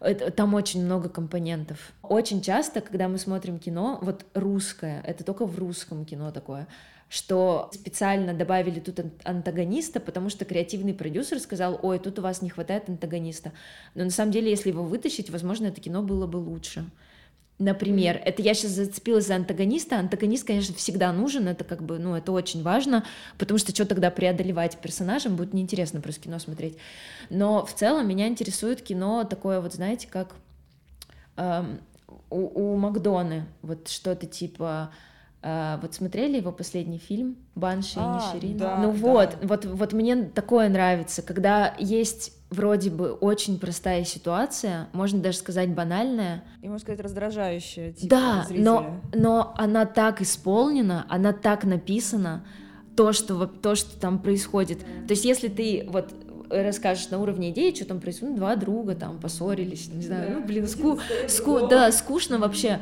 это, 0.00 0.30
там 0.30 0.52
очень 0.52 0.84
много 0.84 1.08
компонентов. 1.08 1.94
Очень 2.02 2.42
часто, 2.42 2.82
когда 2.82 3.08
мы 3.08 3.16
смотрим 3.16 3.58
кино, 3.58 3.98
вот 4.02 4.26
русское, 4.34 5.00
это 5.06 5.24
только 5.24 5.46
в 5.46 5.58
русском 5.58 6.04
кино 6.04 6.30
такое, 6.30 6.68
что 7.08 7.70
специально 7.72 8.34
добавили 8.34 8.80
тут 8.80 9.00
антагониста, 9.24 9.98
потому 9.98 10.28
что 10.28 10.44
креативный 10.44 10.92
продюсер 10.92 11.40
сказал, 11.40 11.80
ой, 11.80 11.98
тут 11.98 12.18
у 12.18 12.22
вас 12.22 12.42
не 12.42 12.50
хватает 12.50 12.90
антагониста. 12.90 13.52
Но 13.94 14.04
на 14.04 14.10
самом 14.10 14.32
деле, 14.32 14.50
если 14.50 14.68
его 14.68 14.84
вытащить, 14.84 15.30
возможно, 15.30 15.68
это 15.68 15.80
кино 15.80 16.02
было 16.02 16.26
бы 16.26 16.36
лучше. 16.36 16.84
Например, 17.58 18.20
это 18.24 18.40
я 18.40 18.54
сейчас 18.54 18.72
зацепилась 18.72 19.26
за 19.26 19.34
антагониста. 19.34 19.98
Антагонист, 19.98 20.46
конечно, 20.46 20.74
всегда 20.76 21.12
нужен, 21.12 21.48
это 21.48 21.64
как 21.64 21.82
бы, 21.82 21.98
ну, 21.98 22.14
это 22.14 22.30
очень 22.30 22.62
важно, 22.62 23.04
потому 23.36 23.58
что 23.58 23.74
что 23.74 23.84
тогда 23.84 24.12
преодолевать 24.12 24.78
персонажем, 24.78 25.34
будет 25.34 25.54
неинтересно 25.54 26.00
просто 26.00 26.22
кино 26.22 26.38
смотреть. 26.38 26.76
Но 27.30 27.66
в 27.66 27.74
целом 27.74 28.06
меня 28.06 28.28
интересует 28.28 28.82
кино 28.82 29.24
такое, 29.24 29.60
вот 29.60 29.74
знаете, 29.74 30.06
как 30.08 30.36
эм, 31.36 31.80
у, 32.30 32.74
у 32.74 32.76
Макдоны, 32.76 33.46
вот 33.62 33.88
что-то 33.88 34.26
типа 34.26 34.90
Uh, 35.40 35.80
вот 35.82 35.94
смотрели 35.94 36.38
его 36.38 36.50
последний 36.50 36.98
фильм 36.98 37.36
Банши 37.54 38.00
а, 38.00 38.32
и 38.34 38.36
Ниширин? 38.36 38.56
Да, 38.56 38.78
ну 38.78 38.90
да. 38.90 38.98
вот, 38.98 39.38
вот, 39.42 39.64
вот 39.66 39.92
мне 39.92 40.24
такое 40.24 40.68
нравится, 40.68 41.22
когда 41.22 41.76
есть 41.78 42.32
вроде 42.50 42.90
бы 42.90 43.12
очень 43.12 43.58
простая 43.58 44.04
ситуация, 44.04 44.88
можно 44.92 45.20
даже 45.20 45.38
сказать 45.38 45.74
банальная. 45.74 46.44
И 46.62 46.68
можно 46.68 46.80
сказать 46.80 47.00
раздражающая. 47.00 47.92
Типа, 47.92 48.08
да, 48.08 48.46
но, 48.50 49.00
но 49.14 49.54
она 49.56 49.84
так 49.86 50.22
исполнена, 50.22 51.04
она 51.08 51.32
так 51.32 51.64
написана, 51.64 52.44
то 52.96 53.12
что, 53.12 53.46
то, 53.46 53.74
что 53.74 53.98
там 53.98 54.18
происходит. 54.18 54.80
То 54.80 55.10
есть 55.10 55.24
если 55.24 55.48
ты 55.48 55.86
вот 55.88 56.12
расскажешь 56.50 57.10
на 57.10 57.20
уровне 57.20 57.50
идеи, 57.50 57.74
что 57.74 57.84
там 57.84 58.00
происходит, 58.00 58.34
ну, 58.34 58.38
два 58.38 58.56
друга 58.56 58.94
там 58.94 59.20
поссорились, 59.20 59.88
не 59.92 60.02
знаю, 60.02 60.40
ну, 60.40 60.46
блин, 60.46 60.66
ску, 60.66 60.98
ску, 61.28 61.66
да, 61.66 61.92
скучно 61.92 62.38
вообще. 62.38 62.80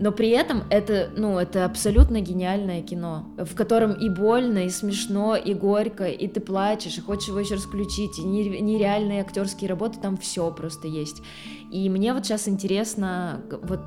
Но 0.00 0.12
при 0.12 0.30
этом 0.30 0.64
это, 0.70 1.10
ну, 1.14 1.38
это 1.38 1.66
абсолютно 1.66 2.22
гениальное 2.22 2.80
кино, 2.80 3.26
в 3.36 3.54
котором 3.54 3.92
и 3.92 4.08
больно, 4.08 4.64
и 4.64 4.70
смешно, 4.70 5.36
и 5.36 5.52
горько, 5.52 6.06
и 6.06 6.26
ты 6.26 6.40
плачешь, 6.40 6.96
и 6.96 7.02
хочешь 7.02 7.28
его 7.28 7.38
еще 7.38 7.56
раз 7.56 7.64
включить, 7.64 8.18
и 8.18 8.22
нереальные 8.22 9.20
актерские 9.20 9.68
работы, 9.68 10.00
там 10.00 10.16
все 10.16 10.50
просто 10.52 10.88
есть. 10.88 11.22
И 11.70 11.90
мне 11.90 12.14
вот 12.14 12.24
сейчас 12.24 12.48
интересно 12.48 13.42
вот, 13.62 13.80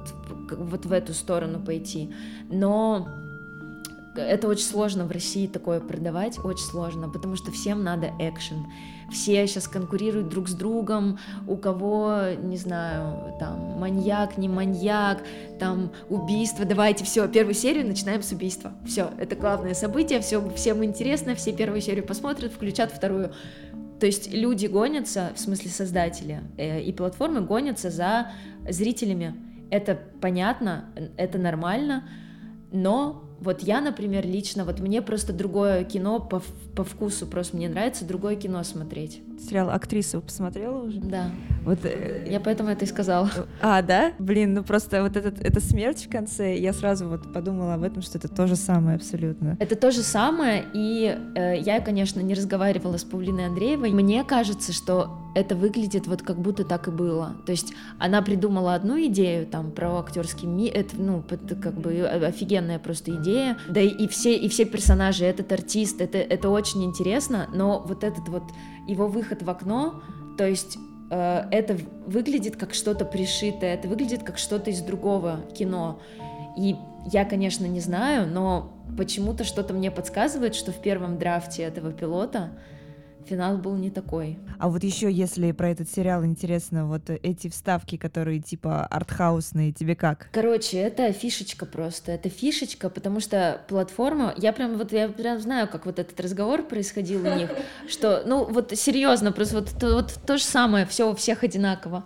вот 0.51 0.86
в 0.86 0.91
эту 0.91 1.16
сторону 1.16 1.59
пойти. 1.59 2.14
Но 2.47 3.07
это 4.16 4.47
очень 4.47 4.66
сложно 4.66 5.05
в 5.05 5.11
России 5.11 5.47
такое 5.47 5.80
продавать, 5.80 6.38
очень 6.43 6.64
сложно, 6.64 7.09
потому 7.09 7.36
что 7.36 7.51
всем 7.51 7.84
надо 7.84 8.11
экшен. 8.20 8.68
Все 9.14 9.45
сейчас 9.47 9.68
конкурируют 9.68 10.30
друг 10.30 10.49
с 10.49 10.53
другом, 10.53 11.20
у 11.47 11.55
кого, 11.55 12.32
не 12.41 12.57
знаю, 12.57 13.36
там, 13.39 13.80
маньяк, 13.80 14.38
не 14.38 14.49
маньяк, 14.49 15.24
там, 15.59 15.91
убийство, 16.09 16.66
давайте, 16.66 17.05
все, 17.05 17.28
первую 17.28 17.53
серию 17.53 17.86
начинаем 17.86 18.24
с 18.24 18.32
убийства. 18.32 18.74
Все, 18.86 19.11
это 19.20 19.36
главное 19.36 19.76
событие, 19.76 20.20
все, 20.20 20.41
всем 20.55 20.84
интересно, 20.84 21.36
все 21.36 21.53
первую 21.53 21.82
серию 21.82 22.05
посмотрят, 22.05 22.51
включат 22.51 22.91
вторую. 22.91 23.32
То 23.99 24.07
есть 24.07 24.34
люди 24.34 24.66
гонятся, 24.66 25.32
в 25.36 25.39
смысле 25.39 25.70
создатели 25.70 26.41
э, 26.57 26.82
и 26.82 26.91
платформы 26.91 27.41
гонятся 27.41 27.89
за 27.89 28.32
зрителями. 28.68 29.36
Это 29.70 29.97
понятно, 30.20 30.89
это 31.16 31.38
нормально, 31.38 32.03
но 32.72 33.23
вот 33.40 33.62
я, 33.62 33.82
например, 33.82 34.26
лично, 34.26 34.66
вот 34.66 34.80
мне 34.80 35.02
просто 35.02 35.34
другое 35.34 35.84
кино 35.84 36.20
по, 36.20 36.42
по 36.76 36.84
вкусу, 36.84 37.28
просто 37.28 37.58
мне 37.58 37.70
нравится 37.70 38.06
другое 38.06 38.36
кино 38.36 38.64
смотреть. 38.64 39.22
Сериал 39.44 39.70
«Актриса» 39.70 40.20
посмотрела 40.20 40.84
уже? 40.84 41.00
Да. 41.00 41.32
Вот, 41.66 41.80
э, 41.84 42.26
я 42.30 42.39
поэтому 42.39 42.70
это 42.70 42.86
и 42.86 42.88
сказала. 42.88 43.30
А, 43.62 43.82
да? 43.82 44.14
Блин, 44.20 44.54
ну 44.54 44.64
просто 44.64 45.02
вот 45.02 45.16
этот, 45.16 45.39
эта 45.39 45.60
смерть 45.60 46.06
в 46.06 46.10
конце, 46.10 46.58
я 46.58 46.74
сразу 46.74 47.08
вот 47.08 47.32
подумала 47.34 47.76
об 47.76 47.84
этом, 47.84 48.02
что 48.02 48.18
это 48.18 48.28
то 48.28 48.48
же 48.48 48.56
самое 48.56 48.96
абсолютно. 48.96 49.58
Это 49.60 49.76
то 49.76 49.91
же 49.91 50.02
самое, 50.02 50.66
и 50.74 51.18
э, 51.36 51.60
я, 51.60 51.80
конечно, 51.80 52.20
не 52.20 52.34
разговаривала 52.34 52.98
с 52.98 53.04
Павлиной 53.04 53.48
Андреевой. 53.48 53.91
Мне 53.91 54.24
кажется, 54.24 54.74
что 54.74 55.24
это 55.36 55.56
выглядит 55.56 56.08
вот 56.08 56.22
как 56.22 56.39
будто 56.39 56.64
так 56.64 56.88
и 56.88 56.91
было. 56.91 57.36
То 57.46 57.52
есть 57.52 57.74
она 58.00 58.22
придумала 58.22 58.76
одну 58.76 59.04
идею 59.06 59.46
там 59.46 59.72
про 59.72 60.00
актерский 60.00 60.48
мир, 60.48 60.72
это 60.76 60.96
ну 60.98 61.24
это 61.30 61.56
как 61.56 61.74
бы 61.74 62.06
офигенная 62.06 62.80
просто 62.80 63.16
идея. 63.16 63.58
Да 63.68 63.82
и, 63.82 63.88
и 63.88 64.08
все 64.08 64.36
и 64.36 64.48
все 64.50 64.66
персонажи, 64.66 65.26
этот 65.26 65.52
артист, 65.52 66.02
это 66.02 66.18
это 66.18 66.50
очень 66.50 66.84
интересно, 66.84 67.50
но 67.54 67.84
вот 67.86 68.04
этот 68.04 68.28
вот 68.30 68.44
его 68.88 69.08
выход 69.08 69.44
в 69.44 69.50
окно, 69.50 70.02
то 70.38 70.48
есть 70.48 70.78
э, 71.10 71.48
это 71.52 71.78
выглядит 72.06 72.56
как 72.56 72.74
что-то 72.74 73.06
пришитое, 73.06 73.74
это 73.76 73.88
выглядит 73.88 74.24
как 74.24 74.38
что-то 74.38 74.70
из 74.70 74.82
другого 74.82 75.42
кино. 75.54 76.00
И 76.58 76.76
я, 77.12 77.26
конечно, 77.26 77.66
не 77.66 77.80
знаю, 77.80 78.28
но 78.28 78.74
почему-то 78.98 79.44
что-то 79.44 79.74
мне 79.74 79.92
подсказывает, 79.92 80.56
что 80.56 80.72
в 80.72 80.82
первом 80.82 81.18
драфте 81.18 81.64
этого 81.64 81.92
пилота 81.92 82.52
финал 83.28 83.58
был 83.58 83.76
не 83.76 83.90
такой. 83.90 84.38
А 84.60 84.70
вот 84.70 84.84
еще, 84.84 85.12
если 85.12 85.52
про 85.52 85.70
этот 85.70 85.90
сериал 85.90 86.26
интересно, 86.26 86.88
вот 86.88 87.10
эти 87.10 87.50
вставки, 87.50 87.98
которые 87.98 88.40
типа 88.40 88.86
артхаусные, 88.86 89.72
тебе 89.72 89.96
как? 89.96 90.30
Короче, 90.32 90.78
это 90.78 91.12
фишечка 91.12 91.66
просто, 91.66 92.12
это 92.12 92.30
фишечка, 92.30 92.90
потому 92.90 93.20
что 93.20 93.62
платформа, 93.68 94.34
я 94.38 94.54
прям 94.54 94.78
вот, 94.78 94.92
я 94.92 95.10
прям 95.10 95.40
знаю, 95.40 95.68
как 95.68 95.86
вот 95.86 96.00
этот 96.00 96.20
разговор 96.20 96.64
происходил 96.64 97.26
у 97.26 97.36
них, 97.36 97.50
что, 97.90 98.24
ну 98.26 98.46
вот 98.46 98.72
серьезно, 98.76 99.32
просто 99.32 99.60
вот, 99.60 99.74
вот 99.82 100.20
то 100.26 100.38
же 100.38 100.44
самое, 100.44 100.86
все 100.86 101.10
у 101.10 101.16
всех 101.16 101.44
одинаково. 101.44 102.06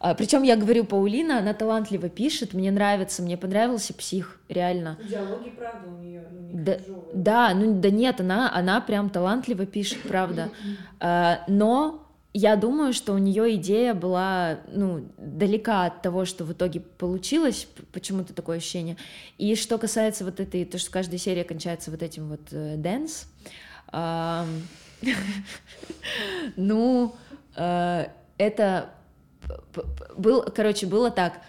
А, 0.00 0.14
Причем 0.14 0.42
я 0.42 0.56
говорю, 0.56 0.84
Паулина, 0.84 1.38
она 1.38 1.54
талантливо 1.54 2.08
пишет, 2.08 2.54
мне 2.54 2.70
нравится, 2.70 3.22
мне 3.22 3.36
понравился 3.36 3.94
псих, 3.94 4.40
реально. 4.48 4.98
Диалоги, 5.08 5.50
правда, 5.50 5.88
у 5.88 6.00
нее 6.00 6.24
ну, 6.30 6.50
да, 6.52 6.78
да, 7.12 7.54
ну 7.54 7.80
да 7.80 7.90
нет, 7.90 8.20
она, 8.20 8.52
она 8.54 8.80
прям 8.80 9.10
талантливо 9.10 9.66
пишет, 9.66 10.02
правда. 10.02 10.50
А, 11.00 11.44
но 11.46 12.04
я 12.34 12.56
думаю, 12.56 12.92
что 12.92 13.12
у 13.12 13.18
нее 13.18 13.54
идея 13.54 13.94
была 13.94 14.58
ну, 14.72 15.08
далека 15.16 15.86
от 15.86 16.02
того, 16.02 16.24
что 16.24 16.44
в 16.44 16.52
итоге 16.52 16.80
получилось, 16.80 17.68
почему-то 17.92 18.34
такое 18.34 18.58
ощущение. 18.58 18.96
И 19.38 19.54
что 19.54 19.78
касается 19.78 20.24
вот 20.24 20.40
этой, 20.40 20.64
то, 20.64 20.76
что 20.76 20.90
каждая 20.90 21.18
серия 21.18 21.44
кончается 21.44 21.92
вот 21.92 22.02
этим 22.02 22.28
вот 22.28 22.40
dance, 22.50 23.28
ну, 26.56 27.14
э, 27.54 28.06
это 28.38 28.90
был, 30.16 30.42
короче, 30.42 30.86
было 30.86 31.10
так. 31.10 31.40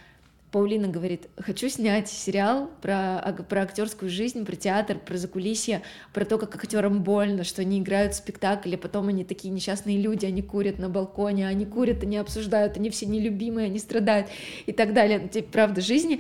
Паулина 0.52 0.88
говорит, 0.88 1.28
хочу 1.38 1.70
снять 1.70 2.10
сериал 2.10 2.72
про, 2.82 3.36
про 3.48 3.62
актерскую 3.62 4.10
жизнь, 4.10 4.46
про 4.46 4.56
театр, 4.56 4.98
про 4.98 5.16
закулисье, 5.16 5.84
про 6.12 6.26
то, 6.26 6.40
как 6.40 6.56
актерам 6.56 7.04
больно, 7.04 7.44
что 7.44 7.62
они 7.62 7.80
играют 7.80 8.14
в 8.14 8.18
спектакле, 8.18 8.76
потом 8.76 9.10
они 9.10 9.24
такие 9.24 9.54
несчастные 9.54 10.00
люди, 10.00 10.26
они 10.26 10.42
курят 10.42 10.80
на 10.80 10.90
балконе, 10.90 11.48
они 11.48 11.66
курят, 11.66 12.02
они 12.04 12.18
обсуждают, 12.18 12.78
они 12.78 12.90
все 12.90 13.06
нелюбимые, 13.06 13.68
они 13.68 13.78
страдают 13.78 14.28
и 14.66 14.72
так 14.72 14.94
далее. 14.94 15.20
Ну, 15.20 15.28
типа, 15.28 15.52
правда 15.52 15.82
жизни. 15.82 16.20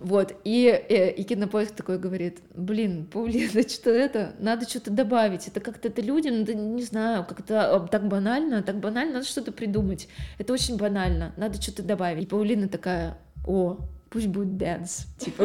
Вот, 0.00 0.32
и, 0.44 0.68
и, 0.88 0.94
э, 0.94 1.10
и 1.12 1.24
кинопоиск 1.24 1.74
такой 1.74 1.98
говорит, 1.98 2.38
блин, 2.54 3.06
Паулина, 3.06 3.68
что 3.68 3.90
это, 3.90 4.34
надо 4.38 4.68
что-то 4.68 4.92
добавить, 4.92 5.48
это 5.48 5.58
как-то 5.58 5.88
это 5.88 6.00
людям, 6.00 6.44
да, 6.44 6.54
не 6.54 6.84
знаю, 6.84 7.24
как-то 7.24 7.74
а, 7.74 7.80
так 7.80 8.06
банально, 8.06 8.62
так 8.62 8.78
банально, 8.78 9.14
надо 9.14 9.26
что-то 9.26 9.50
придумать, 9.50 10.08
это 10.38 10.52
очень 10.52 10.76
банально, 10.76 11.32
надо 11.36 11.60
что-то 11.60 11.82
добавить. 11.82 12.24
И 12.24 12.26
Паулина 12.26 12.68
такая, 12.68 13.18
о, 13.44 13.78
пусть 14.10 14.26
будет 14.26 14.56
dance, 14.56 15.06
типа. 15.18 15.44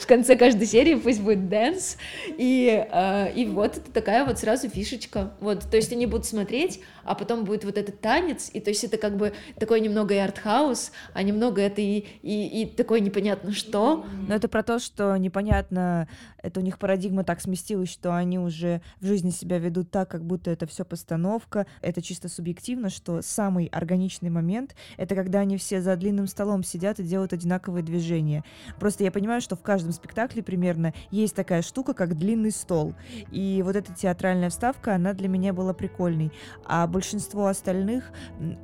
в 0.00 0.06
конце 0.06 0.36
каждой 0.36 0.66
серии 0.66 0.94
пусть 0.94 1.20
будет 1.20 1.48
dance, 1.48 1.96
и, 2.36 2.86
э, 2.90 3.32
и 3.34 3.46
вот 3.46 3.76
это 3.78 3.90
такая 3.90 4.24
вот 4.24 4.38
сразу 4.38 4.68
фишечка, 4.68 5.32
вот, 5.40 5.60
то 5.70 5.76
есть 5.76 5.92
они 5.92 6.06
будут 6.06 6.26
смотреть, 6.26 6.80
а 7.04 7.14
потом 7.14 7.44
будет 7.44 7.64
вот 7.64 7.78
этот 7.78 8.00
танец, 8.00 8.50
и 8.52 8.60
то 8.60 8.70
есть 8.70 8.84
это 8.84 8.96
как 8.98 9.16
бы 9.16 9.32
такой 9.58 9.80
немного 9.80 10.14
и 10.14 10.18
артхаус, 10.18 10.92
а 11.12 11.22
немного 11.22 11.60
это 11.62 11.80
и, 11.80 12.04
и, 12.22 12.62
и 12.62 12.66
такое 12.66 13.00
непонятно 13.00 13.52
что. 13.52 14.04
Но 14.28 14.34
это 14.34 14.48
про 14.48 14.62
то, 14.62 14.78
что 14.78 15.16
непонятно, 15.16 16.08
это 16.42 16.60
у 16.60 16.62
них 16.62 16.78
парадигма 16.78 17.24
так 17.24 17.40
сместилась, 17.40 17.90
что 17.90 18.14
они 18.14 18.38
уже 18.38 18.82
в 19.00 19.06
жизни 19.06 19.30
себя 19.30 19.58
ведут 19.58 19.90
так, 19.90 20.08
как 20.08 20.24
будто 20.24 20.50
это 20.50 20.66
все 20.66 20.84
постановка, 20.84 21.66
это 21.82 22.02
чисто 22.02 22.28
субъективно, 22.28 22.90
что 22.90 23.22
самый 23.22 23.66
органичный 23.66 24.30
момент— 24.30 24.74
это 24.96 25.14
когда 25.14 25.40
они 25.40 25.56
все 25.56 25.80
за 25.80 25.96
длинным 26.10 26.26
столом 26.26 26.64
сидят 26.64 26.98
и 26.98 27.04
делают 27.04 27.32
одинаковые 27.32 27.84
движения. 27.84 28.42
Просто 28.80 29.04
я 29.04 29.12
понимаю, 29.12 29.40
что 29.40 29.54
в 29.54 29.62
каждом 29.62 29.92
спектакле 29.92 30.42
примерно 30.42 30.92
есть 31.12 31.36
такая 31.36 31.62
штука, 31.62 31.94
как 31.94 32.18
длинный 32.18 32.50
стол. 32.50 32.94
И 33.30 33.62
вот 33.64 33.76
эта 33.76 33.94
театральная 33.94 34.50
вставка, 34.50 34.96
она 34.96 35.12
для 35.12 35.28
меня 35.28 35.52
была 35.52 35.72
прикольной. 35.72 36.32
А 36.64 36.86
большинство 36.88 37.46
остальных 37.46 38.10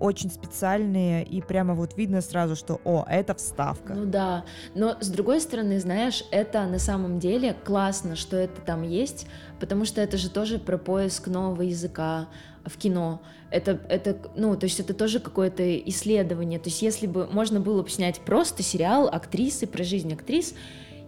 очень 0.00 0.30
специальные, 0.30 1.24
и 1.24 1.40
прямо 1.40 1.74
вот 1.74 1.96
видно 1.96 2.20
сразу, 2.20 2.56
что, 2.56 2.80
о, 2.84 3.04
это 3.08 3.34
вставка. 3.34 3.94
Ну 3.94 4.06
да, 4.06 4.44
но 4.74 4.96
с 5.00 5.08
другой 5.08 5.40
стороны, 5.40 5.78
знаешь, 5.78 6.24
это 6.32 6.66
на 6.66 6.80
самом 6.80 7.20
деле 7.20 7.54
классно, 7.64 8.16
что 8.16 8.36
это 8.36 8.60
там 8.60 8.82
есть, 8.82 9.28
потому 9.60 9.84
что 9.84 10.00
это 10.00 10.16
же 10.16 10.30
тоже 10.30 10.58
про 10.58 10.78
поиск 10.78 11.28
нового 11.28 11.62
языка 11.62 12.26
в 12.64 12.76
кино. 12.76 13.22
Это, 13.50 13.80
это, 13.88 14.18
ну, 14.34 14.56
то 14.56 14.64
есть 14.64 14.80
это 14.80 14.92
тоже 14.92 15.20
какое-то 15.20 15.78
исследование. 15.88 16.58
То 16.58 16.68
есть 16.68 16.82
если 16.82 17.06
бы 17.06 17.28
можно 17.28 17.60
было 17.60 17.82
бы 17.82 17.88
снять 17.88 18.20
просто 18.20 18.62
сериал 18.62 19.08
актрисы 19.08 19.66
про 19.66 19.84
жизнь 19.84 20.12
актрис, 20.12 20.54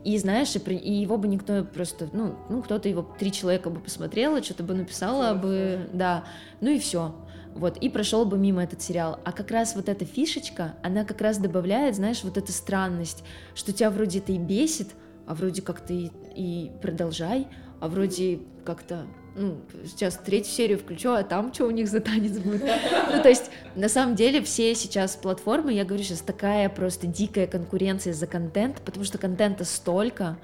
и 0.04 0.16
знаешь, 0.18 0.54
и, 0.54 0.58
и 0.58 0.92
его 0.92 1.18
бы 1.18 1.26
никто 1.26 1.64
просто, 1.64 2.08
ну, 2.12 2.36
ну 2.48 2.62
кто-то 2.62 2.88
его 2.88 3.02
три 3.18 3.32
человека 3.32 3.70
бы 3.70 3.80
посмотрело, 3.80 4.42
что-то 4.42 4.62
бы 4.62 4.74
написала 4.74 5.34
бы, 5.34 5.88
да, 5.92 6.24
ну 6.60 6.70
и 6.70 6.78
все. 6.78 7.14
Вот, 7.54 7.76
и 7.78 7.88
прошел 7.88 8.24
бы 8.24 8.38
мимо 8.38 8.62
этот 8.62 8.80
сериал. 8.82 9.18
А 9.24 9.32
как 9.32 9.50
раз 9.50 9.74
вот 9.74 9.88
эта 9.88 10.04
фишечка, 10.04 10.76
она 10.82 11.04
как 11.04 11.20
раз 11.20 11.38
добавляет, 11.38 11.96
знаешь, 11.96 12.22
вот 12.22 12.36
эту 12.36 12.52
странность, 12.52 13.24
что 13.56 13.72
тебя 13.72 13.90
вроде 13.90 14.20
это 14.20 14.32
и 14.32 14.38
бесит, 14.38 14.90
а 15.26 15.34
вроде 15.34 15.60
как 15.60 15.80
ты 15.80 16.12
и 16.36 16.70
продолжай, 16.80 17.48
а 17.80 17.88
вроде 17.88 18.40
как-то 18.64 19.06
ну, 19.36 19.60
сейчас 19.84 20.16
третью 20.16 20.52
серию 20.52 20.78
включу, 20.78 21.12
а 21.12 21.22
там 21.22 21.52
что 21.54 21.66
у 21.66 21.70
них 21.70 21.88
за 21.88 22.00
танец 22.00 22.38
будет? 22.38 22.62
Ну, 22.62 23.22
то 23.22 23.28
есть, 23.28 23.50
на 23.74 23.88
самом 23.88 24.14
деле, 24.14 24.42
все 24.42 24.74
сейчас 24.74 25.16
платформы, 25.16 25.72
я 25.72 25.84
говорю, 25.84 26.02
сейчас 26.02 26.20
такая 26.20 26.68
просто 26.68 27.06
дикая 27.06 27.46
конкуренция 27.46 28.12
за 28.12 28.26
контент, 28.26 28.80
потому 28.82 29.04
что 29.04 29.18
контента 29.18 29.64
столько, 29.64 30.38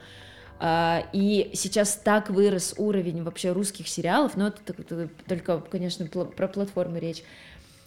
а, 0.60 1.04
и 1.12 1.50
сейчас 1.54 1.96
так 1.96 2.30
вырос 2.30 2.74
уровень 2.78 3.22
вообще 3.22 3.52
русских 3.52 3.88
сериалов, 3.88 4.36
но 4.36 4.48
это, 4.48 4.74
это 4.78 5.08
только, 5.26 5.58
конечно, 5.58 6.06
про 6.06 6.48
платформы 6.48 7.00
речь, 7.00 7.24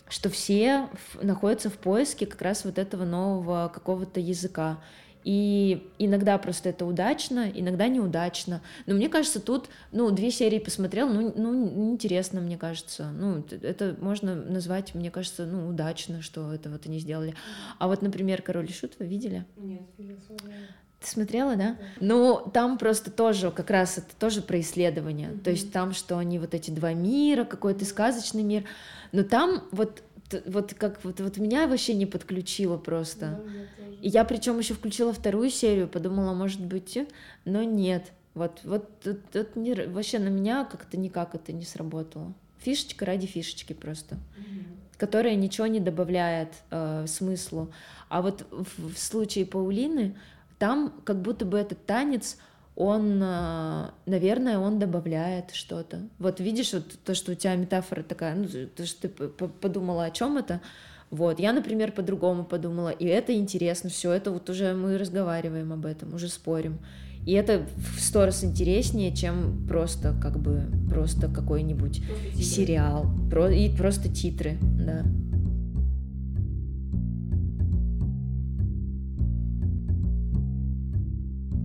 что 0.09 0.29
все 0.29 0.89
находятся 1.21 1.69
в 1.69 1.77
поиске 1.77 2.25
как 2.25 2.41
раз 2.41 2.65
вот 2.65 2.77
этого 2.77 3.03
нового 3.03 3.71
какого-то 3.73 4.19
языка. 4.19 4.79
И 5.27 5.85
иногда 5.99 6.37
просто 6.37 6.69
это 6.69 6.85
удачно, 6.85 7.51
иногда 7.53 7.89
неудачно. 7.89 8.61
Но 8.85 8.95
мне 8.95 9.09
кажется, 9.09 9.41
тут, 9.41 9.67
ну, 9.91 10.09
две 10.09 10.31
серии 10.31 10.57
посмотрел, 10.57 11.09
ну, 11.09 11.33
ну, 11.35 11.91
интересно, 11.91 12.39
мне 12.39 12.57
кажется. 12.57 13.11
Ну, 13.11 13.43
это 13.61 13.97
можно 13.99 14.35
назвать, 14.35 14.95
мне 14.95 15.11
кажется, 15.11 15.45
ну, 15.45 15.67
удачно, 15.67 16.21
что 16.21 16.53
это 16.53 16.69
вот 16.69 16.85
они 16.85 16.99
сделали. 16.99 17.35
А 17.77 17.89
вот, 17.89 18.01
например, 18.01 18.41
«Король 18.41 18.69
и 18.69 18.71
Шут» 18.71 18.93
вы 18.99 19.05
видели? 19.05 19.43
Нет, 19.57 19.81
я 19.97 20.15
смотрела. 20.25 20.55
Ты 21.01 21.07
смотрела, 21.09 21.55
да? 21.57 21.77
Ну, 21.99 22.49
там 22.53 22.77
просто 22.77 23.11
тоже, 23.11 23.51
как 23.51 23.69
раз 23.69 23.97
это 23.97 24.15
тоже 24.17 24.41
про 24.41 24.61
исследование. 24.61 25.31
Mm-hmm. 25.31 25.41
То 25.41 25.49
есть 25.49 25.73
там, 25.73 25.91
что 25.91 26.17
они 26.17 26.39
вот 26.39 26.53
эти 26.53 26.71
два 26.71 26.93
мира, 26.93 27.43
какой-то 27.43 27.83
сказочный 27.83 28.43
мир. 28.43 28.63
Но 29.11 29.23
там 29.23 29.63
вот 29.71 30.03
вот 30.45 30.73
как 30.73 31.03
вот, 31.03 31.19
вот 31.19 31.37
меня 31.37 31.67
вообще 31.67 31.93
не 31.93 32.05
подключило 32.05 32.77
просто. 32.77 33.41
Да, 33.45 33.83
и 34.01 34.09
я 34.09 34.23
причем 34.25 34.59
еще 34.59 34.73
включила 34.73 35.13
вторую 35.13 35.49
серию, 35.49 35.87
подумала, 35.87 36.33
может 36.33 36.61
быть, 36.61 36.97
но 37.45 37.63
нет. 37.63 38.11
Вот, 38.33 38.61
вот, 38.63 38.89
вот, 39.03 39.19
вот 39.33 39.55
не, 39.55 39.73
вообще 39.73 40.19
на 40.19 40.27
меня 40.27 40.63
как-то 40.65 40.97
никак 40.97 41.33
это 41.33 41.51
не 41.51 41.65
сработало. 41.65 42.33
Фишечка 42.59 43.05
ради 43.05 43.25
фишечки 43.25 43.73
просто, 43.73 44.15
угу. 44.15 44.65
которая 44.97 45.35
ничего 45.35 45.65
не 45.65 45.79
добавляет 45.79 46.53
э, 46.69 47.05
смыслу. 47.07 47.71
А 48.09 48.21
вот 48.21 48.45
в, 48.51 48.93
в 48.93 48.99
случае 48.99 49.45
Паулины 49.47 50.15
там 50.59 50.93
как 51.03 51.21
будто 51.21 51.45
бы 51.45 51.57
этот 51.57 51.83
танец, 51.85 52.37
он, 52.77 53.19
э, 53.23 53.89
наверное, 54.05 54.59
он 54.59 54.77
добавляет 54.77 55.49
что-то. 55.51 56.01
Вот 56.19 56.39
видишь, 56.39 56.73
вот 56.73 56.85
то, 57.03 57.15
что 57.15 57.31
у 57.31 57.35
тебя 57.35 57.55
метафора 57.55 58.03
такая, 58.03 58.35
ну, 58.35 58.47
то, 58.75 58.85
что 58.85 59.07
ты 59.07 59.09
подумала 59.09 60.05
о 60.05 60.11
чем 60.11 60.37
это, 60.37 60.61
вот, 61.09 61.39
я, 61.39 61.53
например, 61.53 61.91
по-другому 61.91 62.45
подумала, 62.45 62.89
и 62.89 63.05
это 63.05 63.33
интересно, 63.33 63.89
все 63.89 64.11
это 64.11 64.29
вот 64.29 64.47
уже 64.51 64.75
мы 64.75 64.99
разговариваем 64.99 65.73
об 65.73 65.87
этом, 65.87 66.13
уже 66.13 66.29
спорим. 66.29 66.77
И 67.25 67.31
это 67.31 67.65
в 67.77 67.99
сто 67.99 68.25
раз 68.25 68.43
интереснее, 68.43 69.13
чем 69.13 69.65
просто 69.67 70.15
как 70.21 70.39
бы 70.39 70.63
просто 70.89 71.29
какой-нибудь 71.29 72.03
сериал, 72.35 73.07
про, 73.31 73.49
и 73.49 73.75
просто 73.75 74.07
титры, 74.07 74.57
да. 74.61 75.03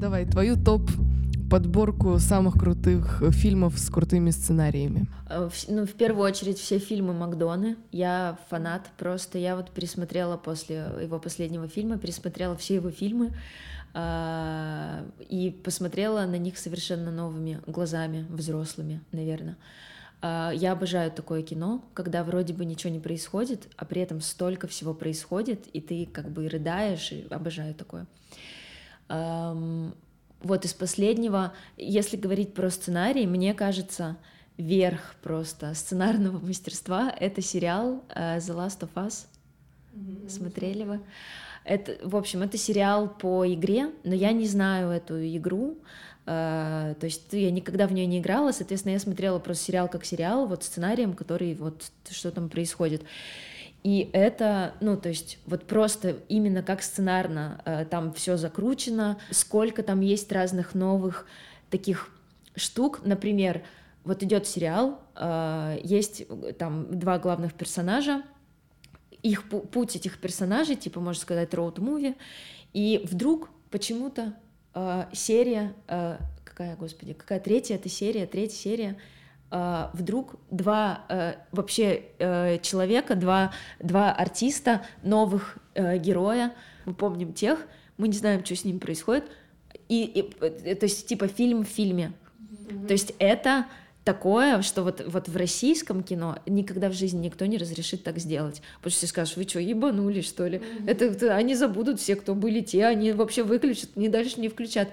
Давай, 0.03 0.27
твою 0.27 0.57
топ 0.57 0.91
подборку 1.49 2.19
самых 2.19 2.55
крутых 2.55 3.23
фильмов 3.31 3.79
с 3.79 3.89
крутыми 3.89 4.31
сценариями? 4.31 5.07
Э, 5.31 5.49
ну, 5.69 5.87
в 5.87 5.93
первую 5.93 6.25
очередь, 6.25 6.59
все 6.59 6.81
фильмы 6.81 7.13
Макдоны. 7.13 7.77
Я 7.93 8.37
фанат 8.51 8.91
просто. 8.99 9.39
Я 9.39 9.55
вот 9.55 9.71
пересмотрела 9.71 10.37
после 10.37 10.91
его 11.01 11.21
последнего 11.21 11.69
фильма, 11.69 11.99
пересмотрела 11.99 12.57
все 12.57 12.75
его 12.75 12.91
фильмы 12.91 13.33
э, 13.95 15.05
и 15.29 15.57
посмотрела 15.63 16.27
на 16.27 16.37
них 16.37 16.59
совершенно 16.59 17.13
новыми 17.13 17.61
глазами, 17.69 18.27
взрослыми, 18.29 19.03
наверное. 19.13 19.57
Э, 20.21 20.51
я 20.53 20.73
обожаю 20.73 21.13
такое 21.13 21.45
кино, 21.45 21.85
когда 21.95 22.25
вроде 22.25 22.55
бы 22.55 22.65
ничего 22.65 22.93
не 22.93 22.99
происходит, 22.99 23.69
а 23.77 23.85
при 23.85 24.03
этом 24.03 24.21
столько 24.21 24.67
всего 24.67 24.95
происходит, 24.95 25.69
и 25.73 25.81
ты 25.81 26.09
как 26.13 26.29
бы 26.29 26.49
рыдаешь, 26.49 27.13
и 27.13 27.25
обожаю 27.31 27.73
такое. 27.73 28.09
Вот 29.09 30.65
из 30.65 30.75
последнего, 30.75 31.53
если 31.77 32.17
говорить 32.17 32.53
про 32.53 32.69
сценарий, 32.71 33.27
мне 33.27 33.55
кажется, 33.55 34.17
верх 34.57 35.15
просто 35.23 35.73
сценарного 35.75 36.39
мастерства— 36.45 37.15
это 37.21 37.41
сериал 37.43 38.03
э, 38.09 38.39
The 38.39 38.57
Last 38.57 38.81
of 38.81 38.91
Us. 38.97 39.27
Mm-hmm. 39.95 40.29
Смотрели 40.29 40.85
вы? 40.85 41.01
Это, 41.65 41.97
в 42.03 42.17
общем, 42.17 42.43
это 42.43 42.59
сериал 42.59 43.09
по 43.09 43.47
игре, 43.47 43.91
но 44.03 44.15
я 44.15 44.33
не 44.33 44.49
знаю 44.49 44.91
эту 44.91 45.25
игру, 45.37 45.79
Uh, 46.25 46.95
то 47.01 47.07
есть 47.07 47.33
я 47.33 47.51
никогда 47.51 47.89
в 47.89 47.93
нее 47.93 48.07
не 48.07 48.21
играла, 48.21 48.53
соответственно, 48.53 48.93
я 48.93 49.01
смотрела 49.01 49.41
просто 49.41 49.65
сериал 49.65 49.89
как 49.89 50.05
сериал, 50.05 50.47
вот 50.47 50.63
сценарием, 50.63 51.15
который 51.15 51.57
вот 51.57 51.91
что 52.09 52.31
там 52.31 52.49
происходит. 52.49 53.03
И 53.83 54.11
это, 54.13 54.75
ну, 54.81 54.97
то 54.97 55.09
есть 55.09 55.39
вот 55.45 55.67
просто 55.67 56.19
именно 56.29 56.63
как 56.63 56.83
сценарно 56.83 57.61
э, 57.65 57.85
там 57.85 58.13
все 58.13 58.37
закручено, 58.37 59.19
сколько 59.31 59.83
там 59.83 60.01
есть 60.01 60.31
разных 60.31 60.75
новых 60.75 61.27
таких 61.69 62.11
штук. 62.55 63.01
Например, 63.05 63.63
вот 64.05 64.23
идет 64.23 64.47
сериал, 64.47 65.01
э, 65.17 65.79
есть 65.83 66.25
там 66.59 66.97
два 66.97 67.19
главных 67.19 67.55
персонажа, 67.55 68.23
их 69.23 69.49
путь 69.49 69.97
этих 69.97 70.19
персонажей, 70.21 70.77
типа, 70.77 71.01
можно 71.01 71.21
сказать, 71.21 71.53
роуд-муви, 71.55 72.17
и 72.73 73.01
вдруг 73.05 73.51
почему-то 73.71 74.35
э, 74.75 75.07
серия, 75.13 75.75
э, 75.89 76.19
какая, 76.45 76.77
господи, 76.77 77.15
какая 77.15 77.41
третья 77.41 77.77
это 77.77 77.89
серия, 77.89 78.27
третья 78.27 78.57
серия, 78.57 78.99
вдруг 79.93 80.37
два 80.51 81.05
uh, 81.09 81.37
вообще 81.53 82.05
uh, 82.19 82.61
человека, 82.63 83.15
два, 83.15 83.53
два 83.81 84.11
артиста, 84.13 84.83
новых 85.03 85.59
героя, 85.75 86.55
мы 86.85 86.95
помним 86.95 87.33
тех, 87.33 87.67
мы 87.97 88.09
не 88.09 88.17
знаем, 88.17 88.45
что 88.45 88.57
с 88.57 88.65
ним 88.65 88.79
происходит, 88.81 89.25
и, 89.89 90.05
и 90.05 90.75
то 90.75 90.85
есть 90.87 91.07
типа 91.07 91.29
фильм 91.29 91.65
в 91.65 91.69
фильме. 91.69 92.13
Mm-hmm. 92.39 92.87
То 92.87 92.93
есть 92.93 93.15
это 93.19 93.67
такое, 94.05 94.63
что 94.63 94.83
вот, 94.83 95.03
вот 95.07 95.29
в 95.29 95.37
российском 95.37 96.03
кино 96.03 96.39
никогда 96.47 96.89
в 96.89 96.93
жизни 96.93 97.27
никто 97.27 97.47
не 97.47 97.59
разрешит 97.59 98.03
так 98.03 98.19
сделать. 98.19 98.63
Потому 98.79 98.91
что 98.91 98.99
все 98.99 99.07
скажут, 99.07 99.37
вы 99.37 99.45
что, 99.45 99.61
ебанули, 99.61 100.21
что 100.21 100.47
ли? 100.47 100.59
Mm-hmm. 100.59 100.91
Это, 100.91 101.05
это 101.05 101.35
они 101.37 101.55
забудут 101.55 102.01
все, 102.01 102.17
кто 102.17 102.35
были 102.35 102.61
те, 102.61 102.87
они 102.87 103.13
вообще 103.13 103.43
выключат, 103.43 103.97
не 103.97 104.09
дальше 104.09 104.41
не 104.41 104.49
включат. 104.49 104.89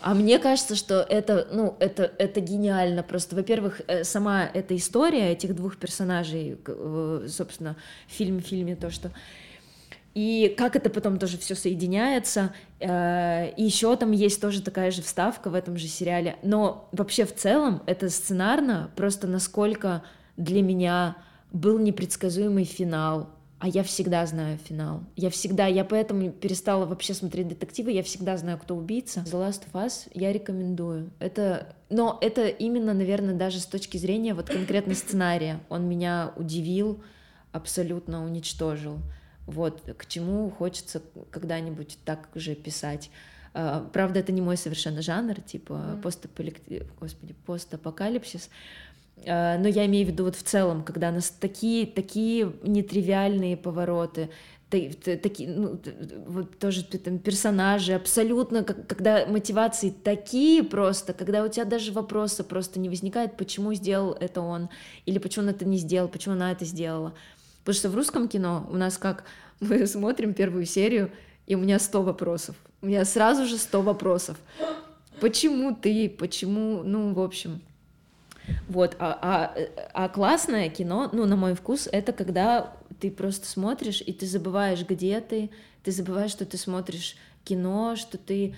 А 0.00 0.14
мне 0.14 0.38
кажется, 0.38 0.76
что 0.76 1.06
это, 1.08 1.46
ну, 1.52 1.76
это, 1.78 2.10
это 2.18 2.40
гениально. 2.40 3.02
Просто, 3.02 3.36
во-первых, 3.36 3.82
э, 3.86 4.04
сама 4.04 4.48
эта 4.52 4.74
история 4.74 5.32
этих 5.32 5.54
двух 5.54 5.76
персонажей, 5.76 6.58
э, 6.66 7.26
собственно, 7.28 7.76
фильм 8.08 8.38
в 8.38 8.46
фильме, 8.46 8.76
то, 8.76 8.90
что 8.90 9.10
и 10.14 10.54
как 10.58 10.76
это 10.76 10.90
потом 10.90 11.18
тоже 11.18 11.38
все 11.38 11.54
соединяется. 11.54 12.52
Э, 12.80 13.50
и 13.56 13.64
еще 13.64 13.94
там 13.96 14.12
есть 14.12 14.40
тоже 14.40 14.62
такая 14.62 14.90
же 14.90 15.02
вставка 15.02 15.50
в 15.50 15.54
этом 15.54 15.76
же 15.76 15.86
сериале. 15.86 16.36
Но 16.42 16.88
вообще 16.92 17.24
в 17.24 17.34
целом 17.34 17.82
это 17.86 18.08
сценарно 18.10 18.90
просто 18.96 19.26
насколько 19.26 20.02
для 20.36 20.62
меня 20.62 21.16
был 21.52 21.78
непредсказуемый 21.78 22.64
финал 22.64 23.30
а 23.60 23.68
я 23.68 23.82
всегда 23.82 24.24
знаю 24.24 24.56
финал. 24.56 25.02
Я 25.16 25.28
всегда, 25.28 25.66
я 25.66 25.84
поэтому 25.84 26.30
перестала 26.30 26.86
вообще 26.86 27.12
смотреть 27.12 27.48
детективы, 27.48 27.92
я 27.92 28.02
всегда 28.02 28.38
знаю, 28.38 28.56
кто 28.56 28.74
убийца. 28.74 29.20
The 29.20 29.32
Last 29.32 29.64
of 29.70 29.84
Us 29.84 30.08
я 30.14 30.32
рекомендую. 30.32 31.10
Это, 31.18 31.74
но 31.90 32.16
это 32.22 32.46
именно, 32.48 32.94
наверное, 32.94 33.34
даже 33.34 33.60
с 33.60 33.66
точки 33.66 33.98
зрения 33.98 34.32
вот 34.32 34.48
конкретно 34.48 34.94
сценария. 34.94 35.60
Он 35.68 35.86
меня 35.86 36.32
удивил, 36.36 37.02
абсолютно 37.52 38.24
уничтожил. 38.24 38.96
Вот, 39.46 39.82
к 39.96 40.06
чему 40.06 40.50
хочется 40.50 41.02
когда-нибудь 41.30 41.98
так 42.04 42.28
же 42.34 42.54
писать. 42.54 43.10
Uh, 43.52 43.90
правда, 43.90 44.20
это 44.20 44.30
не 44.30 44.40
мой 44.40 44.56
совершенно 44.56 45.02
жанр, 45.02 45.40
типа 45.40 45.72
mm. 45.72 46.02
постаполик... 46.02 46.60
Господи, 47.00 47.34
постапокалипсис. 47.46 48.48
Э, 49.24 49.58
но 49.58 49.68
я 49.68 49.86
имею 49.86 50.06
в 50.06 50.10
виду 50.10 50.24
вот 50.24 50.36
в 50.36 50.42
целом, 50.42 50.82
когда 50.82 51.10
у 51.10 51.12
нас 51.12 51.30
такие, 51.30 51.86
такие 51.86 52.52
нетривиальные 52.62 53.56
повороты, 53.56 54.30
такие, 54.70 55.48
ну, 55.48 55.80
вот 56.26 56.58
тоже 56.58 56.84
там 56.84 57.18
персонажи, 57.18 57.92
абсолютно, 57.92 58.62
когда 58.62 59.26
мотивации 59.26 59.90
такие 59.90 60.62
просто, 60.62 61.12
когда 61.12 61.42
у 61.42 61.48
тебя 61.48 61.64
даже 61.64 61.90
вопроса 61.90 62.44
просто 62.44 62.78
не 62.78 62.88
возникает, 62.88 63.36
почему 63.36 63.74
сделал 63.74 64.12
это 64.12 64.40
он, 64.40 64.68
или 65.06 65.18
почему 65.18 65.46
он 65.46 65.50
это 65.50 65.64
не 65.64 65.76
сделал, 65.76 66.08
почему 66.08 66.36
она 66.36 66.52
это 66.52 66.64
сделала. 66.64 67.14
Потому 67.60 67.74
что 67.74 67.90
в 67.90 67.94
русском 67.94 68.28
кино 68.28 68.66
у 68.70 68.76
нас 68.76 68.98
как 68.98 69.24
мы 69.60 69.86
смотрим 69.86 70.34
первую 70.34 70.66
серию, 70.66 71.10
и 71.46 71.54
у 71.54 71.58
меня 71.58 71.78
100 71.78 72.02
вопросов. 72.02 72.56
У 72.82 72.86
меня 72.86 73.04
сразу 73.04 73.44
же 73.46 73.58
100 73.58 73.82
вопросов. 73.82 74.36
Почему 75.20 75.74
ты? 75.74 76.08
Почему? 76.08 76.82
Ну, 76.82 77.12
в 77.12 77.20
общем, 77.20 77.60
вот, 78.68 78.96
а, 78.98 79.18
а, 79.20 79.54
а 79.92 80.08
классное 80.08 80.68
кино, 80.70 81.08
ну, 81.12 81.26
на 81.26 81.36
мой 81.36 81.54
вкус, 81.54 81.88
это 81.90 82.12
когда 82.12 82.72
ты 83.00 83.10
просто 83.10 83.46
смотришь, 83.46 84.02
и 84.04 84.12
ты 84.12 84.26
забываешь, 84.26 84.86
где 84.86 85.20
ты, 85.20 85.50
ты 85.82 85.92
забываешь, 85.92 86.30
что 86.30 86.44
ты 86.46 86.56
смотришь 86.56 87.16
кино, 87.44 87.96
что 87.96 88.18
ты 88.18 88.54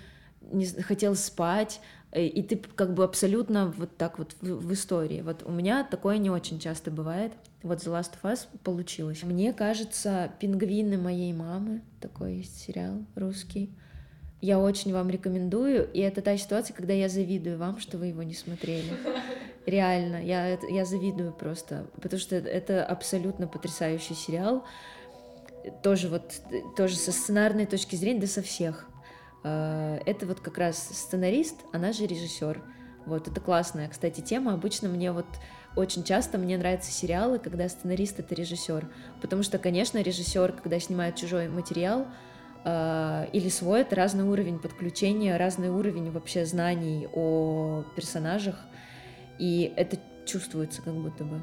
не 0.50 0.66
хотел 0.66 1.14
спать, 1.14 1.80
э, 2.11 2.26
и 2.26 2.42
ты 2.42 2.57
как 2.57 2.94
бы 2.94 3.05
абсолютно 3.05 3.72
вот 3.76 3.96
так 3.96 4.18
вот 4.18 4.34
в, 4.40 4.46
в 4.46 4.72
истории. 4.72 5.22
Вот 5.22 5.42
у 5.44 5.50
меня 5.50 5.84
такое 5.84 6.18
не 6.18 6.30
очень 6.30 6.59
часто 6.59 6.90
бывает. 6.90 7.32
Вот 7.62 7.78
The 7.78 7.92
Last 7.92 8.12
of 8.20 8.32
Us 8.32 8.46
получилось. 8.64 9.22
Мне 9.22 9.52
кажется, 9.52 10.32
«Пингвины 10.40 10.98
моей 10.98 11.32
мамы», 11.32 11.82
такой 12.00 12.38
есть 12.38 12.58
сериал 12.58 13.04
русский, 13.14 13.72
я 14.42 14.58
очень 14.58 14.92
вам 14.92 15.08
рекомендую, 15.08 15.88
и 15.92 16.00
это 16.00 16.20
та 16.20 16.36
ситуация, 16.36 16.74
когда 16.74 16.92
я 16.92 17.08
завидую 17.08 17.58
вам, 17.58 17.78
что 17.78 17.96
вы 17.96 18.06
его 18.06 18.24
не 18.24 18.34
смотрели. 18.34 18.90
Реально, 19.66 20.16
я, 20.20 20.58
я 20.68 20.84
завидую 20.84 21.32
просто, 21.32 21.86
потому 22.00 22.18
что 22.18 22.34
это 22.34 22.84
абсолютно 22.84 23.46
потрясающий 23.46 24.14
сериал. 24.14 24.64
Тоже 25.84 26.08
вот, 26.08 26.42
тоже 26.76 26.96
со 26.96 27.12
сценарной 27.12 27.66
точки 27.66 27.94
зрения, 27.94 28.22
да 28.22 28.26
со 28.26 28.42
всех. 28.42 28.88
Э, 29.44 30.00
это 30.06 30.26
вот 30.26 30.40
как 30.40 30.58
раз 30.58 30.88
сценарист, 30.90 31.60
она 31.72 31.92
же 31.92 32.04
режиссер. 32.04 32.60
Вот, 33.06 33.28
это 33.28 33.40
классная, 33.40 33.88
кстати, 33.88 34.22
тема. 34.22 34.54
Обычно 34.54 34.88
мне 34.88 35.12
вот 35.12 35.26
очень 35.74 36.04
часто 36.04 36.38
мне 36.38 36.58
нравятся 36.58 36.90
сериалы, 36.90 37.38
когда 37.38 37.68
сценарист 37.68 38.20
это 38.20 38.34
режиссер. 38.34 38.86
Потому 39.20 39.42
что, 39.42 39.58
конечно, 39.58 40.02
режиссер, 40.02 40.52
когда 40.52 40.78
снимает 40.78 41.16
чужой 41.16 41.48
материал, 41.48 42.06
э, 42.64 43.26
или 43.32 43.48
свой, 43.48 43.80
это 43.80 43.96
разный 43.96 44.24
уровень 44.24 44.58
подключения, 44.58 45.36
разный 45.36 45.70
уровень 45.70 46.10
вообще 46.10 46.44
знаний 46.44 47.08
о 47.12 47.84
персонажах. 47.96 48.56
И 49.38 49.72
это 49.76 49.98
чувствуется 50.26 50.82
как 50.82 50.94
будто 50.94 51.24
бы. 51.24 51.42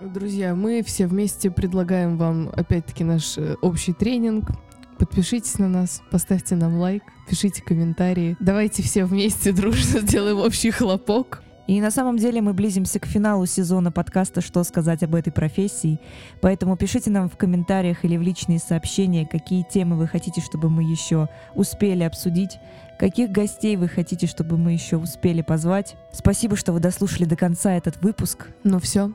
Друзья, 0.00 0.54
мы 0.54 0.84
все 0.84 1.08
вместе 1.08 1.50
предлагаем 1.50 2.16
вам 2.16 2.50
опять-таки 2.54 3.02
наш 3.02 3.36
э, 3.36 3.56
общий 3.62 3.92
тренинг. 3.92 4.48
Подпишитесь 4.96 5.58
на 5.58 5.68
нас, 5.68 6.02
поставьте 6.10 6.54
нам 6.54 6.78
лайк, 6.78 7.02
пишите 7.28 7.62
комментарии. 7.62 8.36
Давайте 8.38 8.84
все 8.84 9.04
вместе 9.04 9.52
дружно 9.52 10.00
сделаем 10.02 10.38
общий 10.38 10.70
хлопок. 10.70 11.42
И 11.68 11.82
на 11.82 11.90
самом 11.90 12.16
деле 12.16 12.40
мы 12.40 12.54
близимся 12.54 12.98
к 12.98 13.04
финалу 13.04 13.44
сезона 13.44 13.92
подкаста 13.92 14.40
«Что 14.40 14.64
сказать 14.64 15.02
об 15.02 15.14
этой 15.14 15.30
профессии?». 15.30 16.00
Поэтому 16.40 16.78
пишите 16.78 17.10
нам 17.10 17.28
в 17.28 17.36
комментариях 17.36 18.06
или 18.06 18.16
в 18.16 18.22
личные 18.22 18.58
сообщения, 18.58 19.26
какие 19.26 19.64
темы 19.64 19.96
вы 19.96 20.06
хотите, 20.06 20.40
чтобы 20.40 20.70
мы 20.70 20.82
еще 20.82 21.28
успели 21.54 22.04
обсудить, 22.04 22.58
каких 22.98 23.30
гостей 23.30 23.76
вы 23.76 23.86
хотите, 23.86 24.26
чтобы 24.26 24.56
мы 24.56 24.72
еще 24.72 24.96
успели 24.96 25.42
позвать. 25.42 25.94
Спасибо, 26.10 26.56
что 26.56 26.72
вы 26.72 26.80
дослушали 26.80 27.26
до 27.26 27.36
конца 27.36 27.74
этот 27.74 28.02
выпуск. 28.02 28.48
Ну 28.64 28.80
все, 28.80 29.12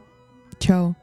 чао. 0.59 0.95